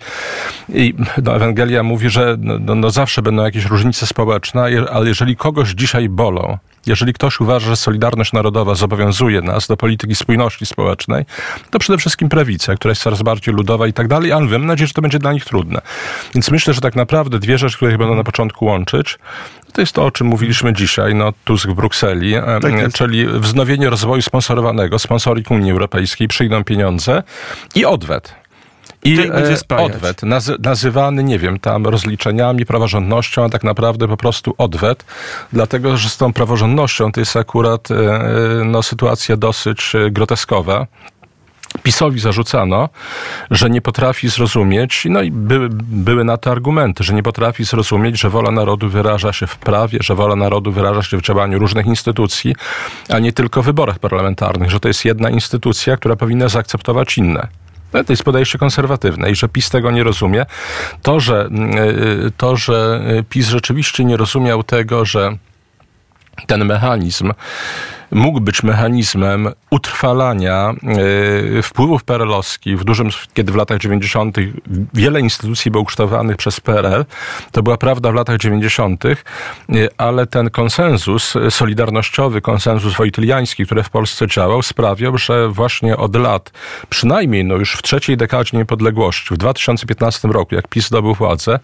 I 0.69 0.93
no, 1.23 1.35
Ewangelia 1.35 1.83
mówi, 1.83 2.09
że 2.09 2.35
no, 2.39 2.59
no, 2.59 2.75
no 2.75 2.89
zawsze 2.89 3.21
będą 3.21 3.43
jakieś 3.43 3.65
różnice 3.65 4.07
społeczne, 4.07 4.61
ale 4.91 5.07
jeżeli 5.07 5.35
kogoś 5.35 5.69
dzisiaj 5.69 6.09
bolą, 6.09 6.57
jeżeli 6.87 7.13
ktoś 7.13 7.39
uważa, 7.39 7.67
że 7.69 7.75
Solidarność 7.75 8.33
Narodowa 8.33 8.75
zobowiązuje 8.75 9.41
nas 9.41 9.67
do 9.67 9.77
polityki 9.77 10.15
spójności 10.15 10.65
społecznej, 10.65 11.25
to 11.69 11.79
przede 11.79 11.97
wszystkim 11.97 12.29
prawica, 12.29 12.75
która 12.75 12.91
jest 12.91 13.01
coraz 13.01 13.21
bardziej 13.21 13.53
ludowa 13.53 13.87
i 13.87 13.93
tak 13.93 14.07
dalej, 14.07 14.31
ale 14.31 14.45
mam 14.45 14.65
nadzieję, 14.65 14.87
że 14.87 14.93
to 14.93 15.01
będzie 15.01 15.19
dla 15.19 15.33
nich 15.33 15.45
trudne. 15.45 15.81
Więc 16.35 16.51
myślę, 16.51 16.73
że 16.73 16.81
tak 16.81 16.95
naprawdę 16.95 17.39
dwie 17.39 17.57
rzeczy, 17.57 17.77
które 17.77 17.97
będą 17.97 18.15
na 18.15 18.23
początku 18.23 18.65
łączyć, 18.65 19.19
to 19.73 19.81
jest 19.81 19.93
to, 19.93 20.05
o 20.05 20.11
czym 20.11 20.27
mówiliśmy 20.27 20.73
dzisiaj, 20.73 21.15
no 21.15 21.33
Tusk 21.43 21.69
w 21.69 21.73
Brukseli, 21.73 22.33
tak 22.61 22.93
czyli 22.93 23.27
wznowienie 23.27 23.89
rozwoju 23.89 24.21
sponsorowanego, 24.21 24.99
sponsoring 24.99 25.51
Unii 25.51 25.71
Europejskiej, 25.71 26.27
przyjdą 26.27 26.63
pieniądze 26.63 27.23
i 27.75 27.85
odwet. 27.85 28.46
I 29.07 29.19
e, 29.71 29.77
odwet, 29.77 30.23
nazy 30.23 30.55
nazywany, 30.59 31.23
nie 31.23 31.39
wiem, 31.39 31.59
tam 31.59 31.85
rozliczeniami, 31.85 32.65
praworządnością, 32.65 33.43
a 33.43 33.49
tak 33.49 33.63
naprawdę 33.63 34.07
po 34.07 34.17
prostu 34.17 34.55
odwet, 34.57 35.05
dlatego 35.53 35.97
że 35.97 36.09
z 36.09 36.17
tą 36.17 36.33
praworządnością 36.33 37.11
to 37.11 37.19
jest 37.19 37.35
akurat 37.35 37.91
e, 37.91 37.95
e, 37.95 38.63
no, 38.65 38.83
sytuacja 38.83 39.37
dosyć 39.37 39.93
groteskowa. 40.11 40.87
PiSowi 41.83 42.19
zarzucano, 42.19 42.89
że 43.51 43.69
nie 43.69 43.81
potrafi 43.81 44.29
zrozumieć, 44.29 45.07
no 45.09 45.21
i 45.21 45.31
były, 45.31 45.69
były 45.81 46.23
na 46.23 46.37
to 46.37 46.51
argumenty, 46.51 47.03
że 47.03 47.13
nie 47.13 47.23
potrafi 47.23 47.63
zrozumieć, 47.63 48.19
że 48.19 48.29
wola 48.29 48.51
narodu 48.51 48.89
wyraża 48.89 49.33
się 49.33 49.47
w 49.47 49.57
prawie, 49.57 49.99
że 50.01 50.15
wola 50.15 50.35
narodu 50.35 50.71
wyraża 50.71 51.03
się 51.03 51.17
w 51.17 51.21
działaniu 51.21 51.59
różnych 51.59 51.85
instytucji, 51.85 52.55
a 53.09 53.19
nie 53.19 53.33
tylko 53.33 53.61
w 53.61 53.65
wyborach 53.65 53.99
parlamentarnych, 53.99 54.71
że 54.71 54.79
to 54.79 54.87
jest 54.87 55.05
jedna 55.05 55.29
instytucja, 55.29 55.97
która 55.97 56.15
powinna 56.15 56.49
zaakceptować 56.49 57.17
inne. 57.17 57.47
To 58.03 58.13
jest 58.13 58.23
podejście 58.23 58.57
konserwatywne 58.57 59.31
i 59.31 59.35
że 59.35 59.49
PiS 59.49 59.69
tego 59.69 59.91
nie 59.91 60.03
rozumie. 60.03 60.45
To, 61.01 61.19
że, 61.19 61.41
mm, 61.41 61.77
y, 61.77 62.31
to, 62.37 62.55
że 62.55 63.01
PiS 63.29 63.47
rzeczywiście 63.47 64.05
nie 64.05 64.17
rozumiał 64.17 64.63
tego, 64.63 65.05
że 65.05 65.37
ten 66.47 66.65
mechanizm 66.65 67.31
mógł 68.11 68.41
być 68.41 68.63
mechanizmem 68.63 69.49
utrwalania 69.69 70.73
e, 71.57 71.61
wpływów 71.61 72.03
perelowskich 72.03 72.79
w 72.79 72.83
dużym, 72.83 73.09
kiedy 73.33 73.51
w 73.51 73.55
latach 73.55 73.77
90. 73.77 74.37
wiele 74.93 75.19
instytucji 75.19 75.71
było 75.71 75.81
ukształtowanych 75.81 76.37
przez 76.37 76.59
PRL. 76.59 77.05
To 77.51 77.63
była 77.63 77.77
prawda 77.77 78.11
w 78.11 78.15
latach 78.15 78.37
90., 78.37 79.05
e, 79.05 79.15
ale 79.97 80.27
ten 80.27 80.49
konsensus 80.49 81.33
solidarnościowy, 81.49 82.41
konsensus 82.41 82.95
wojtyliański, 82.95 83.65
który 83.65 83.83
w 83.83 83.89
Polsce 83.89 84.27
działał, 84.27 84.61
sprawiał, 84.61 85.17
że 85.17 85.49
właśnie 85.49 85.97
od 85.97 86.15
lat, 86.15 86.51
przynajmniej 86.89 87.45
no 87.45 87.55
już 87.55 87.73
w 87.73 87.81
trzeciej 87.81 88.17
dekadzie 88.17 88.57
niepodległości, 88.57 89.35
w 89.35 89.37
2015 89.37 90.27
roku, 90.27 90.55
jak 90.55 90.67
PiS 90.67 90.87
zdobył 90.87 91.13
władzę, 91.13 91.59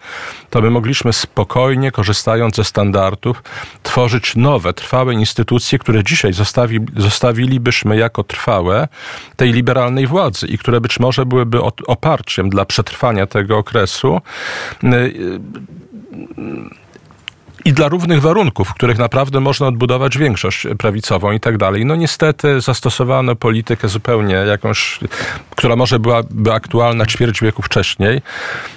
to 0.50 0.60
my 0.60 0.70
mogliśmy 0.70 1.12
spokojnie, 1.12 1.92
korzystając 1.92 2.56
ze 2.56 2.64
standardów, 2.64 3.42
tworzyć 3.82 4.36
nowe, 4.36 4.72
trwałe 4.72 5.14
instytucje, 5.14 5.78
które 5.78 6.04
dzisiaj 6.04 6.33
zostawi, 6.34 6.80
zostawilibyśmy 6.96 7.96
jako 7.96 8.24
trwałe 8.24 8.88
tej 9.36 9.52
liberalnej 9.52 10.06
władzy 10.06 10.46
i 10.46 10.58
które 10.58 10.80
być 10.80 11.00
może 11.00 11.26
byłyby 11.26 11.58
oparciem 11.86 12.50
dla 12.50 12.64
przetrwania 12.64 13.26
tego 13.26 13.58
okresu 13.58 14.20
y, 14.84 14.86
y, 14.86 15.40
i 17.64 17.72
dla 17.72 17.88
równych 17.88 18.20
warunków, 18.20 18.68
w 18.68 18.74
których 18.74 18.98
naprawdę 18.98 19.40
można 19.40 19.66
odbudować 19.66 20.18
większość 20.18 20.66
prawicową 20.78 21.32
i 21.32 21.40
tak 21.40 21.58
dalej. 21.58 21.86
No 21.86 21.96
niestety 21.96 22.60
zastosowano 22.60 23.36
politykę 23.36 23.88
zupełnie 23.88 24.34
jakąś, 24.34 25.00
która 25.50 25.76
może 25.76 25.98
byłaby 25.98 26.52
aktualna 26.52 27.06
ćwierć 27.06 27.40
wieku 27.40 27.62
wcześniej. 27.62 28.22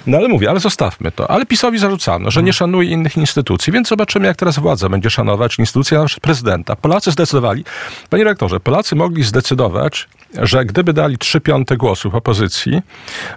No 0.06 0.16
ale 0.16 0.28
mówię, 0.28 0.50
ale 0.50 0.60
zostawmy 0.60 1.12
to. 1.12 1.30
Ale 1.30 1.46
PiSowi 1.46 1.78
zarzucano, 1.78 2.30
że 2.30 2.42
nie 2.42 2.52
szanuje 2.52 2.90
innych 2.90 3.16
instytucji, 3.16 3.72
więc 3.72 3.88
zobaczymy, 3.88 4.26
jak 4.26 4.36
teraz 4.36 4.58
władza 4.58 4.88
będzie 4.88 5.10
szanować 5.10 5.58
instytucję 5.58 6.04
prezydenta. 6.22 6.76
Polacy 6.76 7.10
zdecydowali, 7.10 7.64
panie 8.10 8.24
rektorze, 8.24 8.60
Polacy 8.60 8.96
mogli 8.96 9.22
zdecydować, 9.22 10.08
że 10.42 10.64
gdyby 10.64 10.92
dali 10.92 11.18
trzy 11.18 11.40
piąte 11.40 11.76
głosów 11.76 12.14
opozycji, 12.14 12.82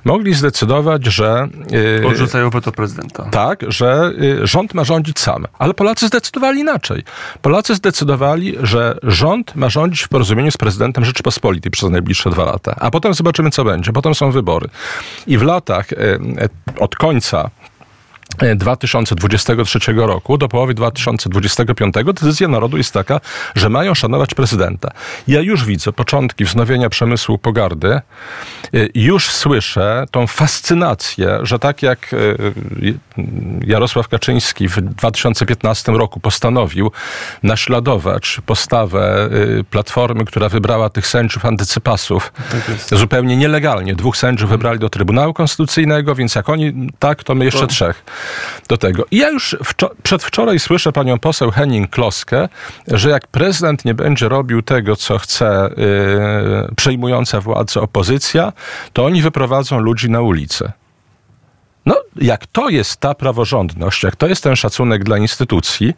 mogli 0.03 0.33
zdecydować, 0.33 1.05
że... 1.05 1.47
Yy, 2.01 2.07
Odrzucają 2.07 2.49
weto 2.49 2.71
prezydenta. 2.71 3.23
Tak, 3.31 3.63
że 3.67 4.11
yy, 4.17 4.47
rząd 4.47 4.73
ma 4.73 4.83
rządzić 4.83 5.19
sam. 5.19 5.45
Ale 5.59 5.73
Polacy 5.73 6.07
zdecydowali 6.07 6.59
inaczej. 6.59 7.03
Polacy 7.41 7.75
zdecydowali, 7.75 8.55
że 8.63 8.97
rząd 9.03 9.55
ma 9.55 9.69
rządzić 9.69 10.01
w 10.01 10.09
porozumieniu 10.09 10.51
z 10.51 10.57
prezydentem 10.57 11.05
Rzeczypospolitej 11.05 11.71
przez 11.71 11.89
najbliższe 11.89 12.29
dwa 12.29 12.45
lata. 12.45 12.75
A 12.79 12.91
potem 12.91 13.13
zobaczymy, 13.13 13.49
co 13.49 13.63
będzie. 13.63 13.91
Potem 13.91 14.15
są 14.15 14.31
wybory. 14.31 14.69
I 15.27 15.37
w 15.37 15.43
latach 15.43 15.91
yy, 15.91 16.49
od 16.79 16.95
końca 16.95 17.49
2023 18.55 19.79
roku 19.93 20.37
do 20.37 20.47
połowy 20.47 20.73
2025 20.73 21.95
decyzja 22.05 22.47
narodu 22.47 22.77
jest 22.77 22.93
taka, 22.93 23.19
że 23.55 23.69
mają 23.69 23.93
szanować 23.93 24.33
prezydenta. 24.33 24.91
Ja 25.27 25.41
już 25.41 25.65
widzę 25.65 25.91
początki 25.91 26.45
wznowienia 26.45 26.89
przemysłu 26.89 27.37
pogardy. 27.37 28.01
Y, 28.75 28.89
już 28.95 29.29
słyszę 29.29 30.05
tą 30.11 30.27
fascynację, 30.27 31.39
że 31.43 31.59
tak 31.59 31.83
jak 31.83 32.13
y, 32.13 32.37
Jarosław 33.67 34.07
Kaczyński 34.07 34.67
w 34.67 34.81
2015 34.81 35.91
roku 35.91 36.19
postanowił 36.19 36.91
naśladować 37.43 38.41
postawę 38.45 39.29
Platformy, 39.69 40.25
która 40.25 40.49
wybrała 40.49 40.89
tych 40.89 41.07
sędziów 41.07 41.45
antycypasów 41.45 42.33
tak 42.89 42.99
zupełnie 42.99 43.37
nielegalnie. 43.37 43.95
Dwóch 43.95 44.17
sędziów 44.17 44.49
wybrali 44.49 44.79
do 44.79 44.89
Trybunału 44.89 45.33
Konstytucyjnego, 45.33 46.15
więc 46.15 46.35
jak 46.35 46.49
oni 46.49 46.89
tak, 46.99 47.23
to 47.23 47.35
my 47.35 47.45
jeszcze 47.45 47.67
trzech 47.67 48.03
do 48.67 48.77
tego. 48.77 49.05
I 49.11 49.17
ja 49.17 49.29
już 49.29 49.57
przedwczoraj 50.03 50.59
słyszę 50.59 50.91
panią 50.91 51.19
poseł 51.19 51.51
Henning 51.51 51.89
Kloskę, 51.89 52.49
że 52.87 53.09
jak 53.09 53.27
prezydent 53.27 53.85
nie 53.85 53.93
będzie 53.93 54.29
robił 54.29 54.61
tego, 54.61 54.95
co 54.95 55.17
chce 55.17 55.69
yy, 55.77 56.75
przejmująca 56.75 57.41
władzę 57.41 57.81
opozycja, 57.81 58.53
to 58.93 59.05
oni 59.05 59.21
wyprowadzą 59.21 59.79
ludzi 59.79 60.09
na 60.09 60.21
ulicę. 60.21 60.71
No, 61.85 61.95
jak 62.15 62.47
to 62.47 62.69
jest 62.69 62.99
ta 62.99 63.13
praworządność, 63.15 64.03
jak 64.03 64.15
to 64.15 64.27
jest 64.27 64.43
ten 64.43 64.55
szacunek 64.55 65.03
dla 65.03 65.17
instytucji, 65.17 65.93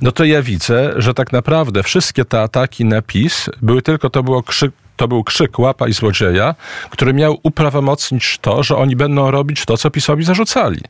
no 0.00 0.12
to 0.12 0.24
ja 0.24 0.42
widzę, 0.42 0.92
że 0.96 1.14
tak 1.14 1.32
naprawdę 1.32 1.82
wszystkie 1.82 2.24
te 2.24 2.40
ataki 2.40 2.84
na 2.84 3.02
PiS 3.02 3.50
były 3.62 3.82
tylko, 3.82 4.10
to 4.10 4.22
było 4.22 4.42
krzyk, 4.42 4.72
to 4.96 5.08
był 5.08 5.24
krzyk 5.24 5.58
łapa 5.58 5.88
i 5.88 5.92
złodzieja, 5.92 6.54
który 6.90 7.14
miał 7.14 7.38
uprawomocnić 7.42 8.38
to, 8.40 8.62
że 8.62 8.76
oni 8.76 8.96
będą 8.96 9.30
robić 9.30 9.64
to, 9.64 9.76
co 9.76 9.90
PiSowi 9.90 10.24
zarzucali. 10.24 10.80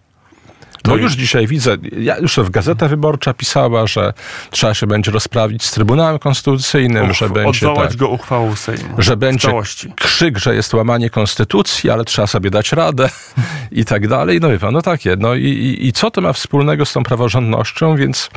No 0.84 0.96
już 0.96 1.12
dzisiaj 1.12 1.46
widzę, 1.46 1.76
ja 1.98 2.18
już 2.18 2.36
w 2.36 2.50
Gazeta 2.50 2.88
Wyborcza 2.88 3.34
pisała, 3.34 3.86
że 3.86 4.12
trzeba 4.50 4.74
się 4.74 4.86
będzie 4.86 5.10
rozprawić 5.10 5.64
z 5.64 5.70
Trybunałem 5.70 6.18
Konstytucyjnym, 6.18 7.10
Uch, 7.10 7.16
że 7.16 7.30
będzie 7.30 7.74
tak, 7.74 7.96
go 7.96 8.08
uchwałą 8.08 8.56
Sejmu. 8.56 8.94
Że 8.98 9.16
będzie 9.16 9.52
krzyk, 9.96 10.38
że 10.38 10.54
jest 10.54 10.74
łamanie 10.74 11.10
Konstytucji, 11.10 11.90
ale 11.90 12.04
trzeba 12.04 12.26
sobie 12.26 12.50
dać 12.50 12.72
radę 12.72 13.10
i 13.72 13.84
tak 13.84 14.08
dalej. 14.08 14.40
No 14.40 14.52
i 14.52 14.58
no 14.72 14.82
takie. 14.82 15.16
No 15.18 15.34
i, 15.34 15.44
i, 15.44 15.86
i 15.86 15.92
co 15.92 16.10
to 16.10 16.20
ma 16.20 16.32
wspólnego 16.32 16.84
z 16.84 16.92
tą 16.92 17.02
praworządnością, 17.02 17.96
więc 17.96 18.30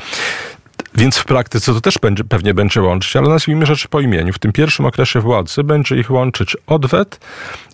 więc 0.95 1.17
w 1.17 1.25
praktyce 1.25 1.73
to 1.73 1.81
też 1.81 1.99
będzie, 1.99 2.23
pewnie 2.23 2.53
będzie 2.53 2.81
łączyć, 2.81 3.15
ale 3.15 3.29
nazwijmy 3.29 3.65
rzeczy 3.65 3.87
po 3.87 4.01
imieniu. 4.01 4.33
W 4.33 4.39
tym 4.39 4.51
pierwszym 4.51 4.85
okresie 4.85 5.19
władzy 5.19 5.63
będzie 5.63 5.95
ich 5.95 6.11
łączyć 6.11 6.57
odwet 6.67 7.19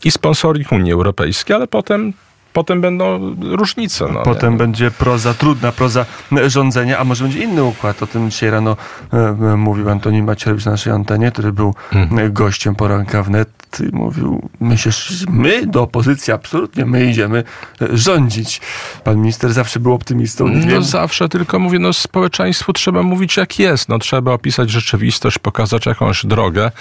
i 0.04 0.12
sponsoring 0.12 0.72
Unii 0.72 0.92
Europejskiej, 0.92 1.56
ale 1.56 1.68
potem 1.68 2.14
potem 2.54 2.82
będą 2.82 3.36
różnice. 3.42 4.06
No, 4.14 4.24
potem 4.24 4.52
nie? 4.52 4.58
będzie 4.58 4.92
proza, 4.92 5.34
trudna 5.34 5.72
proza 5.72 6.06
rządzenia, 6.48 7.00
a 7.00 7.04
może 7.04 7.24
będzie 7.24 7.44
inny 7.44 7.64
układ. 7.64 8.04
O 8.04 8.08
tym 8.08 8.30
dzisiaj 8.30 8.50
rano 8.50 8.78
e, 9.14 9.58
mówił 9.58 9.90
Antoni 9.90 10.24
Macierewicz 10.24 10.66
na 10.66 10.72
naszej 10.72 10.94
antenie, 10.94 11.32
który 11.32 11.54
był 11.54 11.76
mhm. 11.94 12.34
gościem 12.34 12.76
poranka 12.76 13.24
wnet 13.24 13.63
mówił, 13.94 14.50
my, 14.60 14.78
się, 14.78 14.90
my 15.30 15.68
do 15.68 15.82
opozycji 15.82 16.34
absolutnie, 16.34 16.86
my 16.86 17.06
idziemy 17.06 17.44
e, 17.82 17.98
rządzić. 17.98 18.62
Pan 19.04 19.18
minister 19.18 19.54
zawsze 19.54 19.80
był 19.80 19.94
optymistą. 19.94 20.48
No 20.48 20.68
wiem. 20.68 20.84
zawsze, 20.84 21.30
tylko 21.30 21.60
mówię, 21.60 21.80
no 21.80 21.94
społeczeństwu 21.94 22.74
trzeba 22.74 23.04
mówić 23.04 23.38
jak 23.38 23.60
jest. 23.60 23.90
No 23.90 24.00
trzeba 24.00 24.34
opisać 24.34 24.70
rzeczywistość, 24.70 25.40
pokazać 25.40 25.86
jakąś 25.86 26.26
drogę, 26.26 26.72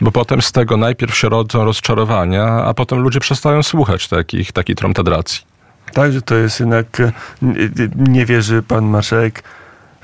bo 0.00 0.12
potem 0.12 0.42
z 0.42 0.52
tego 0.52 0.76
najpierw 0.76 1.16
się 1.16 1.28
rodzą 1.28 1.64
rozczarowania, 1.64 2.44
a 2.44 2.74
potem 2.74 2.98
ludzie 2.98 3.20
przestają 3.20 3.62
słuchać 3.62 4.08
takich, 4.08 4.52
takiej 4.52 4.76
tromtadracji. 4.76 5.40
Tak, 5.92 6.12
że 6.12 6.22
to 6.22 6.34
jest 6.34 6.60
jednak, 6.60 7.00
e, 7.00 7.12
nie, 7.42 7.88
nie 7.96 8.26
wierzy 8.26 8.62
pan 8.62 8.84
marszałek 8.84 9.42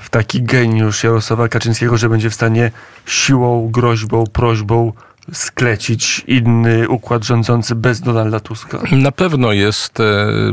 w 0.03 0.09
taki 0.09 0.43
geniusz 0.43 1.03
Jarosława 1.03 1.47
Kaczyńskiego, 1.47 1.97
że 1.97 2.09
będzie 2.09 2.29
w 2.29 2.33
stanie 2.33 2.71
siłą, 3.05 3.69
groźbą, 3.71 4.23
prośbą 4.33 4.93
sklecić 5.31 6.23
inny 6.27 6.89
układ 6.89 7.23
rządzący 7.23 7.75
bez 7.75 8.01
Donalda 8.01 8.39
Tuska. 8.39 8.79
Na 8.91 9.11
pewno 9.11 9.51
jest 9.51 9.99
e, 9.99 10.03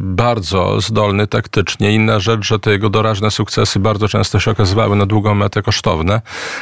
bardzo 0.00 0.80
zdolny 0.80 1.26
taktycznie. 1.26 1.94
Inna 1.94 2.20
rzecz, 2.20 2.46
że 2.46 2.58
te 2.58 2.70
jego 2.70 2.90
doraźne 2.90 3.30
sukcesy 3.30 3.78
bardzo 3.78 4.08
często 4.08 4.40
się 4.40 4.50
okazywały 4.50 4.96
na 4.96 5.06
długą 5.06 5.34
metę 5.34 5.62
kosztowne, 5.62 6.20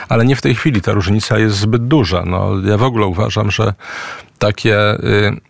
ale 0.08 0.24
nie 0.24 0.36
w 0.36 0.42
tej 0.42 0.54
chwili. 0.54 0.80
Ta 0.80 0.92
różnica 0.92 1.38
jest 1.38 1.56
zbyt 1.56 1.88
duża. 1.88 2.24
No, 2.26 2.50
ja 2.64 2.76
w 2.76 2.82
ogóle 2.82 3.06
uważam, 3.06 3.50
że 3.50 3.74
takie... 4.38 4.78
Y 5.04 5.48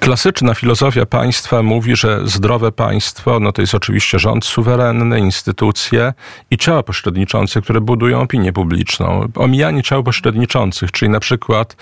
Klasyczna 0.00 0.54
filozofia 0.54 1.06
państwa 1.06 1.62
mówi, 1.62 1.96
że 1.96 2.20
zdrowe 2.24 2.72
państwo 2.72 3.40
no 3.40 3.52
to 3.52 3.62
jest 3.62 3.74
oczywiście 3.74 4.18
rząd 4.18 4.44
suwerenny, 4.44 5.20
instytucje 5.20 6.12
i 6.50 6.58
ciała 6.58 6.82
pośredniczące, 6.82 7.62
które 7.62 7.80
budują 7.80 8.20
opinię 8.20 8.52
publiczną. 8.52 9.28
Omijanie 9.34 9.82
ciał 9.82 10.02
pośredniczących, 10.02 10.92
czyli 10.92 11.10
na 11.10 11.20
przykład 11.20 11.76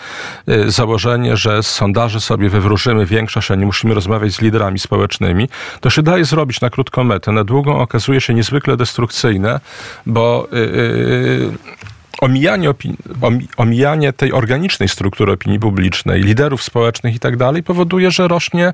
y, 0.48 0.70
założenie, 0.70 1.36
że 1.36 1.62
z 1.62 1.66
sondaży 1.66 2.20
sobie 2.20 2.48
wywróżymy 2.48 3.06
większość, 3.06 3.50
a 3.50 3.54
nie 3.54 3.66
musimy 3.66 3.94
rozmawiać 3.94 4.32
z 4.32 4.40
liderami 4.40 4.78
społecznymi, 4.78 5.48
to 5.80 5.90
się 5.90 6.02
daje 6.02 6.24
zrobić 6.24 6.60
na 6.60 6.70
krótką 6.70 7.04
metę. 7.04 7.32
Na 7.32 7.44
długą 7.44 7.78
okazuje 7.78 8.20
się 8.20 8.34
niezwykle 8.34 8.76
destrukcyjne, 8.76 9.60
bo 10.06 10.48
y, 10.52 10.56
y, 10.56 11.50
omijanie, 12.20 12.70
omijanie 13.56 14.12
tej 14.12 14.32
organicznej 14.32 14.88
struktury 14.88 15.32
opinii 15.32 15.60
publicznej, 15.60 16.22
liderów 16.22 16.62
społecznych 16.62 17.14
i 17.14 17.18
tak 17.18 17.36
dalej, 17.36 17.62
powoduje, 17.62 18.10
że 18.10 18.28
rośnie 18.28 18.72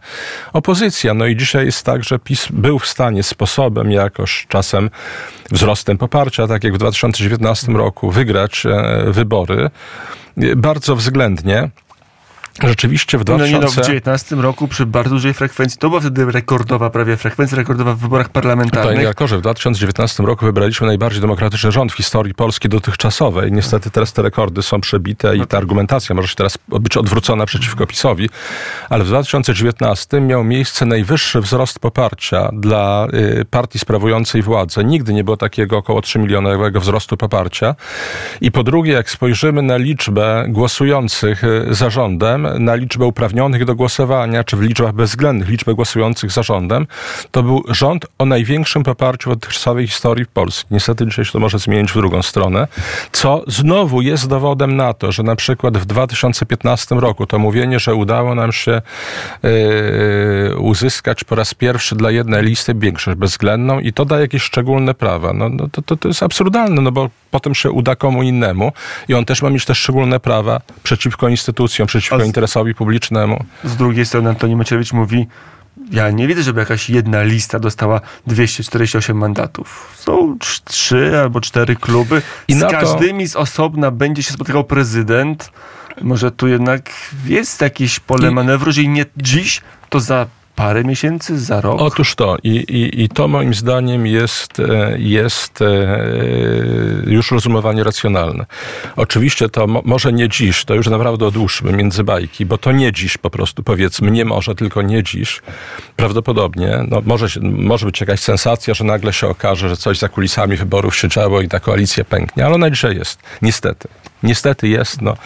opozycja. 0.52 1.14
No 1.14 1.26
i 1.26 1.36
dzisiaj 1.36 1.66
jest 1.66 1.86
tak, 1.86 2.04
że 2.04 2.18
PiS 2.18 2.48
był 2.50 2.78
w 2.78 2.86
stanie 2.86 3.22
sposobem 3.22 3.90
jakoś 3.90 4.46
czasem 4.48 4.90
wzrostem 5.50 5.98
poparcia, 5.98 6.46
tak 6.46 6.64
jak 6.64 6.74
w 6.74 6.78
2019 6.78 7.72
roku, 7.72 8.10
wygrać 8.10 8.66
e, 8.66 9.04
wybory 9.06 9.70
bardzo 10.56 10.96
względnie. 10.96 11.70
Rzeczywiście 12.60 13.18
w 13.18 13.24
2000... 13.24 13.52
No 13.52 13.58
nie, 13.58 13.64
no, 13.64 13.70
w 13.70 13.74
2019 13.74 14.36
roku 14.36 14.68
przy 14.68 14.86
bardzo 14.86 15.14
dużej 15.14 15.34
frekwencji, 15.34 15.78
to 15.78 15.88
była 15.88 16.00
wtedy 16.00 16.24
rekordowa 16.24 16.90
prawie 16.90 17.16
frekwencja, 17.16 17.56
rekordowa 17.56 17.94
w 17.94 17.98
wyborach 17.98 18.28
parlamentarnych. 18.28 18.92
Panie 18.92 19.04
Jarkorze, 19.04 19.38
w 19.38 19.40
2019 19.40 20.22
roku 20.22 20.46
wybraliśmy 20.46 20.86
najbardziej 20.86 21.20
demokratyczny 21.20 21.72
rząd 21.72 21.92
w 21.92 21.96
historii 21.96 22.34
Polski 22.34 22.68
dotychczasowej. 22.68 23.52
Niestety 23.52 23.90
teraz 23.90 24.12
te 24.12 24.22
rekordy 24.22 24.62
są 24.62 24.80
przebite 24.80 25.36
i 25.36 25.46
ta 25.46 25.58
argumentacja 25.58 26.14
może 26.14 26.28
się 26.28 26.34
teraz 26.34 26.58
być 26.68 26.96
odwrócona 26.96 27.46
przeciwko 27.46 27.86
PiSowi, 27.86 28.30
ale 28.88 29.04
w 29.04 29.06
2019 29.06 30.20
miał 30.20 30.44
miejsce 30.44 30.86
najwyższy 30.86 31.40
wzrost 31.40 31.78
poparcia 31.78 32.50
dla 32.52 33.06
y, 33.40 33.44
partii 33.44 33.78
sprawującej 33.78 34.42
władzę. 34.42 34.84
Nigdy 34.84 35.12
nie 35.12 35.24
było 35.24 35.36
takiego 35.36 35.76
około 35.78 36.02
3 36.02 36.18
milionowego 36.18 36.80
wzrostu 36.80 37.16
poparcia. 37.16 37.74
I 38.40 38.50
po 38.50 38.62
drugie, 38.62 38.92
jak 38.92 39.10
spojrzymy 39.10 39.62
na 39.62 39.76
liczbę 39.76 40.44
głosujących 40.48 41.44
y, 41.44 41.66
za 41.70 41.90
rządem, 41.90 42.41
na 42.42 42.74
liczbę 42.74 43.06
uprawnionych 43.06 43.64
do 43.64 43.74
głosowania, 43.74 44.44
czy 44.44 44.56
w 44.56 44.60
liczbach 44.60 44.92
bezwzględnych 44.92 45.48
liczbę 45.48 45.74
głosujących 45.74 46.30
za 46.30 46.42
rządem, 46.42 46.86
to 47.30 47.42
był 47.42 47.64
rząd 47.68 48.06
o 48.18 48.24
największym 48.24 48.82
poparciu 48.82 49.30
w 49.30 49.34
dotychczasowej 49.34 49.86
historii 49.86 50.26
Polski. 50.26 50.66
Niestety 50.70 51.06
dzisiaj 51.06 51.24
się 51.24 51.32
to 51.32 51.38
może 51.38 51.58
zmienić 51.58 51.92
w 51.92 51.94
drugą 51.94 52.22
stronę, 52.22 52.68
co 53.12 53.44
znowu 53.46 54.02
jest 54.02 54.28
dowodem 54.28 54.76
na 54.76 54.94
to, 54.94 55.12
że 55.12 55.22
na 55.22 55.36
przykład 55.36 55.78
w 55.78 55.84
2015 55.84 56.94
roku 56.94 57.26
to 57.26 57.38
mówienie, 57.38 57.78
że 57.78 57.94
udało 57.94 58.34
nam 58.34 58.52
się 58.52 58.82
yy, 59.42 60.58
uzyskać 60.58 61.24
po 61.24 61.34
raz 61.34 61.54
pierwszy 61.54 61.96
dla 61.96 62.10
jednej 62.10 62.44
listy 62.44 62.74
większość 62.74 63.18
bezwzględną 63.18 63.80
i 63.80 63.92
to 63.92 64.04
da 64.04 64.20
jakieś 64.20 64.42
szczególne 64.42 64.94
prawa. 64.94 65.32
No, 65.32 65.48
no 65.48 65.68
to, 65.72 65.82
to, 65.82 65.96
to 65.96 66.08
jest 66.08 66.22
absurdalne, 66.22 66.82
no 66.82 66.92
bo 66.92 67.10
potem 67.30 67.54
się 67.54 67.70
uda 67.70 67.96
komu 67.96 68.22
innemu 68.22 68.72
i 69.08 69.14
on 69.14 69.24
też 69.24 69.42
ma 69.42 69.50
mieć 69.50 69.64
te 69.64 69.74
szczególne 69.74 70.20
prawa 70.20 70.60
przeciwko 70.82 71.28
instytucjom, 71.28 71.88
przeciwko 71.88 72.24
interesowi 72.32 72.74
publicznemu. 72.74 73.44
Z 73.64 73.76
drugiej 73.76 74.06
strony 74.06 74.28
Antoni 74.28 74.56
Macierewicz 74.56 74.92
mówi, 74.92 75.26
ja 75.90 76.10
nie 76.10 76.28
widzę, 76.28 76.42
żeby 76.42 76.60
jakaś 76.60 76.90
jedna 76.90 77.22
lista 77.22 77.58
dostała 77.58 78.00
248 78.26 79.18
mandatów. 79.18 79.92
Są 79.96 80.36
trzy 80.64 81.18
albo 81.20 81.40
cztery 81.40 81.76
kluby. 81.76 82.22
I 82.48 82.54
z 82.54 82.60
każdymi 82.60 83.24
to... 83.24 83.30
z 83.30 83.36
osobna 83.36 83.90
będzie 83.90 84.22
się 84.22 84.32
spotykał 84.32 84.64
prezydent. 84.64 85.50
Może 86.02 86.30
tu 86.30 86.48
jednak 86.48 86.90
jest 87.26 87.60
jakieś 87.60 88.00
pole 88.00 88.30
I... 88.30 88.34
manewru, 88.34 88.72
że 88.72 88.84
nie 88.84 89.04
dziś, 89.16 89.60
to 89.88 90.00
za 90.00 90.26
parę 90.56 90.84
miesięcy, 90.84 91.38
za 91.38 91.60
rok? 91.60 91.80
Otóż 91.80 92.14
to. 92.14 92.36
I, 92.42 92.48
i, 92.48 93.02
i 93.02 93.08
to 93.08 93.28
moim 93.28 93.54
zdaniem 93.54 94.06
jest, 94.06 94.60
e, 94.60 94.94
jest 94.98 95.62
e, 95.62 95.66
już 97.06 97.30
rozumowanie 97.30 97.84
racjonalne. 97.84 98.46
Oczywiście 98.96 99.48
to 99.48 99.66
mo, 99.66 99.82
może 99.84 100.12
nie 100.12 100.28
dziś, 100.28 100.64
to 100.64 100.74
już 100.74 100.86
naprawdę 100.86 101.26
odłóżmy 101.26 101.72
między 101.72 102.04
bajki, 102.04 102.46
bo 102.46 102.58
to 102.58 102.72
nie 102.72 102.92
dziś 102.92 103.18
po 103.18 103.30
prostu 103.30 103.62
powiedzmy, 103.62 104.10
nie 104.10 104.24
może, 104.24 104.54
tylko 104.54 104.82
nie 104.82 105.02
dziś. 105.02 105.42
Prawdopodobnie 105.96 106.84
no, 106.88 107.02
może, 107.06 107.26
może 107.42 107.86
być 107.86 108.00
jakaś 108.00 108.20
sensacja, 108.20 108.74
że 108.74 108.84
nagle 108.84 109.12
się 109.12 109.28
okaże, 109.28 109.68
że 109.68 109.76
coś 109.76 109.98
za 109.98 110.08
kulisami 110.08 110.56
wyborów 110.56 110.96
się 110.96 111.08
działo 111.08 111.40
i 111.40 111.48
ta 111.48 111.60
koalicja 111.60 112.04
pęknie, 112.04 112.46
ale 112.46 112.54
ona 112.54 112.68
jest. 112.92 113.20
Niestety. 113.42 113.88
Niestety 114.22 114.68
jest. 114.68 115.02
No. 115.02 115.16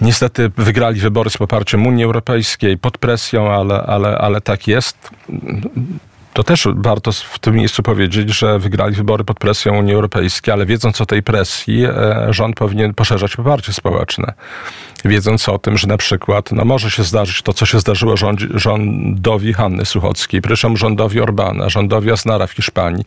Niestety 0.00 0.50
wygrali 0.56 1.00
wybory 1.00 1.30
z 1.30 1.36
poparciem 1.36 1.86
Unii 1.86 2.04
Europejskiej 2.04 2.78
pod 2.78 2.98
presją, 2.98 3.52
ale, 3.52 3.82
ale, 3.82 4.18
ale 4.18 4.40
tak 4.40 4.68
jest. 4.68 5.10
To 6.32 6.44
też 6.44 6.68
warto 6.74 7.12
w 7.12 7.38
tym 7.38 7.54
miejscu 7.54 7.82
powiedzieć, 7.82 8.30
że 8.30 8.58
wygrali 8.58 8.94
wybory 8.94 9.24
pod 9.24 9.38
presją 9.38 9.78
Unii 9.78 9.94
Europejskiej, 9.94 10.54
ale 10.54 10.66
wiedząc 10.66 11.00
o 11.00 11.06
tej 11.06 11.22
presji, 11.22 11.84
e, 11.84 12.26
rząd 12.30 12.56
powinien 12.56 12.94
poszerzać 12.94 13.36
poparcie 13.36 13.72
społeczne. 13.72 14.32
Wiedząc 15.04 15.48
o 15.48 15.58
tym, 15.58 15.78
że 15.78 15.86
na 15.86 15.96
przykład 15.96 16.52
no 16.52 16.64
może 16.64 16.90
się 16.90 17.02
zdarzyć 17.02 17.42
to, 17.42 17.52
co 17.52 17.66
się 17.66 17.80
zdarzyło 17.80 18.16
rząd, 18.16 18.40
rządowi 18.54 19.52
Hanny 19.52 19.84
Suchockiej, 19.84 20.42
proszę 20.42 20.76
rządowi 20.76 21.20
Orbana, 21.20 21.68
rządowi 21.68 22.10
Aznara 22.10 22.46
w 22.46 22.52
Hiszpanii. 22.52 23.04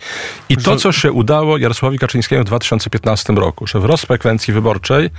I 0.50 0.58
to, 0.58 0.76
co 0.76 0.92
się 0.92 1.12
udało 1.12 1.58
Jarosławowi 1.58 2.00
Kaczyńskiemu 2.00 2.44
w 2.44 2.48
2015 2.48 3.34
roku, 3.34 3.68
że 3.68 3.80
wzrost 3.80 4.06
frekwencji 4.06 4.54
wyborczej 4.54 5.10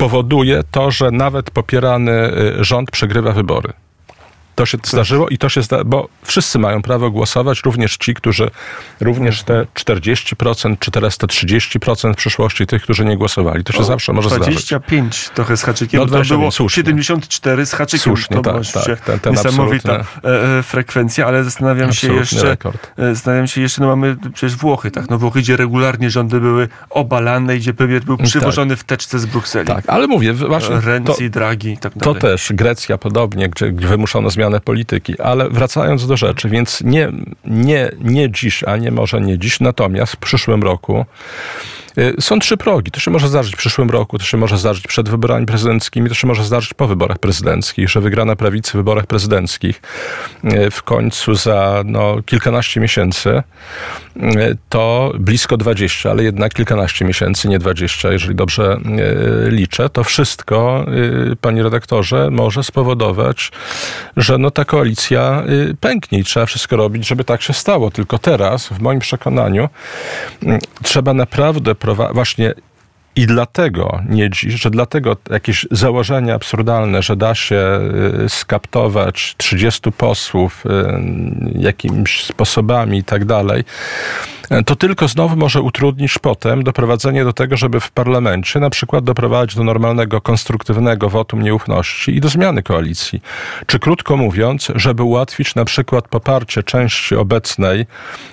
powoduje 0.00 0.62
to, 0.70 0.90
że 0.90 1.10
nawet 1.10 1.50
popierany 1.50 2.32
y, 2.60 2.64
rząd 2.64 2.90
przegrywa 2.90 3.32
wybory. 3.32 3.72
To 4.60 4.66
się 4.66 4.78
zdarzyło 4.84 5.28
i 5.28 5.38
to 5.38 5.48
się 5.48 5.62
zda, 5.62 5.84
bo 5.84 6.08
wszyscy 6.22 6.58
mają 6.58 6.82
prawo 6.82 7.10
głosować, 7.10 7.62
również 7.64 7.96
ci, 7.96 8.14
którzy, 8.14 8.50
również 9.00 9.42
te 9.42 9.66
40% 9.74 10.76
czy 10.78 10.90
teraz 10.90 11.18
te 11.18 11.26
30% 11.26 12.12
w 12.12 12.16
przyszłości 12.16 12.66
tych, 12.66 12.82
którzy 12.82 13.04
nie 13.04 13.16
głosowali. 13.16 13.64
To 13.64 13.72
się 13.72 13.78
o, 13.78 13.84
zawsze 13.84 14.12
może 14.12 14.28
25 14.28 14.58
zdarzyć. 14.58 14.68
25 14.68 15.30
trochę 15.34 15.56
z 15.56 15.62
haczykiem, 15.62 16.00
no, 16.00 16.06
to 16.06 16.24
było 16.24 16.50
słusznie. 16.50 16.80
74 16.80 17.66
z 17.66 17.72
haczykiem. 17.72 18.00
Słusznie, 18.00 18.36
to 18.36 18.42
tak, 18.42 18.84
tak, 18.84 19.00
ten, 19.00 19.20
ten 19.20 19.32
niesamowita 19.32 19.92
e, 20.24 20.58
e, 20.58 20.62
frekwencja, 20.62 21.26
ale 21.26 21.44
zastanawiam 21.44 21.92
się 21.92 22.14
jeszcze, 22.14 22.42
rekord. 22.42 22.92
E, 22.98 23.14
zastanawiam 23.14 23.46
się 23.46 23.60
jeszcze, 23.60 23.80
no 23.80 23.86
mamy 23.86 24.16
przecież 24.34 24.56
Włochy, 24.56 24.90
tak, 24.90 25.10
no 25.10 25.18
Włochy, 25.18 25.40
gdzie 25.40 25.56
regularnie 25.56 26.10
rządy 26.10 26.40
były 26.40 26.68
obalane, 26.90 27.56
gdzie 27.56 27.74
premier 27.74 28.04
był 28.04 28.16
tak. 28.16 28.26
przywożony 28.26 28.74
tak. 28.74 28.78
w 28.78 28.84
teczce 28.84 29.18
z 29.18 29.26
Brukseli. 29.26 29.66
Tak, 29.66 29.84
ale 29.86 30.06
mówię, 30.06 30.32
właśnie... 30.32 30.80
Renzi, 30.80 31.30
Draghi 31.30 31.72
i 31.72 31.78
tak 31.78 31.96
dalej. 31.96 32.14
To 32.14 32.20
też, 32.20 32.52
Grecja 32.52 32.98
podobnie, 32.98 33.48
gdzie, 33.48 33.72
wymuszono 33.72 34.30
zmianę 34.30 34.49
zmianę 34.50 34.60
polityki. 34.60 35.20
Ale 35.20 35.48
wracając 35.48 36.06
do 36.06 36.16
rzeczy, 36.16 36.48
więc 36.48 36.80
nie, 36.84 37.12
nie, 37.44 37.90
nie 38.00 38.30
dziś, 38.30 38.64
a 38.64 38.76
nie 38.76 38.90
może 38.90 39.20
nie 39.20 39.38
dziś, 39.38 39.60
natomiast 39.60 40.12
w 40.12 40.16
przyszłym 40.16 40.62
roku 40.62 41.06
są 42.20 42.38
trzy 42.38 42.56
progi. 42.56 42.90
To 42.90 43.00
się 43.00 43.10
może 43.10 43.28
zdarzyć 43.28 43.54
w 43.54 43.58
przyszłym 43.58 43.90
roku, 43.90 44.18
to 44.18 44.24
się 44.24 44.36
może 44.36 44.58
zdarzyć 44.58 44.86
przed 44.86 45.08
wyborami 45.08 45.46
prezydenckimi, 45.46 46.08
to 46.08 46.14
się 46.14 46.26
może 46.26 46.44
zdarzyć 46.44 46.74
po 46.74 46.86
wyborach 46.86 47.18
prezydenckich, 47.18 47.88
że 47.88 48.00
wygrana 48.00 48.36
prawicy 48.36 48.72
w 48.72 48.74
wyborach 48.74 49.06
prezydenckich 49.06 49.82
y, 50.44 50.70
w 50.70 50.82
końcu 50.82 51.34
za 51.34 51.82
no, 51.84 52.16
kilkanaście 52.26 52.80
miesięcy 52.80 53.42
to 54.68 55.12
blisko 55.18 55.56
20, 55.56 56.10
ale 56.10 56.24
jednak 56.24 56.54
kilkanaście 56.54 57.04
miesięcy, 57.04 57.48
nie 57.48 57.58
20, 57.58 58.12
jeżeli 58.12 58.34
dobrze 58.34 58.80
liczę, 59.46 59.88
to 59.88 60.04
wszystko, 60.04 60.86
panie 61.40 61.62
redaktorze, 61.62 62.28
może 62.30 62.62
spowodować, 62.62 63.52
że 64.16 64.38
no 64.38 64.50
ta 64.50 64.64
koalicja 64.64 65.44
pęknie 65.80 66.18
i 66.18 66.24
trzeba 66.24 66.46
wszystko 66.46 66.76
robić, 66.76 67.06
żeby 67.06 67.24
tak 67.24 67.42
się 67.42 67.52
stało. 67.52 67.90
Tylko 67.90 68.18
teraz, 68.18 68.68
w 68.68 68.80
moim 68.80 69.00
przekonaniu, 69.00 69.68
trzeba 70.82 71.14
naprawdę 71.14 71.74
właśnie 72.12 72.54
I 73.16 73.26
dlatego 73.26 74.02
nie 74.08 74.30
dziś, 74.30 74.54
że 74.54 74.70
dlatego 74.70 75.16
jakieś 75.30 75.66
założenia 75.70 76.34
absurdalne, 76.34 77.02
że 77.02 77.16
da 77.16 77.34
się 77.34 77.80
y, 78.24 78.28
skaptować 78.28 79.34
30 79.36 79.92
posłów 79.92 80.64
y, 80.66 80.70
jakimiś 81.58 82.24
sposobami 82.24 82.98
i 82.98 83.04
tak 83.04 83.24
dalej, 83.24 83.64
to 84.66 84.76
tylko 84.76 85.08
znowu 85.08 85.36
może 85.36 85.62
utrudnić 85.62 86.18
potem 86.18 86.64
doprowadzenie 86.64 87.24
do 87.24 87.32
tego, 87.32 87.56
żeby 87.56 87.80
w 87.80 87.90
parlamencie 87.90 88.60
na 88.60 88.70
przykład 88.70 89.04
doprowadzić 89.04 89.56
do 89.56 89.64
normalnego, 89.64 90.20
konstruktywnego 90.20 91.08
wotum 91.08 91.42
nieufności 91.42 92.16
i 92.16 92.20
do 92.20 92.28
zmiany 92.28 92.62
koalicji. 92.62 93.22
Czy 93.66 93.78
krótko 93.78 94.16
mówiąc, 94.16 94.72
żeby 94.74 95.02
ułatwić 95.02 95.54
na 95.54 95.64
przykład 95.64 96.08
poparcie 96.08 96.62
części 96.62 97.14
obecnej 97.14 97.86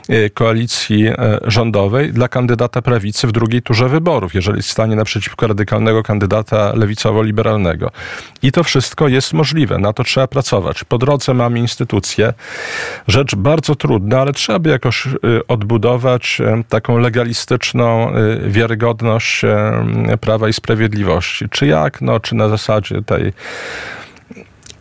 y, 0.09 0.29
koalicji 0.33 1.05
rządowej 1.45 2.13
dla 2.13 2.27
kandydata 2.27 2.81
prawicy 2.81 3.27
w 3.27 3.31
drugiej 3.31 3.61
turze 3.61 3.89
wyborów, 3.89 4.35
jeżeli 4.35 4.63
stanie 4.63 4.95
naprzeciwko 4.95 5.47
radykalnego 5.47 6.03
kandydata 6.03 6.73
lewicowo-liberalnego. 6.73 7.89
I 8.41 8.51
to 8.51 8.63
wszystko 8.63 9.07
jest 9.07 9.33
możliwe, 9.33 9.77
na 9.77 9.93
to 9.93 10.03
trzeba 10.03 10.27
pracować. 10.27 10.83
Po 10.83 10.97
drodze 10.97 11.33
mamy 11.33 11.59
instytucje, 11.59 12.33
rzecz 13.07 13.35
bardzo 13.35 13.75
trudna, 13.75 14.21
ale 14.21 14.33
trzeba 14.33 14.59
by 14.59 14.69
jakoś 14.69 15.07
y, 15.07 15.47
odbudować 15.47 16.06
y, 16.15 16.63
taką 16.69 16.97
legalistyczną 16.97 18.15
y, 18.15 18.49
wiarygodność 18.49 19.41
Prawa 20.21 20.49
i 20.49 20.53
Sprawiedliwości. 20.53 21.49
Czy 21.49 21.67
jak? 21.67 22.01
No, 22.01 22.19
czy 22.19 22.35
na 22.35 22.49
zasadzie 22.49 23.01
tej 23.01 23.33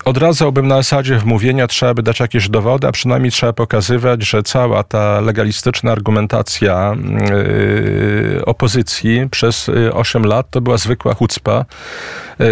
odradzałbym 0.07 0.69
na 0.69 0.77
zasadzie 0.77 1.19
wmówienia, 1.19 1.67
trzeba 1.67 1.95
by 1.95 2.03
dać 2.03 2.21
jakieś 2.21 2.49
dowody, 2.49 2.87
a 2.87 2.93
przynajmniej 2.93 3.33
trzeba 3.33 3.53
pokazywać, 3.53 4.23
że 4.23 4.43
cała 4.43 4.83
ta 4.83 5.21
legalistyczna 5.21 5.93
argumentacja 5.93 6.97
yy, 8.35 8.45
opozycji 8.45 9.29
przez 9.31 9.71
8 9.93 10.23
yy, 10.23 10.29
lat 10.29 10.51
to 10.51 10.61
była 10.61 10.77
zwykła 10.77 11.15
chucpa. 11.15 11.65
Yy, 12.39 12.47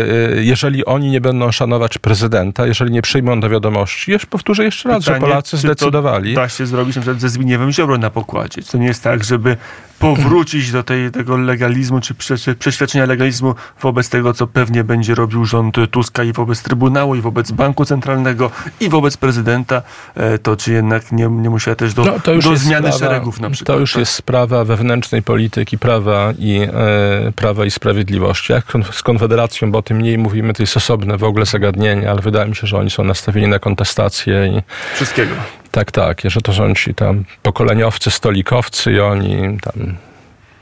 jeżeli 0.44 0.84
oni 0.84 1.10
nie 1.10 1.20
będą 1.20 1.52
szanować 1.52 1.98
prezydenta, 1.98 2.66
jeżeli 2.66 2.90
nie 2.90 3.02
przyjmą 3.02 3.40
do 3.40 3.48
wiadomości, 3.48 4.10
jeszcze 4.10 4.26
powtórzę 4.26 4.64
jeszcze 4.64 4.88
raz, 4.88 5.04
Pytanie, 5.04 5.20
że 5.20 5.26
Polacy 5.26 5.56
zdecydowali. 5.56 6.34
Da 6.34 6.48
się 6.48 6.66
zrobić 6.66 6.96
na 6.96 7.02
przykład 7.02 7.20
ze 7.20 7.28
Zbigniewem 7.28 7.72
Ziobro 7.72 7.98
na 7.98 8.10
pokładzie. 8.10 8.62
To 8.62 8.78
nie 8.78 8.86
jest 8.86 9.02
tak, 9.02 9.24
żeby 9.24 9.56
powrócić 10.04 10.72
do 10.72 10.82
tej, 10.82 11.10
tego 11.10 11.36
legalizmu, 11.36 12.00
czy 12.00 12.14
przeświadczenia 12.58 13.06
legalizmu 13.06 13.54
wobec 13.80 14.08
tego, 14.08 14.34
co 14.34 14.46
pewnie 14.46 14.84
będzie 14.84 15.14
robił 15.14 15.44
rząd 15.44 15.76
Tuska 15.90 16.24
i 16.24 16.32
wobec 16.32 16.62
Trybunału, 16.62 17.14
i 17.14 17.20
wobec 17.20 17.50
Banku 17.50 17.84
Centralnego, 17.84 18.50
i 18.80 18.88
wobec 18.88 19.16
prezydenta, 19.16 19.82
e, 20.14 20.38
to 20.38 20.56
czy 20.56 20.72
jednak 20.72 21.12
nie, 21.12 21.28
nie 21.28 21.50
musiała 21.50 21.74
też 21.74 21.94
do, 21.94 22.04
no, 22.04 22.12
do 22.42 22.56
zmiany 22.56 22.92
sprawa, 22.92 22.98
szeregów 22.98 23.40
na 23.40 23.50
przykład. 23.50 23.76
To 23.76 23.80
już 23.80 23.92
tak? 23.92 24.00
jest 24.00 24.12
sprawa 24.12 24.64
wewnętrznej 24.64 25.22
polityki 25.22 25.78
prawa 25.78 26.32
i, 26.38 26.60
e, 26.72 27.32
prawa 27.36 27.64
i 27.64 27.70
sprawiedliwości. 27.70 28.52
Jak 28.52 28.64
z 28.90 29.02
Konfederacją, 29.02 29.70
bo 29.70 29.78
o 29.78 29.82
tym 29.82 29.96
mniej 29.96 30.18
mówimy, 30.18 30.52
to 30.52 30.62
jest 30.62 30.76
osobne 30.76 31.16
w 31.18 31.24
ogóle 31.24 31.46
zagadnienie, 31.46 32.10
ale 32.10 32.20
wydaje 32.20 32.48
mi 32.48 32.56
się, 32.56 32.66
że 32.66 32.78
oni 32.78 32.90
są 32.90 33.04
nastawieni 33.04 33.48
na 33.48 33.58
kontestację. 33.58 34.46
I, 34.46 34.62
Wszystkiego. 34.94 35.34
Tak, 35.74 35.92
tak. 35.92 36.20
Że 36.24 36.40
to 36.40 36.52
są 36.52 36.74
ci 36.74 36.94
tam 36.94 37.24
pokoleniowcy, 37.42 38.10
stolikowcy 38.10 38.92
i 38.92 39.00
oni 39.00 39.58
tam 39.62 39.96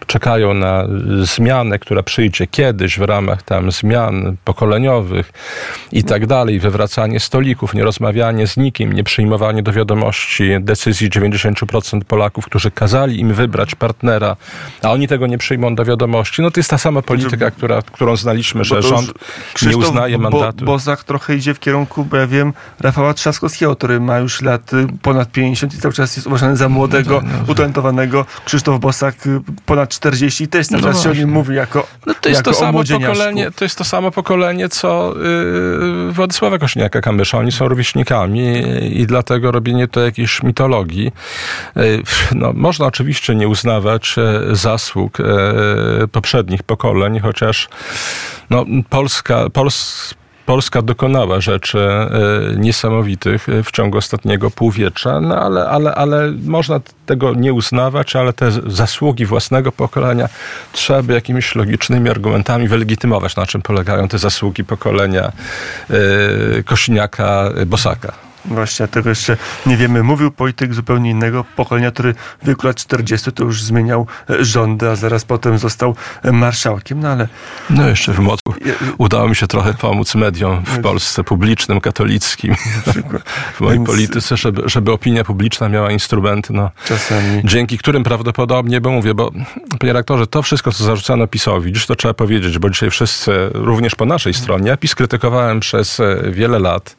czekają 0.06 0.54
na 0.54 0.86
zmianę, 1.22 1.78
która 1.78 2.02
przyjdzie 2.02 2.46
kiedyś 2.46 2.98
w 2.98 3.02
ramach 3.02 3.42
tam 3.42 3.72
zmian 3.72 4.36
pokoleniowych 4.44 5.32
i 5.92 6.04
tak 6.04 6.26
dalej, 6.26 6.60
wywracanie 6.60 7.20
stolików, 7.20 7.74
nierozmawianie 7.74 8.46
z 8.46 8.56
nikim, 8.56 8.92
nie 8.92 9.04
przyjmowanie 9.04 9.62
do 9.62 9.72
wiadomości 9.72 10.50
decyzji 10.60 11.10
90% 11.10 12.04
Polaków, 12.04 12.46
którzy 12.46 12.70
kazali 12.70 13.20
im 13.20 13.34
wybrać 13.34 13.74
partnera, 13.74 14.36
a 14.82 14.90
oni 14.90 15.08
tego 15.08 15.26
nie 15.26 15.38
przyjmą 15.38 15.74
do 15.74 15.84
wiadomości. 15.84 16.42
No 16.42 16.50
to 16.50 16.60
jest 16.60 16.70
ta 16.70 16.78
sama 16.78 17.02
polityka, 17.02 17.50
która, 17.50 17.82
którą 17.82 18.16
znaliśmy, 18.16 18.64
że 18.64 18.82
rząd 18.82 19.12
nie 19.62 19.76
uznaje 19.76 20.18
mandatu. 20.18 20.64
Bo, 20.64 20.72
Bozak 20.72 21.04
trochę 21.04 21.36
idzie 21.36 21.54
w 21.54 21.60
kierunku, 21.60 22.04
bo 22.04 22.16
ja 22.16 22.26
wiem, 22.26 22.52
Rafała 22.80 23.14
Trzaskowskiego, 23.14 23.76
który 23.76 24.00
ma 24.00 24.18
już 24.18 24.42
lat 24.42 24.72
y, 24.72 24.86
ponad 25.02 25.32
50 25.32 25.74
i 25.74 25.78
cały 25.78 25.94
czas 25.94 26.16
jest 26.16 26.26
uważany 26.26 26.56
za 26.56 26.68
młodego, 26.68 27.20
no, 27.24 27.28
no, 27.32 27.38
no. 27.46 27.52
utalentowanego. 27.52 28.26
Krzysztof 28.44 28.80
Bosak 28.80 29.26
y, 29.26 29.40
ponad 30.00 30.12
40 30.12 30.48
też 30.48 30.66
cały 30.66 30.82
no 30.82 30.88
czas 30.88 31.02
się 31.02 31.10
o 31.10 31.14
nim 31.14 31.28
mówi 31.28 31.56
jako 31.56 31.86
no 32.06 32.14
to 32.20 32.28
jest 32.28 32.42
to 32.42 32.54
samo 32.54 32.84
pokolenie, 32.84 33.50
To 33.50 33.64
jest 33.64 33.78
to 33.78 33.84
samo 33.84 34.10
pokolenie, 34.10 34.68
co 34.68 35.14
yy, 36.06 36.12
Władysława 36.12 36.56
Kośniaka-Kamysza. 36.56 37.38
Oni 37.38 37.52
są 37.52 37.68
rówieśnikami 37.68 38.62
i 39.00 39.06
dlatego 39.06 39.52
robienie 39.52 39.88
to 39.88 40.00
jakiejś 40.00 40.42
mitologii. 40.42 41.12
Yy, 41.76 42.02
no, 42.34 42.52
można 42.52 42.86
oczywiście 42.86 43.34
nie 43.34 43.48
uznawać 43.48 44.16
yy, 44.16 44.56
zasług 44.56 45.18
yy, 45.18 46.08
poprzednich 46.08 46.62
pokoleń, 46.62 47.20
chociaż 47.20 47.68
no, 48.50 48.64
Polska, 48.90 49.50
Pols 49.50 50.14
Polska 50.46 50.82
dokonała 50.82 51.40
rzeczy 51.40 51.78
e, 51.78 52.10
niesamowitych 52.56 53.46
w 53.64 53.70
ciągu 53.70 53.98
ostatniego 53.98 54.50
półwiecza, 54.50 55.20
no 55.20 55.36
ale, 55.36 55.68
ale, 55.68 55.94
ale 55.94 56.32
można 56.44 56.80
tego 57.06 57.34
nie 57.34 57.52
uznawać, 57.52 58.16
ale 58.16 58.32
te 58.32 58.50
zasługi 58.66 59.26
własnego 59.26 59.72
pokolenia 59.72 60.28
trzeba 60.72 61.02
by 61.02 61.12
jakimiś 61.14 61.54
logicznymi 61.54 62.10
argumentami 62.10 62.68
wylegitymować, 62.68 63.36
na 63.36 63.46
czym 63.46 63.62
polegają 63.62 64.08
te 64.08 64.18
zasługi 64.18 64.64
pokolenia 64.64 65.32
e, 65.90 66.62
Kosiniaka-Bosaka. 66.62 68.31
Właśnie, 68.44 68.88
tego 68.88 69.08
jeszcze 69.08 69.36
nie 69.66 69.76
wiemy. 69.76 70.02
Mówił 70.02 70.30
polityk 70.30 70.74
zupełnie 70.74 71.10
innego 71.10 71.44
pokolenia, 71.56 71.90
który 71.90 72.14
w 72.42 72.46
wieku 72.46 72.66
lat 72.66 72.76
40 72.76 73.32
to 73.32 73.44
już 73.44 73.62
zmieniał 73.62 74.06
e, 74.30 74.44
rządy, 74.44 74.90
a 74.90 74.96
zaraz 74.96 75.24
potem 75.24 75.58
został 75.58 75.94
e, 76.22 76.32
marszałkiem, 76.32 77.00
no 77.00 77.08
ale... 77.08 77.28
No 77.70 77.88
jeszcze 77.88 78.12
w 78.12 78.18
młodku 78.18 78.54
udało 78.98 79.28
mi 79.28 79.36
się 79.36 79.46
trochę 79.46 79.74
pomóc 79.74 80.14
mediom 80.14 80.64
w 80.64 80.80
Polsce 80.80 81.24
publicznym, 81.24 81.80
katolickim, 81.80 82.54
w 83.54 83.60
mojej 83.60 83.78
Więc... 83.78 83.88
polityce, 83.90 84.36
żeby, 84.36 84.62
żeby 84.66 84.92
opinia 84.92 85.24
publiczna 85.24 85.68
miała 85.68 85.90
instrumenty, 85.90 86.52
no, 86.52 86.70
Czasami. 86.86 87.42
dzięki 87.44 87.78
którym 87.78 88.04
prawdopodobnie, 88.04 88.80
bo 88.80 88.90
mówię, 88.90 89.14
bo 89.14 89.32
panie 89.80 89.92
rektorze, 89.92 90.26
to 90.26 90.42
wszystko, 90.42 90.72
co 90.72 90.84
zarzucano 90.84 91.26
PiSowi, 91.26 91.72
dziś 91.72 91.86
to 91.86 91.96
trzeba 91.96 92.14
powiedzieć, 92.14 92.58
bo 92.58 92.70
dzisiaj 92.70 92.90
wszyscy, 92.90 93.50
również 93.54 93.94
po 93.94 94.04
naszej 94.04 94.34
stronie, 94.34 94.68
ja 94.68 94.76
PiS 94.76 94.94
krytykowałem 94.94 95.60
przez 95.60 96.00
e, 96.00 96.16
wiele 96.30 96.58
lat, 96.58 96.96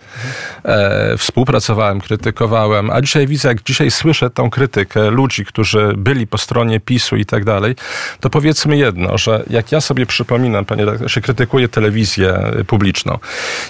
e, 0.65 1.17
współpracowałem, 1.33 2.01
krytykowałem, 2.01 2.89
a 2.91 3.01
dzisiaj 3.01 3.27
widzę, 3.27 3.47
jak 3.47 3.63
dzisiaj 3.63 3.91
słyszę 3.91 4.29
tą 4.29 4.49
krytykę 4.49 5.11
ludzi, 5.11 5.45
którzy 5.45 5.93
byli 5.97 6.27
po 6.27 6.37
stronie 6.37 6.79
PiSu 6.79 7.15
i 7.15 7.25
tak 7.25 7.45
dalej, 7.45 7.75
to 8.19 8.29
powiedzmy 8.29 8.77
jedno, 8.77 9.17
że 9.17 9.43
jak 9.49 9.71
ja 9.71 9.81
sobie 9.81 10.05
przypominam, 10.05 10.65
panie 10.65 10.85
się 11.07 11.21
krytykuje 11.21 11.67
telewizję 11.67 12.51
publiczną, 12.67 13.17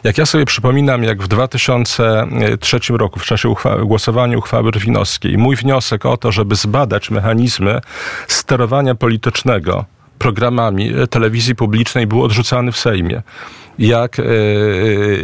jak 0.03 0.17
ja 0.17 0.25
sobie 0.25 0.45
przypominam, 0.45 1.03
jak 1.03 1.23
w 1.23 1.27
2003 1.27 2.79
roku 2.89 3.19
w 3.19 3.25
czasie 3.25 3.49
uchwały, 3.49 3.85
głosowania 3.85 4.37
uchwały 4.37 4.71
Rwinowskiej, 4.71 5.37
mój 5.37 5.55
wniosek 5.55 6.05
o 6.05 6.17
to, 6.17 6.31
żeby 6.31 6.55
zbadać 6.55 7.09
mechanizmy 7.09 7.81
sterowania 8.27 8.95
politycznego 8.95 9.85
programami 10.19 10.91
telewizji 11.09 11.55
publicznej 11.55 12.07
był 12.07 12.23
odrzucany 12.23 12.71
w 12.71 12.77
Sejmie 12.77 13.21
jak 13.79 14.19
e, 14.19 14.23
e, 14.23 14.27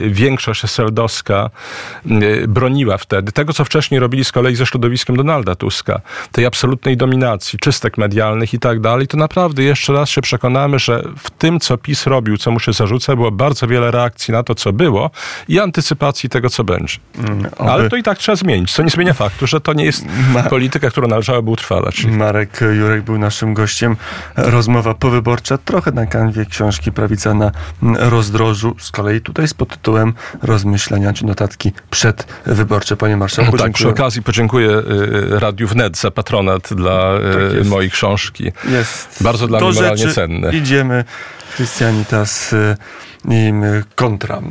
większość 0.09 0.69
seldowska 0.69 1.49
e, 2.05 2.47
broniła 2.47 2.97
wtedy 2.97 3.31
tego, 3.31 3.53
co 3.53 3.65
wcześniej 3.65 3.99
robili 3.99 4.25
z 4.25 4.31
kolei 4.31 4.55
ze 4.55 4.65
środowiskiem 4.65 5.15
Donalda 5.17 5.55
Tuska, 5.55 6.01
tej 6.31 6.45
absolutnej 6.45 6.97
dominacji, 6.97 7.59
czystek 7.59 7.97
medialnych 7.97 8.53
i 8.53 8.59
tak 8.59 8.79
dalej, 8.79 9.07
to 9.07 9.17
naprawdę 9.17 9.63
jeszcze 9.63 9.93
raz 9.93 10.09
się 10.09 10.21
przekonamy, 10.21 10.79
że 10.79 11.03
w 11.17 11.29
tym, 11.29 11.59
co 11.59 11.77
PiS 11.77 12.05
robił, 12.05 12.37
co 12.37 12.51
mu 12.51 12.59
się 12.59 12.73
zarzuca, 12.73 13.15
było 13.15 13.31
bardzo 13.31 13.67
wiele 13.67 13.91
reakcji 13.91 14.31
na 14.31 14.43
to, 14.43 14.55
co 14.55 14.73
było 14.73 15.11
i 15.47 15.59
antycypacji 15.59 16.29
tego, 16.29 16.49
co 16.49 16.63
będzie. 16.63 16.97
Mm, 17.17 17.49
Ale 17.57 17.89
to 17.89 17.95
i 17.95 18.03
tak 18.03 18.17
trzeba 18.17 18.35
zmienić, 18.35 18.71
co 18.71 18.83
nie 18.83 18.89
zmienia 18.89 19.13
faktu, 19.13 19.47
że 19.47 19.61
to 19.61 19.73
nie 19.73 19.85
jest 19.85 20.05
Ma... 20.33 20.43
polityka, 20.43 20.89
którą 20.89 21.07
należałoby 21.07 21.51
utrwalać. 21.51 22.05
Marek 22.05 22.59
Jurek 22.79 23.03
był 23.03 23.17
naszym 23.17 23.53
gościem. 23.53 23.95
Rozmowa 24.35 24.93
powyborcza, 24.93 25.57
trochę 25.57 25.91
na 25.91 26.05
kanwie 26.05 26.45
książki 26.45 26.91
Prawica 26.91 27.33
na 27.33 27.51
rozdrożu 27.81 28.38
rozdrożu, 28.39 28.75
z 28.79 28.91
kolei 28.91 29.21
tutaj 29.21 29.47
z 29.47 29.53
pod 29.53 29.69
tytułem 29.69 30.13
rozmyślenia 30.41 31.13
czy 31.13 31.25
notatki 31.25 31.71
przedwyborcze. 31.89 32.97
Panie 32.97 33.17
marszałku, 33.17 33.51
no 33.51 33.57
tak, 33.57 33.71
przy 33.71 33.89
okazji 33.89 34.23
podziękuję 34.23 34.69
y, 34.69 35.39
Radiu 35.39 35.67
Wnet 35.67 35.97
za 35.97 36.11
patronat 36.11 36.73
dla 36.73 37.17
y, 37.17 37.57
tak 37.57 37.67
mojej 37.67 37.91
książki. 37.91 38.51
Jest 38.69 39.23
Bardzo 39.23 39.47
dla 39.47 39.59
mnie 39.59 39.71
moralnie 39.71 40.07
cenne. 40.07 40.55
Idziemy. 40.55 41.03
Christianitas 41.55 42.53
y, 42.53 42.75
i 43.29 43.51
kontra. 43.95 44.41